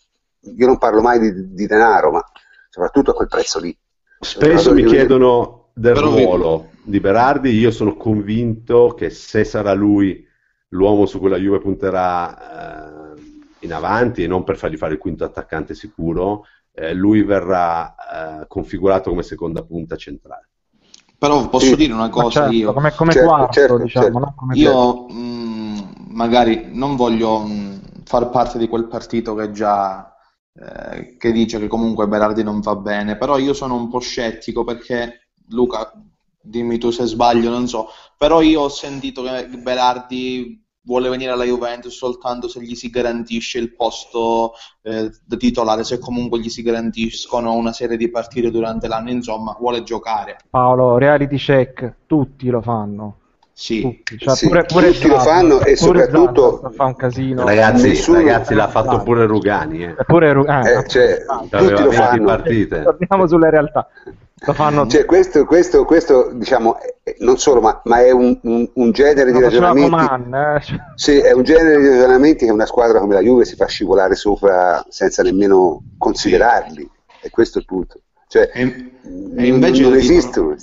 [0.56, 2.24] io non parlo mai di, di denaro, ma
[2.70, 3.76] soprattutto a quel prezzo lì.
[4.20, 6.92] Spesso mi chiedono del ruolo vi...
[6.92, 10.26] di Berardi, io sono convinto che se sarà lui
[10.74, 13.22] l'uomo su cui la Juve punterà eh,
[13.60, 18.48] in avanti, e non per fargli fare il quinto attaccante sicuro, eh, lui verrà eh,
[18.48, 20.50] configurato come seconda punta centrale.
[21.18, 22.74] Però posso sì, dire una cosa certo, io.
[22.74, 24.34] Come, come certo, quarto, certo, diciamo, certo.
[24.36, 30.14] come io mh, magari non voglio mh, far parte di quel partito che già
[30.56, 34.66] eh, che dice che comunque Berardi non va bene, però io sono un po' scettico
[34.66, 35.94] perché Luca,
[36.42, 37.88] dimmi tu se sbaglio, non so,
[38.18, 43.58] però io ho sentito che Berardi vuole venire alla Juventus soltanto se gli si garantisce
[43.58, 48.88] il posto eh, da titolare, se comunque gli si garantiscono una serie di partite durante
[48.88, 50.38] l'anno, insomma, vuole giocare.
[50.50, 53.18] Paolo, reality check, tutti lo fanno.
[53.56, 57.46] Sì, tutti, cioè, sì, pure, pure tutti lo fanno e soprattutto fa un casino.
[57.46, 58.18] Ragazzi, Nessuno...
[58.18, 59.84] ragazzi l'ha fatto pure Rugani.
[59.84, 59.96] Eh.
[60.08, 60.70] Pure Rugani.
[60.70, 62.26] Eh, cioè, tutti lo fanno.
[62.26, 62.82] Partite.
[62.82, 63.88] Torniamo sulle realtà.
[64.52, 64.88] Fanno...
[64.88, 66.78] Cioè, questo, questo, questo, diciamo,
[67.20, 69.90] non solo, ma, ma è un, un, un, genere di ragionamenti.
[69.90, 70.62] Coman, eh?
[70.96, 74.16] Sì, è un genere di ragionamenti che una squadra come la Juve si fa scivolare
[74.16, 76.90] sopra senza nemmeno considerarli.
[77.22, 78.02] E questo è il punto.
[78.28, 78.92] Cioè, e,
[79.38, 80.56] e invece non esistono.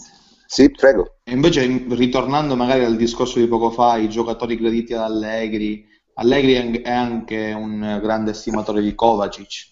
[0.44, 1.15] Sì, prego.
[1.24, 6.82] E invece, ritornando magari al discorso di poco fa, i giocatori graditi ad Allegri, Allegri
[6.82, 9.70] è anche un grande estimatore di Kovacic.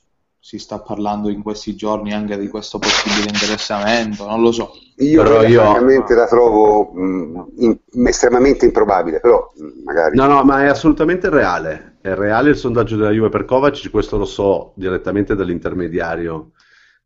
[0.48, 4.72] Si sta parlando in questi giorni anche di questo possibile interessamento, non lo so.
[4.96, 10.16] Io, però io francamente la trovo mh, in, estremamente improbabile, però mh, magari...
[10.16, 11.98] No, no, ma è assolutamente reale.
[12.00, 16.52] È reale il sondaggio della Juve per Kovacic, questo lo so direttamente dall'intermediario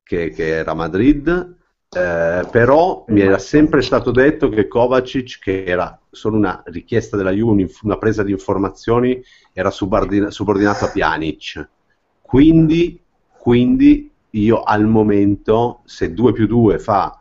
[0.04, 1.56] che, che era Madrid
[1.94, 7.32] eh, però mi era sempre stato detto che Kovacic, che era solo una richiesta della
[7.32, 9.20] Juve, una presa di informazioni,
[9.52, 11.68] era subordina- subordinato a Pjanic.
[12.22, 12.98] Quindi,
[13.42, 17.20] quindi io al momento, se 2 più 2 fa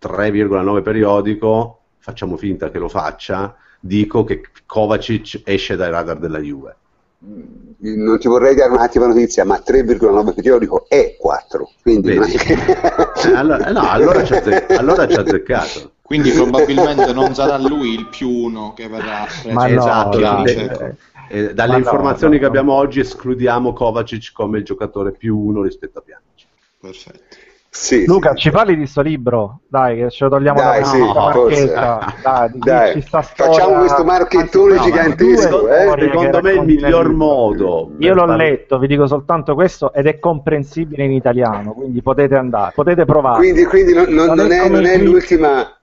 [0.00, 6.76] 3,9 periodico, facciamo finta che lo faccia, dico che Kovacic esce dai radar della Juve
[7.78, 11.70] non ti vorrei dare un'attiva notizia, ma 3,9 periodico è 4.
[11.82, 15.92] Quindi eh, allora, no, allora ci, azze- allora ci ha azzeccato.
[16.06, 20.94] Quindi probabilmente non sarà lui il più uno che verrà ma esatto, no, eh,
[21.28, 25.36] eh, dalle ma informazioni no, no, che abbiamo oggi escludiamo Kovacic come il giocatore più
[25.36, 26.46] uno rispetto a Pjanic.
[26.80, 27.44] Perfetto.
[27.76, 28.38] Sì, Luca, sì.
[28.38, 29.60] ci parli di sto libro?
[29.68, 32.14] Dai, che ce lo togliamo dai, da sì, marchetta.
[32.22, 33.02] Dai, dai.
[33.02, 35.68] Facciamo questo marchettone Anzi, gigantesco.
[35.68, 35.94] Eh?
[35.98, 37.90] Secondo me è il miglior modo.
[37.98, 38.36] Io l'ho fare...
[38.36, 43.38] letto, vi dico soltanto questo, ed è comprensibile in italiano, quindi potete andare, potete provare.
[43.38, 45.75] Quindi, quindi non, non, non, è, non è l'ultima...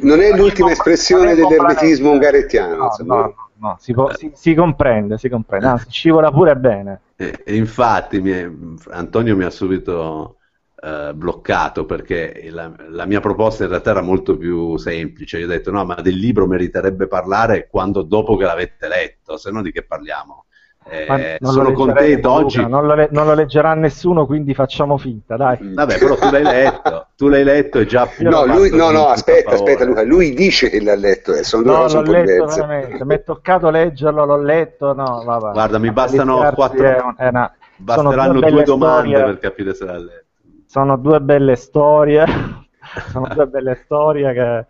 [0.00, 2.76] Non è l'ultima espressione dell'ermetismo ungarettiano.
[2.76, 7.00] No, no, no, si, può, si, si, comprende, si comprende, anzi scivola pure bene.
[7.16, 10.36] E, e infatti mi, Antonio mi ha subito
[10.82, 15.38] eh, bloccato perché la, la, mia proposta in realtà era molto più semplice.
[15.38, 19.50] Io ho detto: no, ma del libro meriterebbe parlare quando dopo che l'avete letto, se
[19.50, 20.44] no di che parliamo.
[20.86, 22.66] Eh, sono contento oggi.
[22.66, 25.36] Non lo, non lo, leggerà nessuno, quindi facciamo finta.
[25.36, 25.58] Dai.
[25.60, 28.08] Vabbè, però tu l'hai letto, tu l'hai letto e già.
[28.18, 30.02] No, lui, no, no, aspetta, aspetta, Luca.
[30.02, 31.32] Lui dice che l'ha letto.
[31.32, 33.04] Eh, sono no, l'ho letto veramente.
[33.04, 34.92] Mi è toccato leggerlo, l'ho letto.
[34.92, 35.52] No, vabbè.
[35.52, 37.14] Guarda, mi bastano quattro.
[37.16, 37.52] È una...
[37.76, 39.24] Basteranno due, due domande storie.
[39.24, 40.24] per capire se l'ha letto
[40.74, 42.24] sono due belle storie,
[43.12, 44.66] sono due belle storie che, eh,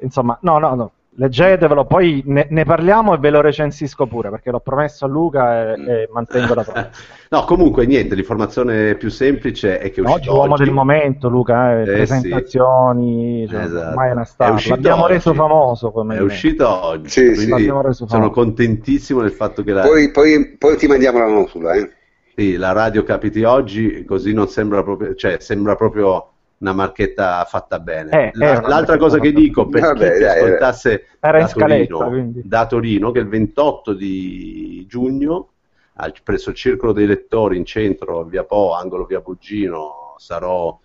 [0.00, 4.50] insomma, no, no, no, leggetevelo, poi ne, ne, parliamo e ve lo recensisco pure, perché
[4.50, 6.90] l'ho promesso a Luca e, e mantengo la promessa.
[7.30, 11.82] no, comunque niente, l'informazione più semplice è che è oggi uomo del momento, Luca, eh,
[11.82, 13.52] eh, presentazioni, sì.
[13.52, 13.96] cioè, esatto.
[13.96, 14.66] mai una star.
[14.68, 15.12] L'abbiamo oggi.
[15.12, 17.72] reso famoso come È uscito oggi, sì, sì.
[18.06, 19.82] sono contentissimo del fatto che la...
[19.82, 21.90] Poi, poi, poi ti mandiamo la notula, eh.
[22.36, 26.30] Sì, la radio capiti oggi, così non sembra proprio, cioè sembra proprio
[26.60, 28.10] una marchetta fatta bene.
[28.10, 32.66] Eh, la, l'altra cosa che dico, per Vabbè, chi dai, ascoltasse da, scaletta, Torino, da,
[32.66, 35.48] Torino, che il 28 di giugno,
[35.94, 40.78] al, presso il Circolo dei Lettori in centro, via Po, angolo via Buggino, sarò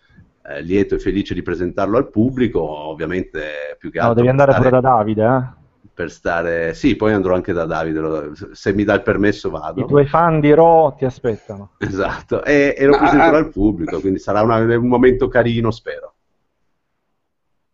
[0.47, 4.13] eh, lieto e felice di presentarlo al pubblico, ovviamente più che altro...
[4.13, 4.69] No, devi andare stare...
[4.69, 5.63] pure da Davide, eh?
[5.95, 6.73] Per stare...
[6.73, 9.81] Sì, poi andrò anche da Davide, se mi dà il permesso vado.
[9.81, 11.71] I tuoi fan di Raw ti aspettano.
[11.79, 16.13] Esatto, e, e lo presenterò al pubblico, quindi sarà una, un momento carino, spero.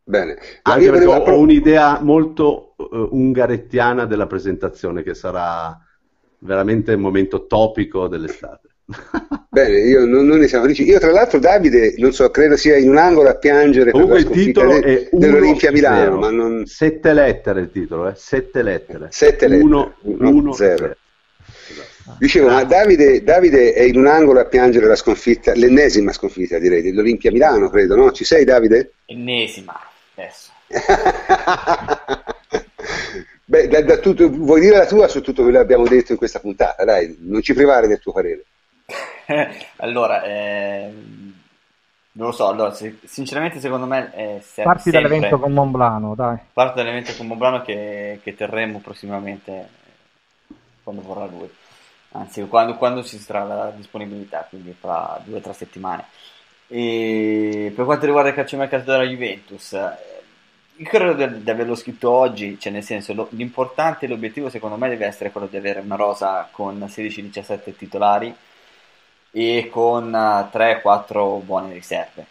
[0.04, 0.38] Bene.
[0.62, 5.78] Anche perché ho, ho un'idea molto uh, ungarettiana della presentazione, che sarà
[6.40, 8.71] veramente il momento topico dell'estate.
[9.50, 10.84] Bene, io non, non, ne siamo felici.
[10.84, 14.32] Io, tra l'altro, Davide, non so, credo sia in un angolo a piangere Comunque per
[14.32, 16.18] la il titolo de, dell'Olimpia Milano.
[16.18, 16.66] Ma non...
[16.66, 18.14] Sette lettere il titolo, eh?
[18.16, 19.08] Sette lettere.
[19.12, 19.64] Sette lettere.
[19.64, 20.96] Uno, uno, zero.
[22.18, 26.82] Dicevo, ma Davide, Davide, è in un angolo a piangere la sconfitta, l'ennesima sconfitta direi,
[26.82, 28.12] dell'Olimpia Milano, credo, no?
[28.12, 28.94] Ci sei Davide?
[29.06, 29.80] Ennesima,
[30.16, 30.52] adesso.
[33.46, 36.18] Beh, da, da tutto, vuoi dire la tua su tutto quello che abbiamo detto in
[36.18, 36.86] questa puntata?
[36.86, 38.46] Dai, non ci privare del tuo parere.
[39.78, 40.92] allora, eh,
[42.14, 46.16] non lo so, allora, se, sinceramente secondo me è se, Parti sempre, dall'evento con Monblano,
[46.16, 46.38] dai.
[46.52, 49.70] Parti dall'evento con Monblano che, che terremo prossimamente
[50.84, 51.50] quando vorrà lui.
[52.14, 56.06] Anzi, quando, quando ci sarà la disponibilità, quindi fra due o tre settimane.
[56.68, 62.60] E per quanto riguarda il calciomercato della Juventus, io credo di, di averlo scritto oggi,
[62.60, 65.96] cioè nel senso lo, l'importante e l'obiettivo secondo me deve essere quello di avere una
[65.96, 68.36] rosa con 16-17 titolari
[69.32, 72.26] e con 3-4 eh, buone riserve.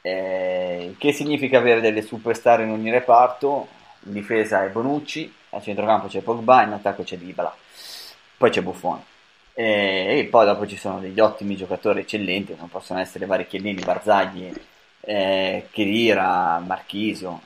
[0.00, 3.68] Eh, che significa avere delle superstar in ogni reparto?
[4.04, 7.54] In difesa è Bonucci, a centrocampo c'è Pogba, in attacco c'è Dybala,
[8.36, 9.02] poi c'è Buffon.
[9.54, 13.82] Eh, e poi dopo ci sono degli ottimi giocatori eccellenti, come possono essere vari Chiellini,
[13.82, 14.52] Barzagli,
[15.00, 17.40] eh, Chirira, Marchisio.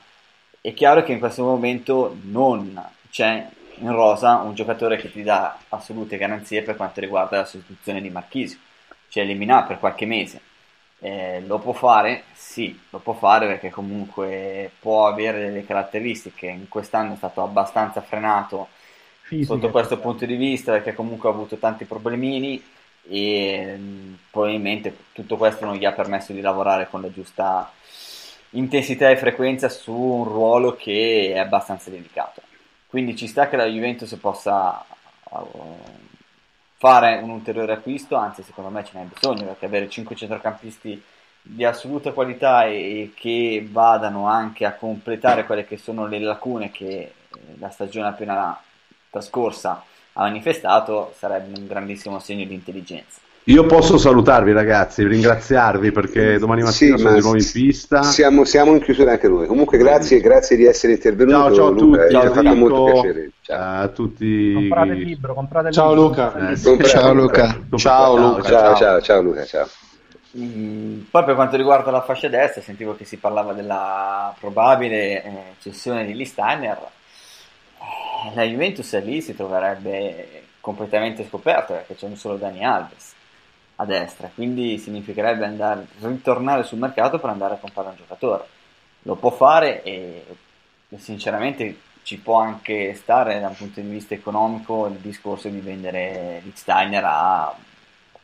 [0.60, 3.48] È chiaro che in questo momento non c'è
[3.80, 8.10] in rosa un giocatore che ti dà assolute garanzie per quanto riguarda la sostituzione di
[8.10, 8.59] Marchisio
[9.09, 10.40] cioè eliminato per qualche mese.
[11.01, 12.24] Eh, lo può fare?
[12.32, 16.47] Sì, lo può fare perché comunque può avere delle caratteristiche.
[16.48, 18.68] In quest'anno è stato abbastanza frenato
[19.22, 22.62] Fisiche, sotto questo punto di vista perché comunque ha avuto tanti problemini
[23.09, 27.72] e mh, probabilmente tutto questo non gli ha permesso di lavorare con la giusta
[28.51, 32.43] intensità e frequenza su un ruolo che è abbastanza delicato.
[32.86, 34.85] Quindi ci sta che la Juventus possa
[35.30, 35.76] uh,
[36.78, 41.02] fare un ulteriore acquisto, anzi secondo me ce n'è bisogno perché avere 5 centrocampisti
[41.42, 46.86] di assoluta qualità e, che vadano anche a completare quelle che sono le lacune che
[46.86, 47.12] eh,
[47.59, 48.60] la stagione appena
[49.10, 49.82] trascorsa
[50.12, 53.20] ha manifestato sarebbe un grandissimo segno di intelligenza.
[53.48, 58.02] Io posso salutarvi ragazzi, ringraziarvi perché domani mattina sì, sono di nuovo in pista.
[58.02, 59.46] Siamo, siamo, in chiusura anche noi.
[59.46, 61.38] Comunque grazie, grazie di essere intervenuto.
[61.38, 62.12] Ciao, ciao a Luca, tutti.
[62.12, 63.30] Ciao, fatto molto piacere.
[63.40, 64.52] Ciao a tutti.
[64.52, 66.02] Comprate il libro, comprate il ciao, libro.
[66.08, 66.50] Luca.
[66.50, 67.58] Eh, ciao Luca.
[67.76, 68.42] Ciao Luca.
[68.42, 69.44] Ciao, ciao, ciao Luca.
[69.46, 69.68] Ciao.
[70.36, 75.32] Mm, poi per quanto riguarda la fascia destra, sentivo che si parlava della probabile eh,
[75.58, 76.76] cessione di Listeiner.
[77.78, 83.16] Eh, la Juventus lì si troverebbe completamente scoperta perché c'è un solo Dani Alves
[83.80, 88.44] a destra, quindi significherebbe andare, ritornare sul mercato per andare a comprare un giocatore.
[89.02, 90.24] Lo può fare e,
[90.96, 96.40] sinceramente ci può anche stare da un punto di vista economico il discorso di vendere
[96.42, 97.55] Lichtsteiner a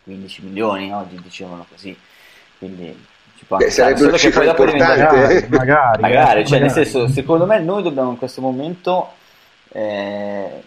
[0.02, 1.96] 15 milioni, oggi dicevano così.
[2.58, 3.06] Quindi
[3.36, 4.78] ci può anche Beh, sarebbe una cifra importante.
[4.78, 6.60] Magari, magari, magari, eh, cioè, magari.
[6.60, 9.12] nel senso, secondo me noi dobbiamo in questo momento
[9.68, 10.62] eh,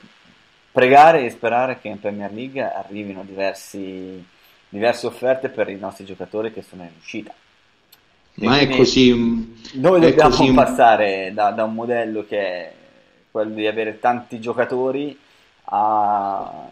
[0.72, 4.23] pregare e sperare che in Premier League arrivino diversi,
[4.69, 7.34] diverse offerte per i nostri giocatori che sono in uscita.
[8.39, 9.56] E Ma è così.
[9.76, 12.73] Noi è dobbiamo così- passare da, da un modello che è
[13.31, 15.18] quello di avere tanti giocatori
[15.65, 16.69] a-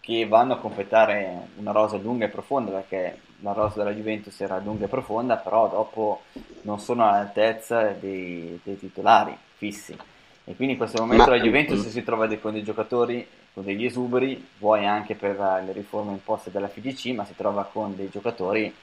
[0.00, 4.58] che vanno a completare una rosa lunga e profonda, perché la rosa della Juventus era
[4.58, 6.22] lunga e profonda, però dopo
[6.62, 9.96] non sono all'altezza dei, dei titolari fissi.
[10.44, 13.84] E quindi in questo momento Ma- la Juventus si trova con dei giocatori, con degli
[13.84, 18.74] esuberi, vuoi anche per le riforme imposte dalla FDC, ma si trova con dei giocatori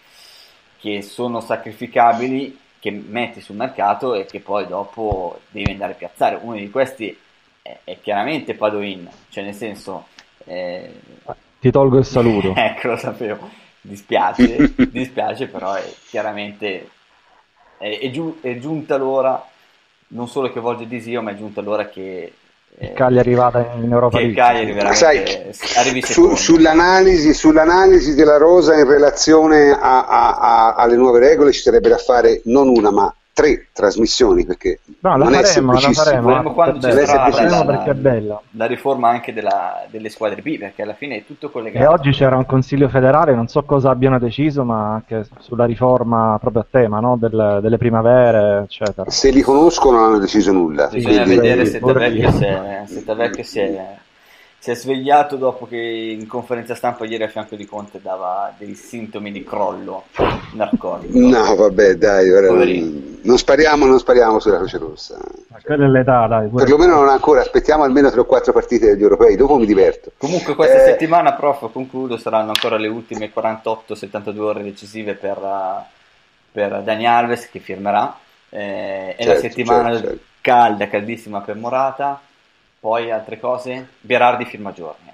[0.77, 6.39] che sono sacrificabili, che metti sul mercato e che poi dopo devi andare a piazzare.
[6.41, 7.17] Uno di questi
[7.61, 10.07] è, è chiaramente Padoin, cioè nel senso...
[10.45, 10.93] eh,
[11.59, 12.53] Ti tolgo il saluto.
[12.53, 13.49] ecco, lo sapevo.
[13.81, 16.89] Dispiace, dispiace, però è chiaramente
[17.77, 19.45] è, giu- è giunta l'ora,
[20.09, 22.33] non solo che volge Disio, ma è giunta l'ora che, eh,
[22.81, 24.35] Il Cagliari vada in Europa League.
[24.35, 30.95] Cagliari veramente sai, arrivi su- sull'analisi, sull'analisi della rosa in relazione a- a- a- alle
[30.95, 35.33] nuove regole ci sarebbe da fare non una ma tre trasmissioni perché No, la non
[35.33, 36.03] è faremo, la semplicissimo.
[36.05, 36.29] faremo.
[36.29, 37.05] Faremo quando ci è bella.
[37.05, 38.41] sarà La la- perché è bella.
[38.51, 41.83] la riforma anche della- delle squadre B, perché alla fine è tutto collegato.
[41.83, 46.37] E oggi c'era un consiglio federale, non so cosa abbiano deciso, ma anche sulla riforma
[46.39, 47.17] proprio a tema, no?
[47.17, 49.09] Del- delle primavere, eccetera.
[49.09, 50.87] Se li conoscono non hanno deciso nulla.
[50.87, 53.03] Bisogna quindi- vedere se Tavecchio si è, se
[54.59, 58.75] si è- svegliato dopo che in conferenza stampa ieri a fianco di Conte dava dei
[58.75, 60.09] sintomi di crollo
[60.51, 61.17] narcotico.
[61.19, 65.17] No, vabbè, dai, ora non, non spariamo, non spariamo sulla Croce Rossa.
[65.47, 66.49] Ma quella è l'età, dai.
[66.49, 70.11] Perlomeno non ancora, aspettiamo almeno 3 o 4 partite degli europei, dopo mi diverto.
[70.17, 75.83] Comunque questa Eh, settimana, prof, concludo, saranno ancora le ultime 48-72 ore decisive per, uh,
[76.51, 78.17] per Dani Alves che firmerà.
[78.49, 80.23] Eh, è la Certo, settimana certo, certo.
[80.41, 82.21] calda, caldissima per Morata.
[82.79, 83.87] Poi altre cose?
[84.01, 85.07] Berardi firma giorni.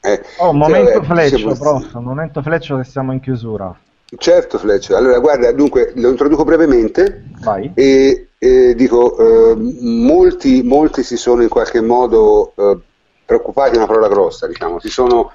[0.00, 3.74] Eh, Oh, un sì, momento fleccio, siamo- prof, un momento fleccio che siamo in chiusura.
[4.16, 4.94] Certo, Fleccio.
[4.96, 7.24] Allora, guarda, dunque, lo introduco brevemente.
[7.40, 7.72] Vai.
[7.74, 12.78] E eh, dico, eh, molti, molti si sono in qualche modo eh,
[13.24, 15.32] preoccupati, è una parola grossa, diciamo, si sono,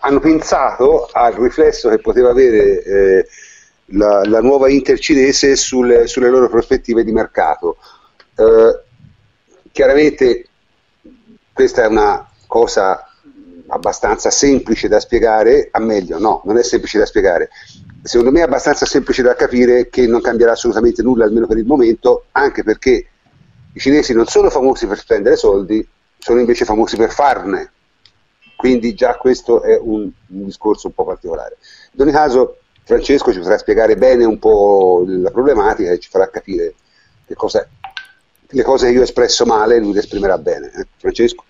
[0.00, 3.26] hanno pensato al riflesso che poteva avere eh,
[3.92, 7.78] la, la nuova Inter cinese sulle, sulle loro prospettive di mercato.
[8.36, 8.82] Eh,
[9.78, 10.44] chiaramente
[11.52, 13.08] questa è una cosa
[13.68, 17.48] abbastanza semplice da spiegare, a meglio, no, non è semplice da spiegare.
[18.02, 21.64] Secondo me è abbastanza semplice da capire che non cambierà assolutamente nulla, almeno per il
[21.64, 23.06] momento, anche perché
[23.72, 25.86] i cinesi non sono famosi per spendere soldi,
[26.18, 27.70] sono invece famosi per farne.
[28.56, 31.56] Quindi già questo è un, un discorso un po' particolare.
[31.92, 36.28] In ogni caso, Francesco ci potrà spiegare bene un po' la problematica e ci farà
[36.28, 36.74] capire
[37.24, 37.68] che cosa,
[38.50, 40.70] le cose che io ho espresso male, lui le esprimerà bene.
[40.74, 40.86] eh.
[40.96, 41.44] Francesco?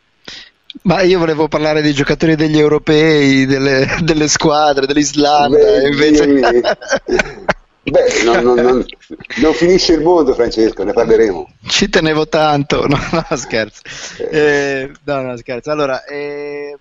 [0.83, 6.27] Ma io volevo parlare dei giocatori degli europei, delle, delle squadre, dell'Islanda, Beh, invece...
[7.89, 8.87] Beh, non, non- non-
[9.37, 11.51] non finisce il mondo, Francesco, ne parleremo.
[11.67, 13.81] Ci tenevo tanto, no, no scherzo.
[14.31, 15.71] Eh, no, no, scherzo.
[15.71, 16.77] Allora, eh,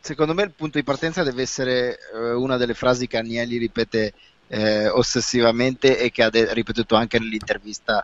[0.00, 4.14] secondo me il punto di partenza deve essere eh, una delle frasi che Agnelli ripete
[4.48, 8.02] eh, ossessivamente e che ha de- ripetuto anche nell'intervista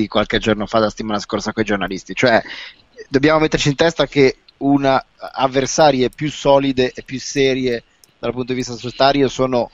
[0.00, 2.14] di qualche giorno fa, la settimana scorsa, con i giornalisti.
[2.14, 2.42] Cioè,
[3.08, 7.82] dobbiamo metterci in testa che una avversarie più solide e più serie
[8.18, 9.70] dal punto di vista societario sono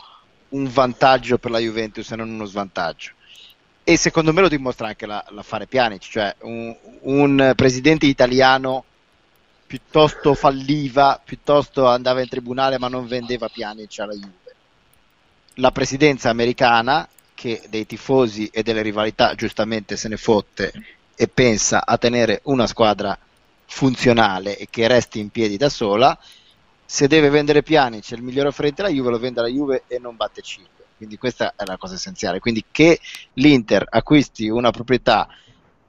[0.50, 3.12] un vantaggio per la Juventus e non uno svantaggio.
[3.84, 8.84] E secondo me lo dimostra anche la, l'affare Pjanic, cioè un, un presidente italiano
[9.66, 14.54] piuttosto falliva, piuttosto andava in tribunale ma non vendeva Pjanic alla Juve.
[15.54, 17.08] La presidenza americana,
[17.42, 20.72] che dei tifosi e delle rivalità giustamente se ne fotte
[21.16, 23.18] e pensa a tenere una squadra
[23.66, 26.16] funzionale e che resti in piedi da sola,
[26.84, 30.14] se deve vendere Pjanic il migliore offerente alla Juve lo vende alla Juve e non
[30.14, 32.38] batte 5 quindi questa è la cosa essenziale.
[32.38, 33.00] Quindi che
[33.32, 35.26] l'Inter acquisti una proprietà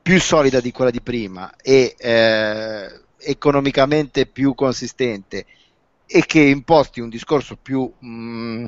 [0.01, 5.45] più solida di quella di prima e eh, economicamente più consistente
[6.07, 8.65] e che imposti un discorso più mm,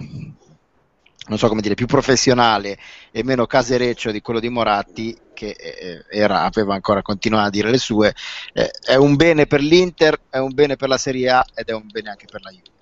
[1.28, 2.78] non so come dire, più professionale
[3.12, 7.70] e meno casereccio di quello di Moratti, che eh, era, aveva ancora continuato a dire
[7.70, 8.14] le sue,
[8.54, 11.74] eh, è un bene per l'Inter, è un bene per la Serie A ed è
[11.74, 12.74] un bene anche per la Juve.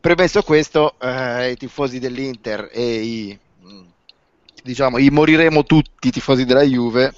[0.00, 3.38] Premesso questo, eh, i tifosi dell'Inter e i,
[4.62, 7.12] diciamo, i moriremo tutti i tifosi della Juve.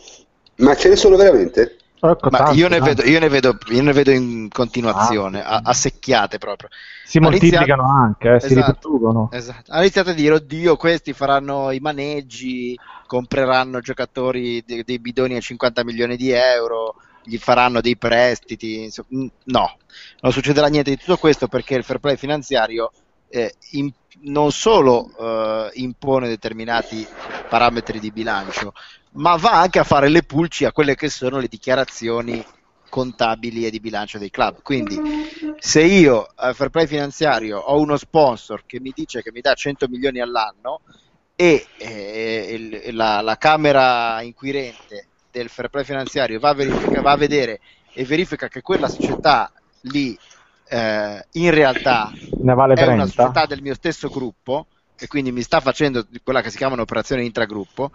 [0.56, 1.76] Ma ce ne sono veramente?
[2.04, 5.58] Ecco, Ma tanti, io, ne vedo, io, ne vedo, io, ne vedo, in continuazione, ah,
[5.58, 6.68] a, a, secchiate proprio.
[7.04, 9.28] Si moltiplicano anche, eh, esatto, si riproducono.
[9.30, 9.70] Esatto.
[9.70, 12.76] Ha iniziato a dire, oddio, questi faranno i maneggi,
[13.06, 18.82] compreranno giocatori dei, dei bidoni a 50 milioni di euro, gli faranno dei prestiti.
[18.82, 19.76] Insomma, no,
[20.22, 22.90] non succederà niente di tutto questo perché il fair play finanziario
[23.28, 23.92] eh, in,
[24.22, 27.06] non solo eh, impone determinati
[27.48, 28.72] parametri di bilancio,
[29.12, 32.44] ma va anche a fare le pulci a quelle che sono le dichiarazioni
[32.88, 34.60] contabili e di bilancio dei club.
[34.62, 35.00] Quindi,
[35.58, 39.54] se io a fair play finanziario ho uno sponsor che mi dice che mi dà
[39.54, 40.80] 100 milioni all'anno
[41.34, 47.60] e eh, la, la, Camera inquirente del fair play finanziario va a, va a vedere
[47.94, 49.50] e verifica che quella società
[49.82, 50.16] lì
[50.68, 52.12] eh, in realtà
[52.54, 54.66] vale è una società del mio stesso gruppo
[54.98, 57.90] e quindi mi sta facendo quella che si chiama un'operazione intragruppo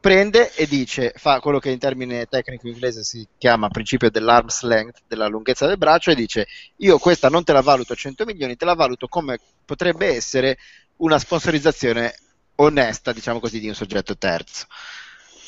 [0.00, 5.02] prende e dice, fa quello che in termine tecnico inglese si chiama principio dell'arm's length,
[5.06, 6.46] della lunghezza del braccio, e dice
[6.76, 10.56] io questa non te la valuto a 100 milioni, te la valuto come potrebbe essere
[10.96, 12.14] una sponsorizzazione
[12.56, 14.66] onesta, diciamo così, di un soggetto terzo.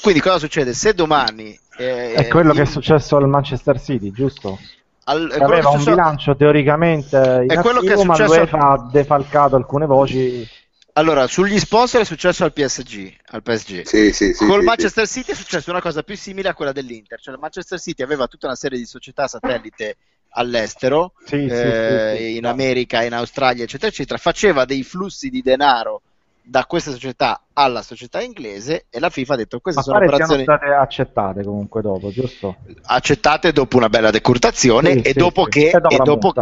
[0.01, 0.75] Quindi cosa succede?
[0.75, 1.59] Se domani...
[1.79, 2.55] Eh, è quello io...
[2.57, 4.59] che è successo al Manchester City, giusto?
[5.05, 8.23] Al, aveva un bilancio teoricamente inattivo, è quello che è successo...
[8.23, 10.49] ma l'UEFA ha defalcato alcune voci
[10.95, 13.83] allora, sugli sponsor è successo al PSG, al PSG.
[13.83, 16.73] Sì, sì, sì, Col sì, Manchester City è successa una cosa più simile a quella
[16.73, 19.97] dell'Inter, cioè il Manchester City aveva tutta una serie di società satellite
[20.35, 26.03] all'estero, eh, in America, in Australia, eccetera, eccetera, faceva dei flussi di denaro
[26.43, 30.45] da questa società alla società inglese e la FIFA ha detto queste Ma sono operazioni
[30.45, 32.57] sono state accettate comunque dopo, giusto?
[32.83, 35.51] Accettate dopo una bella decurtazione sì, e, sì, dopo sì.
[35.51, 36.33] Che, e, dopo, e, dopo,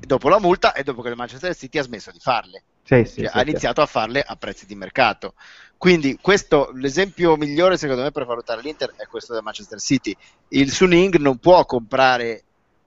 [0.00, 2.62] dopo la multa e dopo che il Manchester City ha smesso di farle.
[2.82, 5.34] Cioè, ha iniziato a farle a prezzi di mercato.
[5.76, 10.14] Quindi questo, l'esempio migliore secondo me per valutare l'Inter è questo del Manchester City.
[10.48, 12.42] Il Suning non può comprare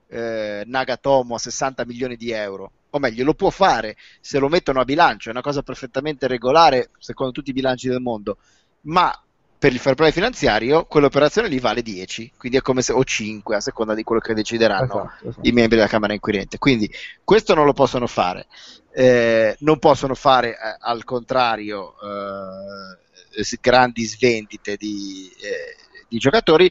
[0.08, 4.80] eh, Nagatomo a 60 milioni di euro o meglio, lo può fare se lo mettono
[4.80, 8.38] a bilancio, è una cosa perfettamente regolare secondo tutti i bilanci del mondo,
[8.82, 9.12] ma
[9.58, 13.56] per il fair play finanziario quell'operazione lì vale 10, quindi è come se, o 5
[13.56, 15.48] a seconda di quello che decideranno esatto, esatto.
[15.48, 16.58] i membri della Camera Inquirente.
[16.58, 16.88] Quindi
[17.24, 18.46] questo non lo possono fare.
[18.92, 25.76] Eh, non possono fare eh, al contrario eh, grandi svendite di, eh,
[26.08, 26.70] di giocatori.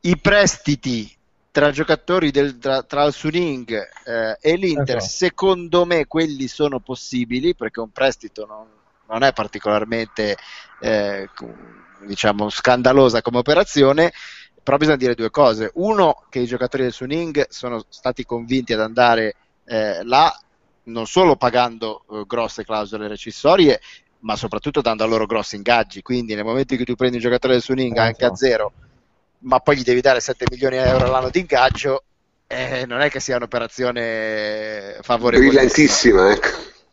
[0.00, 1.17] I prestiti
[1.58, 3.68] tra giocatori del, tra, tra il Suning
[4.04, 5.12] eh, e l'Inter, esatto.
[5.12, 8.64] secondo me quelli sono possibili perché un prestito non,
[9.08, 10.36] non è particolarmente
[10.80, 11.28] eh,
[12.06, 14.12] diciamo scandalosa come operazione.
[14.62, 15.72] Però bisogna dire due cose.
[15.74, 20.32] Uno, che i giocatori del Suning sono stati convinti ad andare eh, là
[20.84, 23.80] non solo pagando eh, grosse clausole recissorie,
[24.20, 26.02] ma soprattutto dando a loro grossi ingaggi.
[26.02, 28.72] Quindi nel momento in cui tu prendi un giocatore del Suning anche a zero
[29.40, 32.04] ma poi gli devi dare 7 milioni di euro all'anno di ingaggio,
[32.46, 35.48] eh, non è che sia un'operazione favorevole.
[35.48, 36.48] Brillantissima, ecco.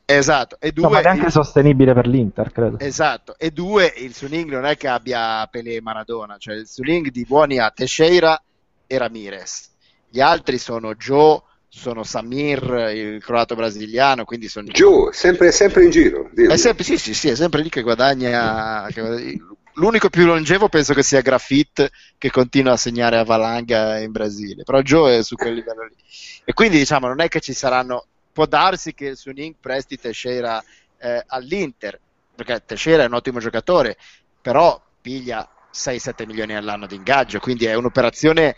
[0.08, 2.78] Esatto, e due, no, ma è anche sostenibile per l'Inter, credo.
[2.80, 7.10] Esatto, e due, il Suning non è che abbia Pelé e Maradona, cioè il Suning
[7.10, 8.40] di buoni ha Teixeira
[8.86, 9.72] e Ramirez.
[10.08, 14.68] Gli altri sono Joe, sono Samir, il croato brasiliano, quindi sono...
[14.68, 16.30] Joe, sempre, sempre in giro.
[16.36, 20.70] È sempre, sì, sì, sì, è sempre lì che guadagna, che guadagna l'unico più longevo
[20.70, 25.24] penso che sia Grafit che continua a segnare a Valanga in Brasile, però Joe è
[25.24, 25.96] su quel livello lì.
[26.44, 30.64] E quindi diciamo non è che ci saranno, può darsi che il Suning presti Teixeira
[30.98, 32.00] eh, all'Inter,
[32.36, 33.98] perché Teixeira è un ottimo giocatore,
[34.42, 38.56] però piglia 6-7 milioni all'anno di ingaggio, quindi è un'operazione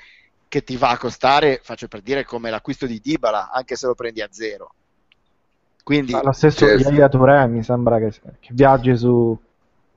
[0.47, 3.95] che ti va a costare, faccio per dire, come l'acquisto di Dybala, anche se lo
[3.95, 4.73] prendi a zero.
[5.83, 6.89] Quindi, Ma lo stesso certo.
[6.89, 9.37] Yaya Touré mi sembra che, che viaggi su...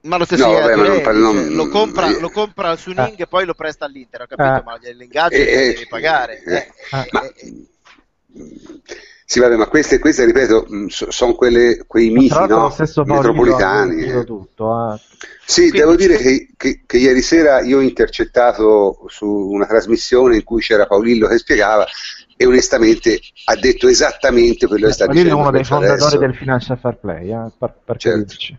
[0.03, 2.21] ma lo stesso No, vabbè, non parlo- non- lo, compra, eh.
[2.21, 4.63] lo compra al Suning e poi lo presta all'Inter, ho capito, Eh.
[4.65, 6.43] ma l'ingaggio Eh, lo eh, devi pagare.
[6.43, 6.73] eh, Eh,
[7.13, 7.67] ma- eh, eh,
[9.31, 12.47] Sì, vabbè, ma queste, queste ripeto, so- sono quelle, quei miti, no?
[12.49, 13.95] lo Metropolitani.
[14.05, 14.25] detto eh.
[14.25, 14.93] tutto.
[14.95, 15.01] eh.
[15.45, 20.35] Sì, Quindi- devo dire che, che- che ieri sera io ho intercettato su una trasmissione
[20.37, 21.87] in cui c'era Paolillo che spiegava
[22.37, 26.19] e onestamente ha detto esattamente quello che sta Paolino dicendo è uno dei fondatori adesso.
[26.19, 28.19] del Financial Fair Play, eh, per, per Certo.
[28.21, 28.59] capirci.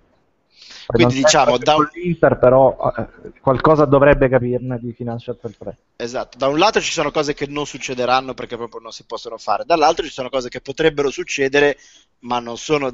[0.88, 5.74] Quindi diciamo, da un- l'Inter, però eh, qualcosa dovrebbe capirne di Financial Fair Play.
[5.98, 9.38] Esatto, da un lato ci sono cose che non succederanno perché proprio non si possono
[9.38, 11.78] fare, dall'altro ci sono cose che potrebbero succedere
[12.20, 12.92] ma non sono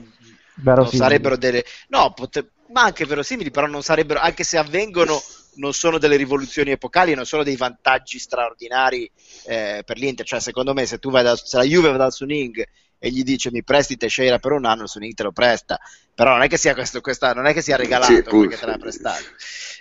[0.64, 5.22] non sarebbero delle no, pote- ma anche verosimili, però non sarebbero anche se avvengono
[5.56, 9.10] non sono delle rivoluzioni epocali, non sono dei vantaggi straordinari
[9.46, 12.12] eh, per l'Inter, cioè secondo me se tu vai da, se la Juve va dal
[12.14, 12.64] Suning
[13.00, 15.80] e gli dice mi presti Teixeira per un anno, il Suning te lo presta,
[16.14, 18.66] però non è che sia questo, questa, non è che sia regalato Sì, perché te
[18.66, 19.24] l'ha prestato.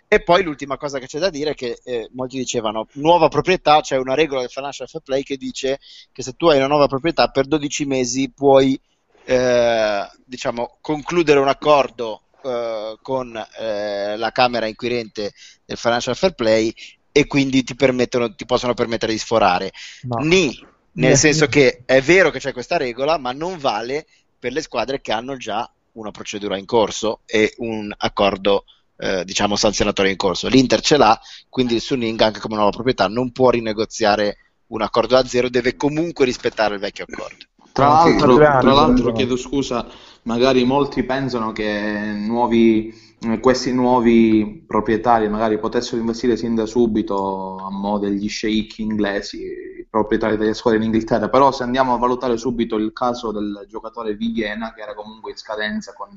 [0.09, 3.81] E poi l'ultima cosa che c'è da dire è che eh, molti dicevano nuova proprietà,
[3.81, 5.81] c'è una regola del Financial Fair Play che dice
[6.13, 8.79] che se tu hai una nuova proprietà per 12 mesi puoi
[9.25, 15.33] eh, diciamo, concludere un accordo eh, con eh, la Camera inquirente
[15.65, 16.73] del Financial Fair Play
[17.11, 19.73] e quindi ti, permettono, ti possono permettere di sforare.
[20.03, 20.19] No.
[20.19, 20.57] Ni,
[20.97, 24.07] nel senso che è vero che c'è questa regola, ma non vale
[24.39, 28.65] per le squadre che hanno già una procedura in corso e un accordo
[28.99, 30.49] eh, diciamo sanzionatorio in corso.
[30.49, 31.19] L'Inter ce l'ha,
[31.49, 35.77] quindi il Suning anche come nuova proprietà non può rinegoziare un accordo a zero, deve
[35.77, 37.45] comunque rispettare il vecchio accordo.
[37.73, 39.87] Tra l'altro, tra l'altro chiedo scusa,
[40.23, 41.69] magari molti pensano che
[42.17, 42.93] nuovi,
[43.41, 49.87] questi nuovi proprietari magari potessero investire sin da subito a mo' degli sceicchi inglesi, i
[49.89, 54.15] proprietari delle squadre in Inghilterra, però se andiamo a valutare subito il caso del giocatore
[54.15, 56.09] Vigliena, che era comunque in scadenza con,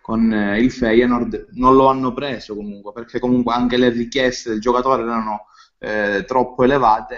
[0.00, 4.60] con eh, il Feyenoord, non lo hanno preso comunque, perché comunque anche le richieste del
[4.60, 5.46] giocatore erano
[5.78, 7.16] eh, troppo elevate,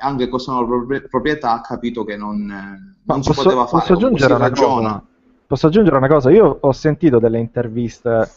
[0.00, 3.80] anche questa nuova propri- proprietà ha capito che non, eh, non si posso, poteva fare,
[3.80, 5.04] posso aggiungere si cosa?
[5.46, 6.30] Posso aggiungere una cosa?
[6.30, 8.28] Io ho sentito delle interviste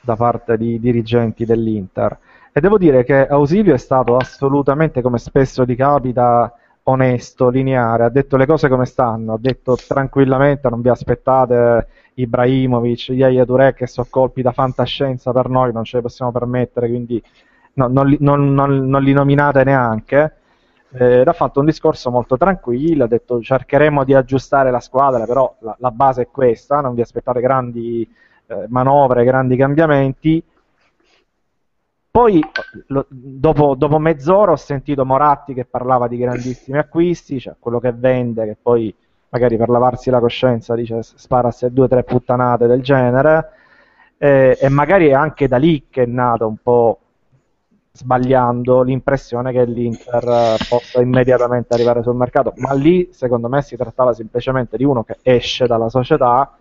[0.00, 2.18] da parte di dirigenti dell'Inter
[2.52, 6.52] e devo dire che Ausilio è stato assolutamente, come spesso gli capita,
[6.84, 13.10] onesto, lineare, ha detto le cose come stanno, ha detto tranquillamente non vi aspettate Ibrahimovic,
[13.10, 17.22] Yaya Touré che sono colpi da fantascienza per noi, non ce li possiamo permettere, quindi
[17.74, 20.34] no- non, li, non- non- non li nominate neanche.
[20.92, 25.54] Eh, ha fatto un discorso molto tranquillo, ha detto cercheremo di aggiustare la squadra, però
[25.60, 28.08] la, la base è questa, non vi aspettate grandi
[28.50, 30.42] eh, manovre, grandi cambiamenti.
[32.12, 32.42] Poi,
[32.88, 37.92] lo- dopo, dopo mezz'ora, ho sentito Moratti che parlava di grandissimi acquisti, cioè quello che
[37.92, 38.92] vende, che poi
[39.28, 43.50] magari per lavarsi la coscienza dice spara se due o tre puttanate del genere,
[44.18, 46.98] eh, e magari è anche da lì che è nato un po'
[47.92, 53.76] sbagliando l'impressione che l'Inter eh, possa immediatamente arrivare sul mercato, ma lì secondo me si
[53.76, 56.56] trattava semplicemente di uno che esce dalla società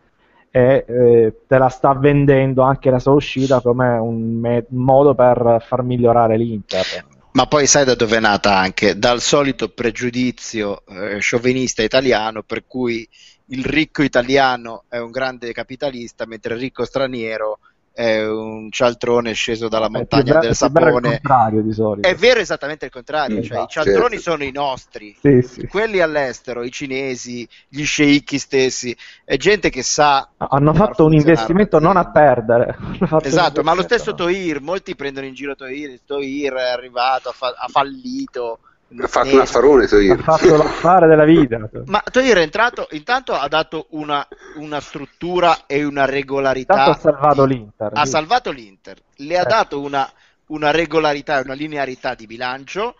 [0.52, 5.64] e eh, te la sta vendendo anche la sua uscita come un, me- modo per
[5.66, 7.06] far migliorare l'Inter.
[7.32, 8.98] Ma poi sai da dove è nata anche?
[8.98, 13.08] Dal solito pregiudizio eh, sciovinista italiano per cui
[13.52, 17.60] il ricco italiano è un grande capitalista, mentre il ricco straniero
[18.00, 21.02] è un cialtrone sceso dalla È montagna bre- del è sapone.
[21.02, 22.08] contrario di solito.
[22.08, 23.90] È vero esattamente il contrario, Mm, cioè i certo.
[23.92, 25.68] cialtroni sono i nostri, Sì, sì.
[25.68, 28.96] quelli all'estero, i cinesi, gli sceicchi stessi,
[29.26, 32.78] è gente che sa Hanno fatto un investimento non a perdere.
[33.22, 37.56] Esatto, ma lo stesso Toir, molti prendono in giro Toir, Toir è arrivato, ha, fa-
[37.58, 38.60] ha fallito.
[38.98, 40.14] Ha fatto un affarone, io.
[40.14, 41.60] Ha fatto l'affare della vita.
[41.86, 44.26] Ma Toir è entrato, intanto ha dato una,
[44.56, 46.74] una struttura e una regolarità.
[46.74, 47.92] Intanto ha salvato l'Inter.
[47.94, 48.12] Ha sì.
[48.12, 49.46] salvato l'Inter, le ha Eh.
[49.46, 50.12] dato una,
[50.48, 52.96] una regolarità e una linearità di bilancio,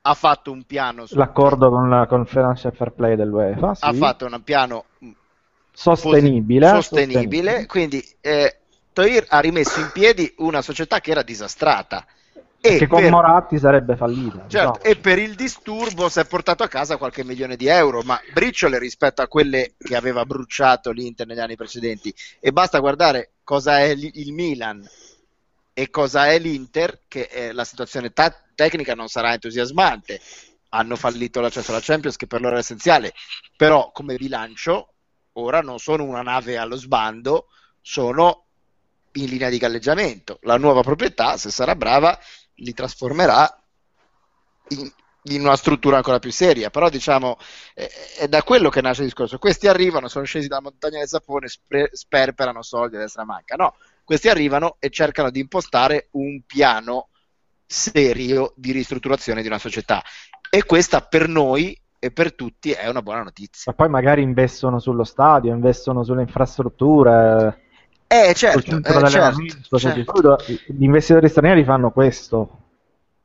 [0.00, 3.84] ha fatto un piano, su- L'accordo con, la, con il Financial Fair Play dell'UEFA, sì.
[3.84, 5.10] ha fatto un piano mh,
[5.72, 6.68] sostenibile.
[6.68, 8.60] sostenibile, quindi eh,
[8.94, 12.06] Toir ha rimesso in piedi una società che era disastrata.
[12.66, 14.46] E che con per- Moratti sarebbe fallita.
[14.48, 14.80] Certo, diciamo.
[14.80, 18.78] e per il disturbo si è portato a casa qualche milione di euro, ma briciole
[18.78, 22.14] rispetto a quelle che aveva bruciato l'Inter negli anni precedenti.
[22.40, 24.88] E basta guardare cosa è il il Milan
[25.74, 30.20] e cosa è l'Inter, che eh, la situazione ta- tecnica non sarà entusiasmante.
[30.70, 33.12] Hanno fallito l'accesso alla Champions, che per loro è essenziale,
[33.56, 34.88] però come bilancio
[35.32, 37.48] ora non sono una nave allo sbando,
[37.80, 38.46] sono
[39.12, 40.38] in linea di galleggiamento.
[40.42, 42.18] La nuova proprietà, se sarà brava,
[42.56, 43.62] li trasformerà
[44.68, 44.90] in,
[45.24, 47.36] in una struttura ancora più seria, però diciamo
[47.74, 47.88] è,
[48.20, 49.38] è, da quello che nasce il discorso.
[49.38, 53.56] Questi arrivano, sono scesi dalla montagna del sapone, spre, sperperano soldi a destra manca.
[53.56, 53.74] No,
[54.04, 57.08] questi arrivano e cercano di impostare un piano
[57.66, 60.02] serio di ristrutturazione di una società
[60.50, 63.72] e questa per noi e per tutti è una buona notizia.
[63.74, 67.62] Ma poi magari investono sullo stadio, investono sulle infrastrutture.
[68.14, 70.36] Eh, certo, eh, certo, certo.
[70.66, 72.58] Gli investitori stranieri fanno questo.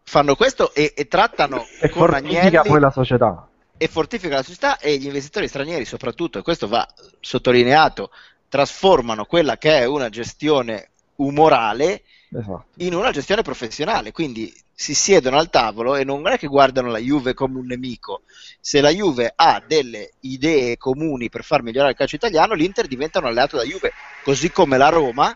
[0.01, 3.47] Fanno questo e, e trattano e con fortifica poi la società.
[3.77, 6.87] E fortifica la società e gli investitori stranieri soprattutto, e questo va
[7.19, 8.09] sottolineato,
[8.49, 12.65] trasformano quella che è una gestione umorale esatto.
[12.77, 14.11] in una gestione professionale.
[14.11, 18.21] Quindi si siedono al tavolo e non è che guardano la Juve come un nemico.
[18.61, 23.19] Se la Juve ha delle idee comuni per far migliorare il calcio italiano, l'Inter diventa
[23.19, 23.91] un alleato della Juve,
[24.23, 25.35] così come la Roma.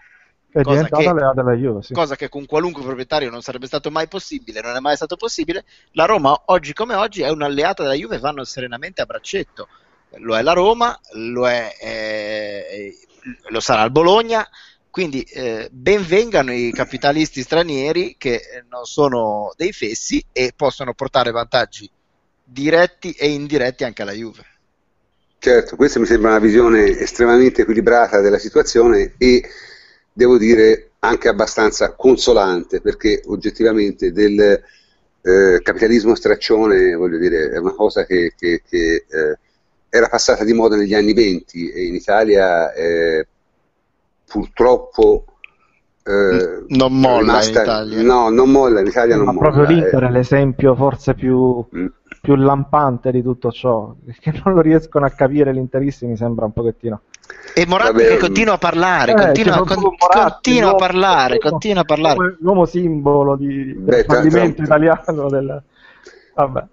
[0.49, 1.93] È cosa che, della Juve, sì.
[1.93, 5.65] cosa che con qualunque proprietario non sarebbe stato mai possibile, non è mai stato possibile.
[5.91, 9.67] La Roma, oggi come oggi, è un alleato della Juve, vanno serenamente a braccetto.
[10.19, 12.95] Lo è la Roma, lo, è, eh,
[13.49, 14.47] lo sarà il Bologna,
[14.93, 21.89] quindi eh, benvengano i capitalisti stranieri che non sono dei fessi e possono portare vantaggi
[22.43, 24.45] diretti e indiretti anche alla Juve.
[25.39, 29.43] Certo, questa mi sembra una visione estremamente equilibrata della situazione e
[30.13, 34.39] devo dire anche abbastanza consolante perché oggettivamente del
[35.23, 39.39] eh, capitalismo straccione voglio dire, è una cosa che, che, che eh,
[39.89, 43.25] era passata di moda negli anni 20 e in Italia eh,
[44.25, 45.25] purtroppo
[46.05, 48.01] eh, non molla rimasta, in Italia.
[48.01, 49.15] No, non molla in Italia.
[49.15, 50.07] Non Ma molla, proprio l'Inter eh.
[50.07, 51.85] è l'esempio forse più, mm.
[52.21, 56.51] più, lampante di tutto ciò, perché non lo riescono a capire l'interista mi sembra un
[56.51, 57.01] pochettino.
[57.55, 61.49] E Moratti Vabbè, che continua a parlare, eh, continua, con, Moratti, continua a parlare, l'uomo,
[61.49, 62.37] continua a parlare.
[62.39, 65.29] L'uomo simbolo di, del Beh, fallimento italiano.
[65.29, 65.63] Del...
[66.33, 66.63] Vabbè.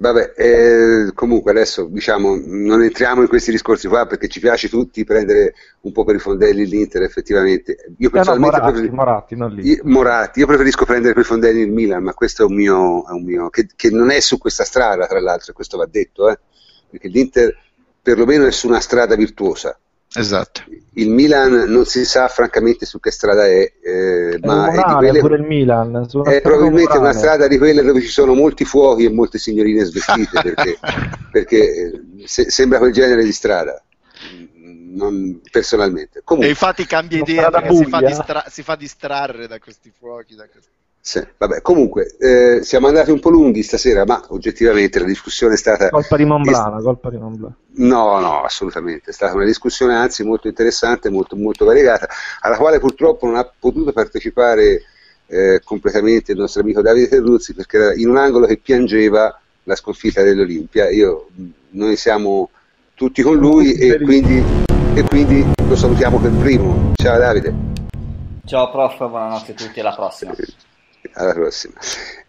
[0.00, 5.04] Vabbè, eh, comunque adesso diciamo non entriamo in questi discorsi qua perché ci piace tutti
[5.04, 5.52] prendere
[5.82, 7.76] un po' per i fondelli l'Inter effettivamente.
[7.98, 9.68] Io eh personalmente no, Moratti, Moratti, non lì.
[9.68, 13.06] Io, Moratti, io preferisco prendere per i fondelli il Milan, ma questo è un mio,
[13.06, 16.30] è un mio che, che, non è su questa strada tra l'altro, questo va detto,
[16.30, 16.38] eh,
[16.88, 17.54] perché l'Inter
[18.00, 19.78] perlomeno è su una strada virtuosa.
[20.12, 20.62] Esatto.
[20.94, 24.84] Il Milan non si sa francamente su che strada è, eh, è ma morale, è,
[24.84, 26.98] di quelle, pure il Milan, è probabilmente morale.
[26.98, 30.78] una strada di quelle dove ci sono molti fuochi e molte signorine svestite, perché,
[31.30, 33.80] perché eh, se, sembra quel genere di strada.
[34.92, 36.22] Non, personalmente.
[36.24, 40.34] Comunque, e infatti cambia idea perché si fa, distra- si fa, distrarre da questi fuochi.
[40.34, 40.70] Da questi...
[41.02, 45.56] Sì, vabbè, comunque eh, siamo andati un po' lunghi stasera, ma oggettivamente la discussione è
[45.56, 45.88] stata.
[45.88, 46.84] Colpa di Montblanc, est...
[46.84, 47.54] colpa di Montblanc.
[47.76, 49.10] No, no, assolutamente.
[49.10, 52.06] È stata una discussione anzi molto interessante, molto, molto variegata,
[52.40, 54.82] alla quale purtroppo non ha potuto partecipare
[55.26, 59.74] eh, completamente il nostro amico Davide Terruzzi perché era in un angolo che piangeva la
[59.76, 60.90] sconfitta dell'Olimpia.
[60.90, 61.28] Io,
[61.70, 62.50] noi siamo
[62.94, 64.44] tutti con lui e quindi,
[64.94, 66.92] e quindi lo salutiamo per primo.
[66.94, 67.54] Ciao Davide.
[68.44, 70.34] Ciao prof, buonanotte a tutti, alla prossima
[71.14, 71.74] alla prossima.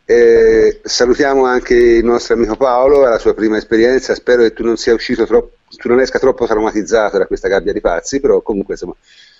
[0.05, 4.75] Eh, salutiamo anche il nostro amico Paolo, alla sua prima esperienza, spero che tu non
[4.75, 8.73] sia uscito troppo, tu non esca troppo traumatizzato da questa gabbia di pazzi, però comunque
[8.73, 8.95] insomma,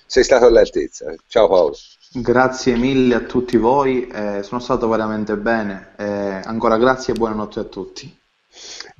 [0.06, 1.14] sei stato all'altezza.
[1.26, 1.76] Ciao Paolo.
[2.14, 7.60] Grazie mille a tutti voi, eh, sono stato veramente bene, eh, ancora grazie e buonanotte
[7.60, 8.20] a tutti.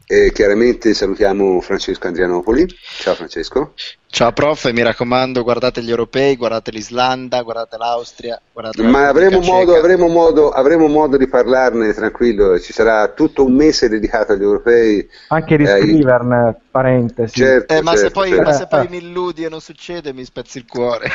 [0.06, 2.66] E chiaramente salutiamo Francesco Andrianopoli.
[2.98, 3.72] Ciao Francesco.
[4.14, 8.38] Ciao prof, mi raccomando, guardate gli europei, guardate l'Islanda, guardate l'Austria.
[8.52, 13.54] Guardate Ma avremo modo, avremo, modo, avremo modo, di parlarne tranquillo, ci sarà tutto un
[13.54, 15.08] mese dedicato agli europei.
[15.28, 17.36] Anche di scriverne, eh, parentesi.
[17.36, 18.42] Certo, eh, ma, certo, se poi, certo.
[18.42, 21.08] ma, se poi, mi illudi e non succede, mi spezzi il cuore.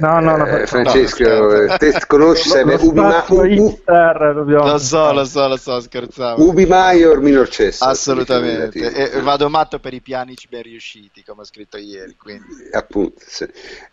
[0.00, 0.46] No, no, no.
[0.46, 5.48] Eh, Francesco, no, te conosci, sai, lo, Ubi, ma, u, u, lo so, lo so,
[5.48, 6.46] lo so, scherzavo.
[6.46, 7.84] Ubi Maior minor cesso.
[7.84, 12.14] Assolutamente, e, vado matto per i pianici ben riusciti, come ho scritto ieri.
[12.18, 12.68] Quindi quindi.
[12.72, 13.46] Appunto, sì.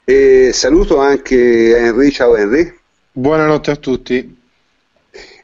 [0.04, 2.74] E saluto anche Henry, ciao Henry.
[3.12, 4.40] Buonanotte a tutti.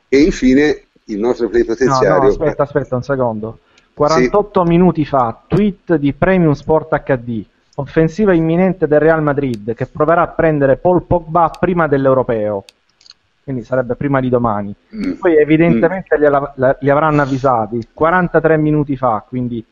[0.09, 2.17] E infine il nostro plenipotenziario.
[2.17, 3.59] No, no, aspetta, aspetta un secondo.
[3.93, 4.69] 48 sì.
[4.69, 7.43] minuti fa, tweet di Premium Sport HD.
[7.75, 12.63] Offensiva imminente del Real Madrid che proverà a prendere Paul Pogba prima dell'Europeo.
[13.43, 14.73] Quindi sarebbe prima di domani.
[14.95, 15.13] Mm.
[15.13, 16.21] Poi evidentemente mm.
[16.21, 19.63] li, li avranno avvisati 43 minuti fa, quindi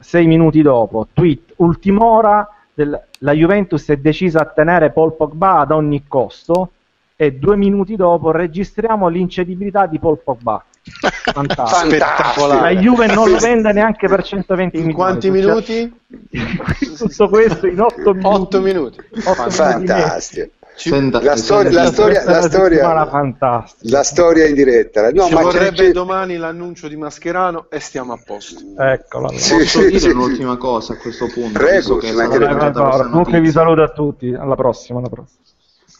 [0.00, 5.70] sei minuti dopo, tweet, ultim'ora, del, la Juventus è decisa a tenere Paul Pogba ad
[5.72, 6.70] ogni costo,
[7.16, 10.62] e due minuti dopo registriamo l'incedibilità di Paul Pogba.
[11.32, 11.88] Fantastico.
[11.90, 12.74] Spettacolare.
[12.74, 14.94] La Juve non lo vende neanche per 120 In milioni.
[14.94, 16.00] quanti Succede- minuti?
[16.96, 18.26] Tutto questo in 8 minuti.
[18.26, 19.00] 8 minuti.
[19.24, 25.10] Otto minuti Senta- La storia, la storia, la storia, la storia in diretta.
[25.10, 28.60] No, Ci ma vorrebbe c'è- domani l'annuncio di Mascherano e stiamo a posto.
[28.78, 29.28] Eccola.
[29.30, 30.08] Sì, Posso sì, dire sì.
[30.10, 31.58] un'ultima cosa a questo punto?
[31.58, 34.32] Prego, che ci Comunque vi saluto a tutti.
[34.32, 35.00] Alla prossima.
[35.00, 35.42] Alla prossima.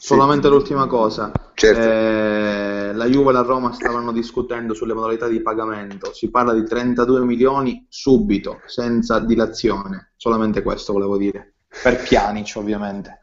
[0.01, 1.33] Solamente l'ultima cosa.
[1.55, 1.81] Certo.
[1.83, 6.13] Eh, la Juve e la Roma stavano discutendo sulle modalità di pagamento.
[6.15, 10.13] Si parla di 32 milioni subito, senza dilazione.
[10.17, 11.55] Solamente questo volevo dire.
[11.83, 13.18] Per Pjanic, ovviamente.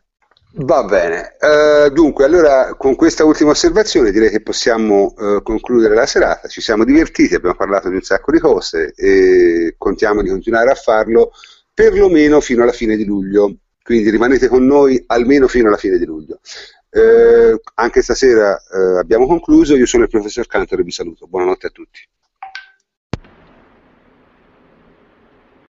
[0.57, 6.05] Va bene, Eh, dunque allora con questa ultima osservazione direi che possiamo eh, concludere la
[6.05, 10.71] serata, ci siamo divertiti, abbiamo parlato di un sacco di cose e contiamo di continuare
[10.71, 11.31] a farlo
[11.73, 13.53] perlomeno fino alla fine di luglio,
[13.83, 16.39] quindi rimanete con noi almeno fino alla fine di luglio.
[16.89, 18.57] Eh, anche stasera
[18.97, 21.99] abbiamo concluso, io sono il professor Cantor e vi saluto, buonanotte a tutti.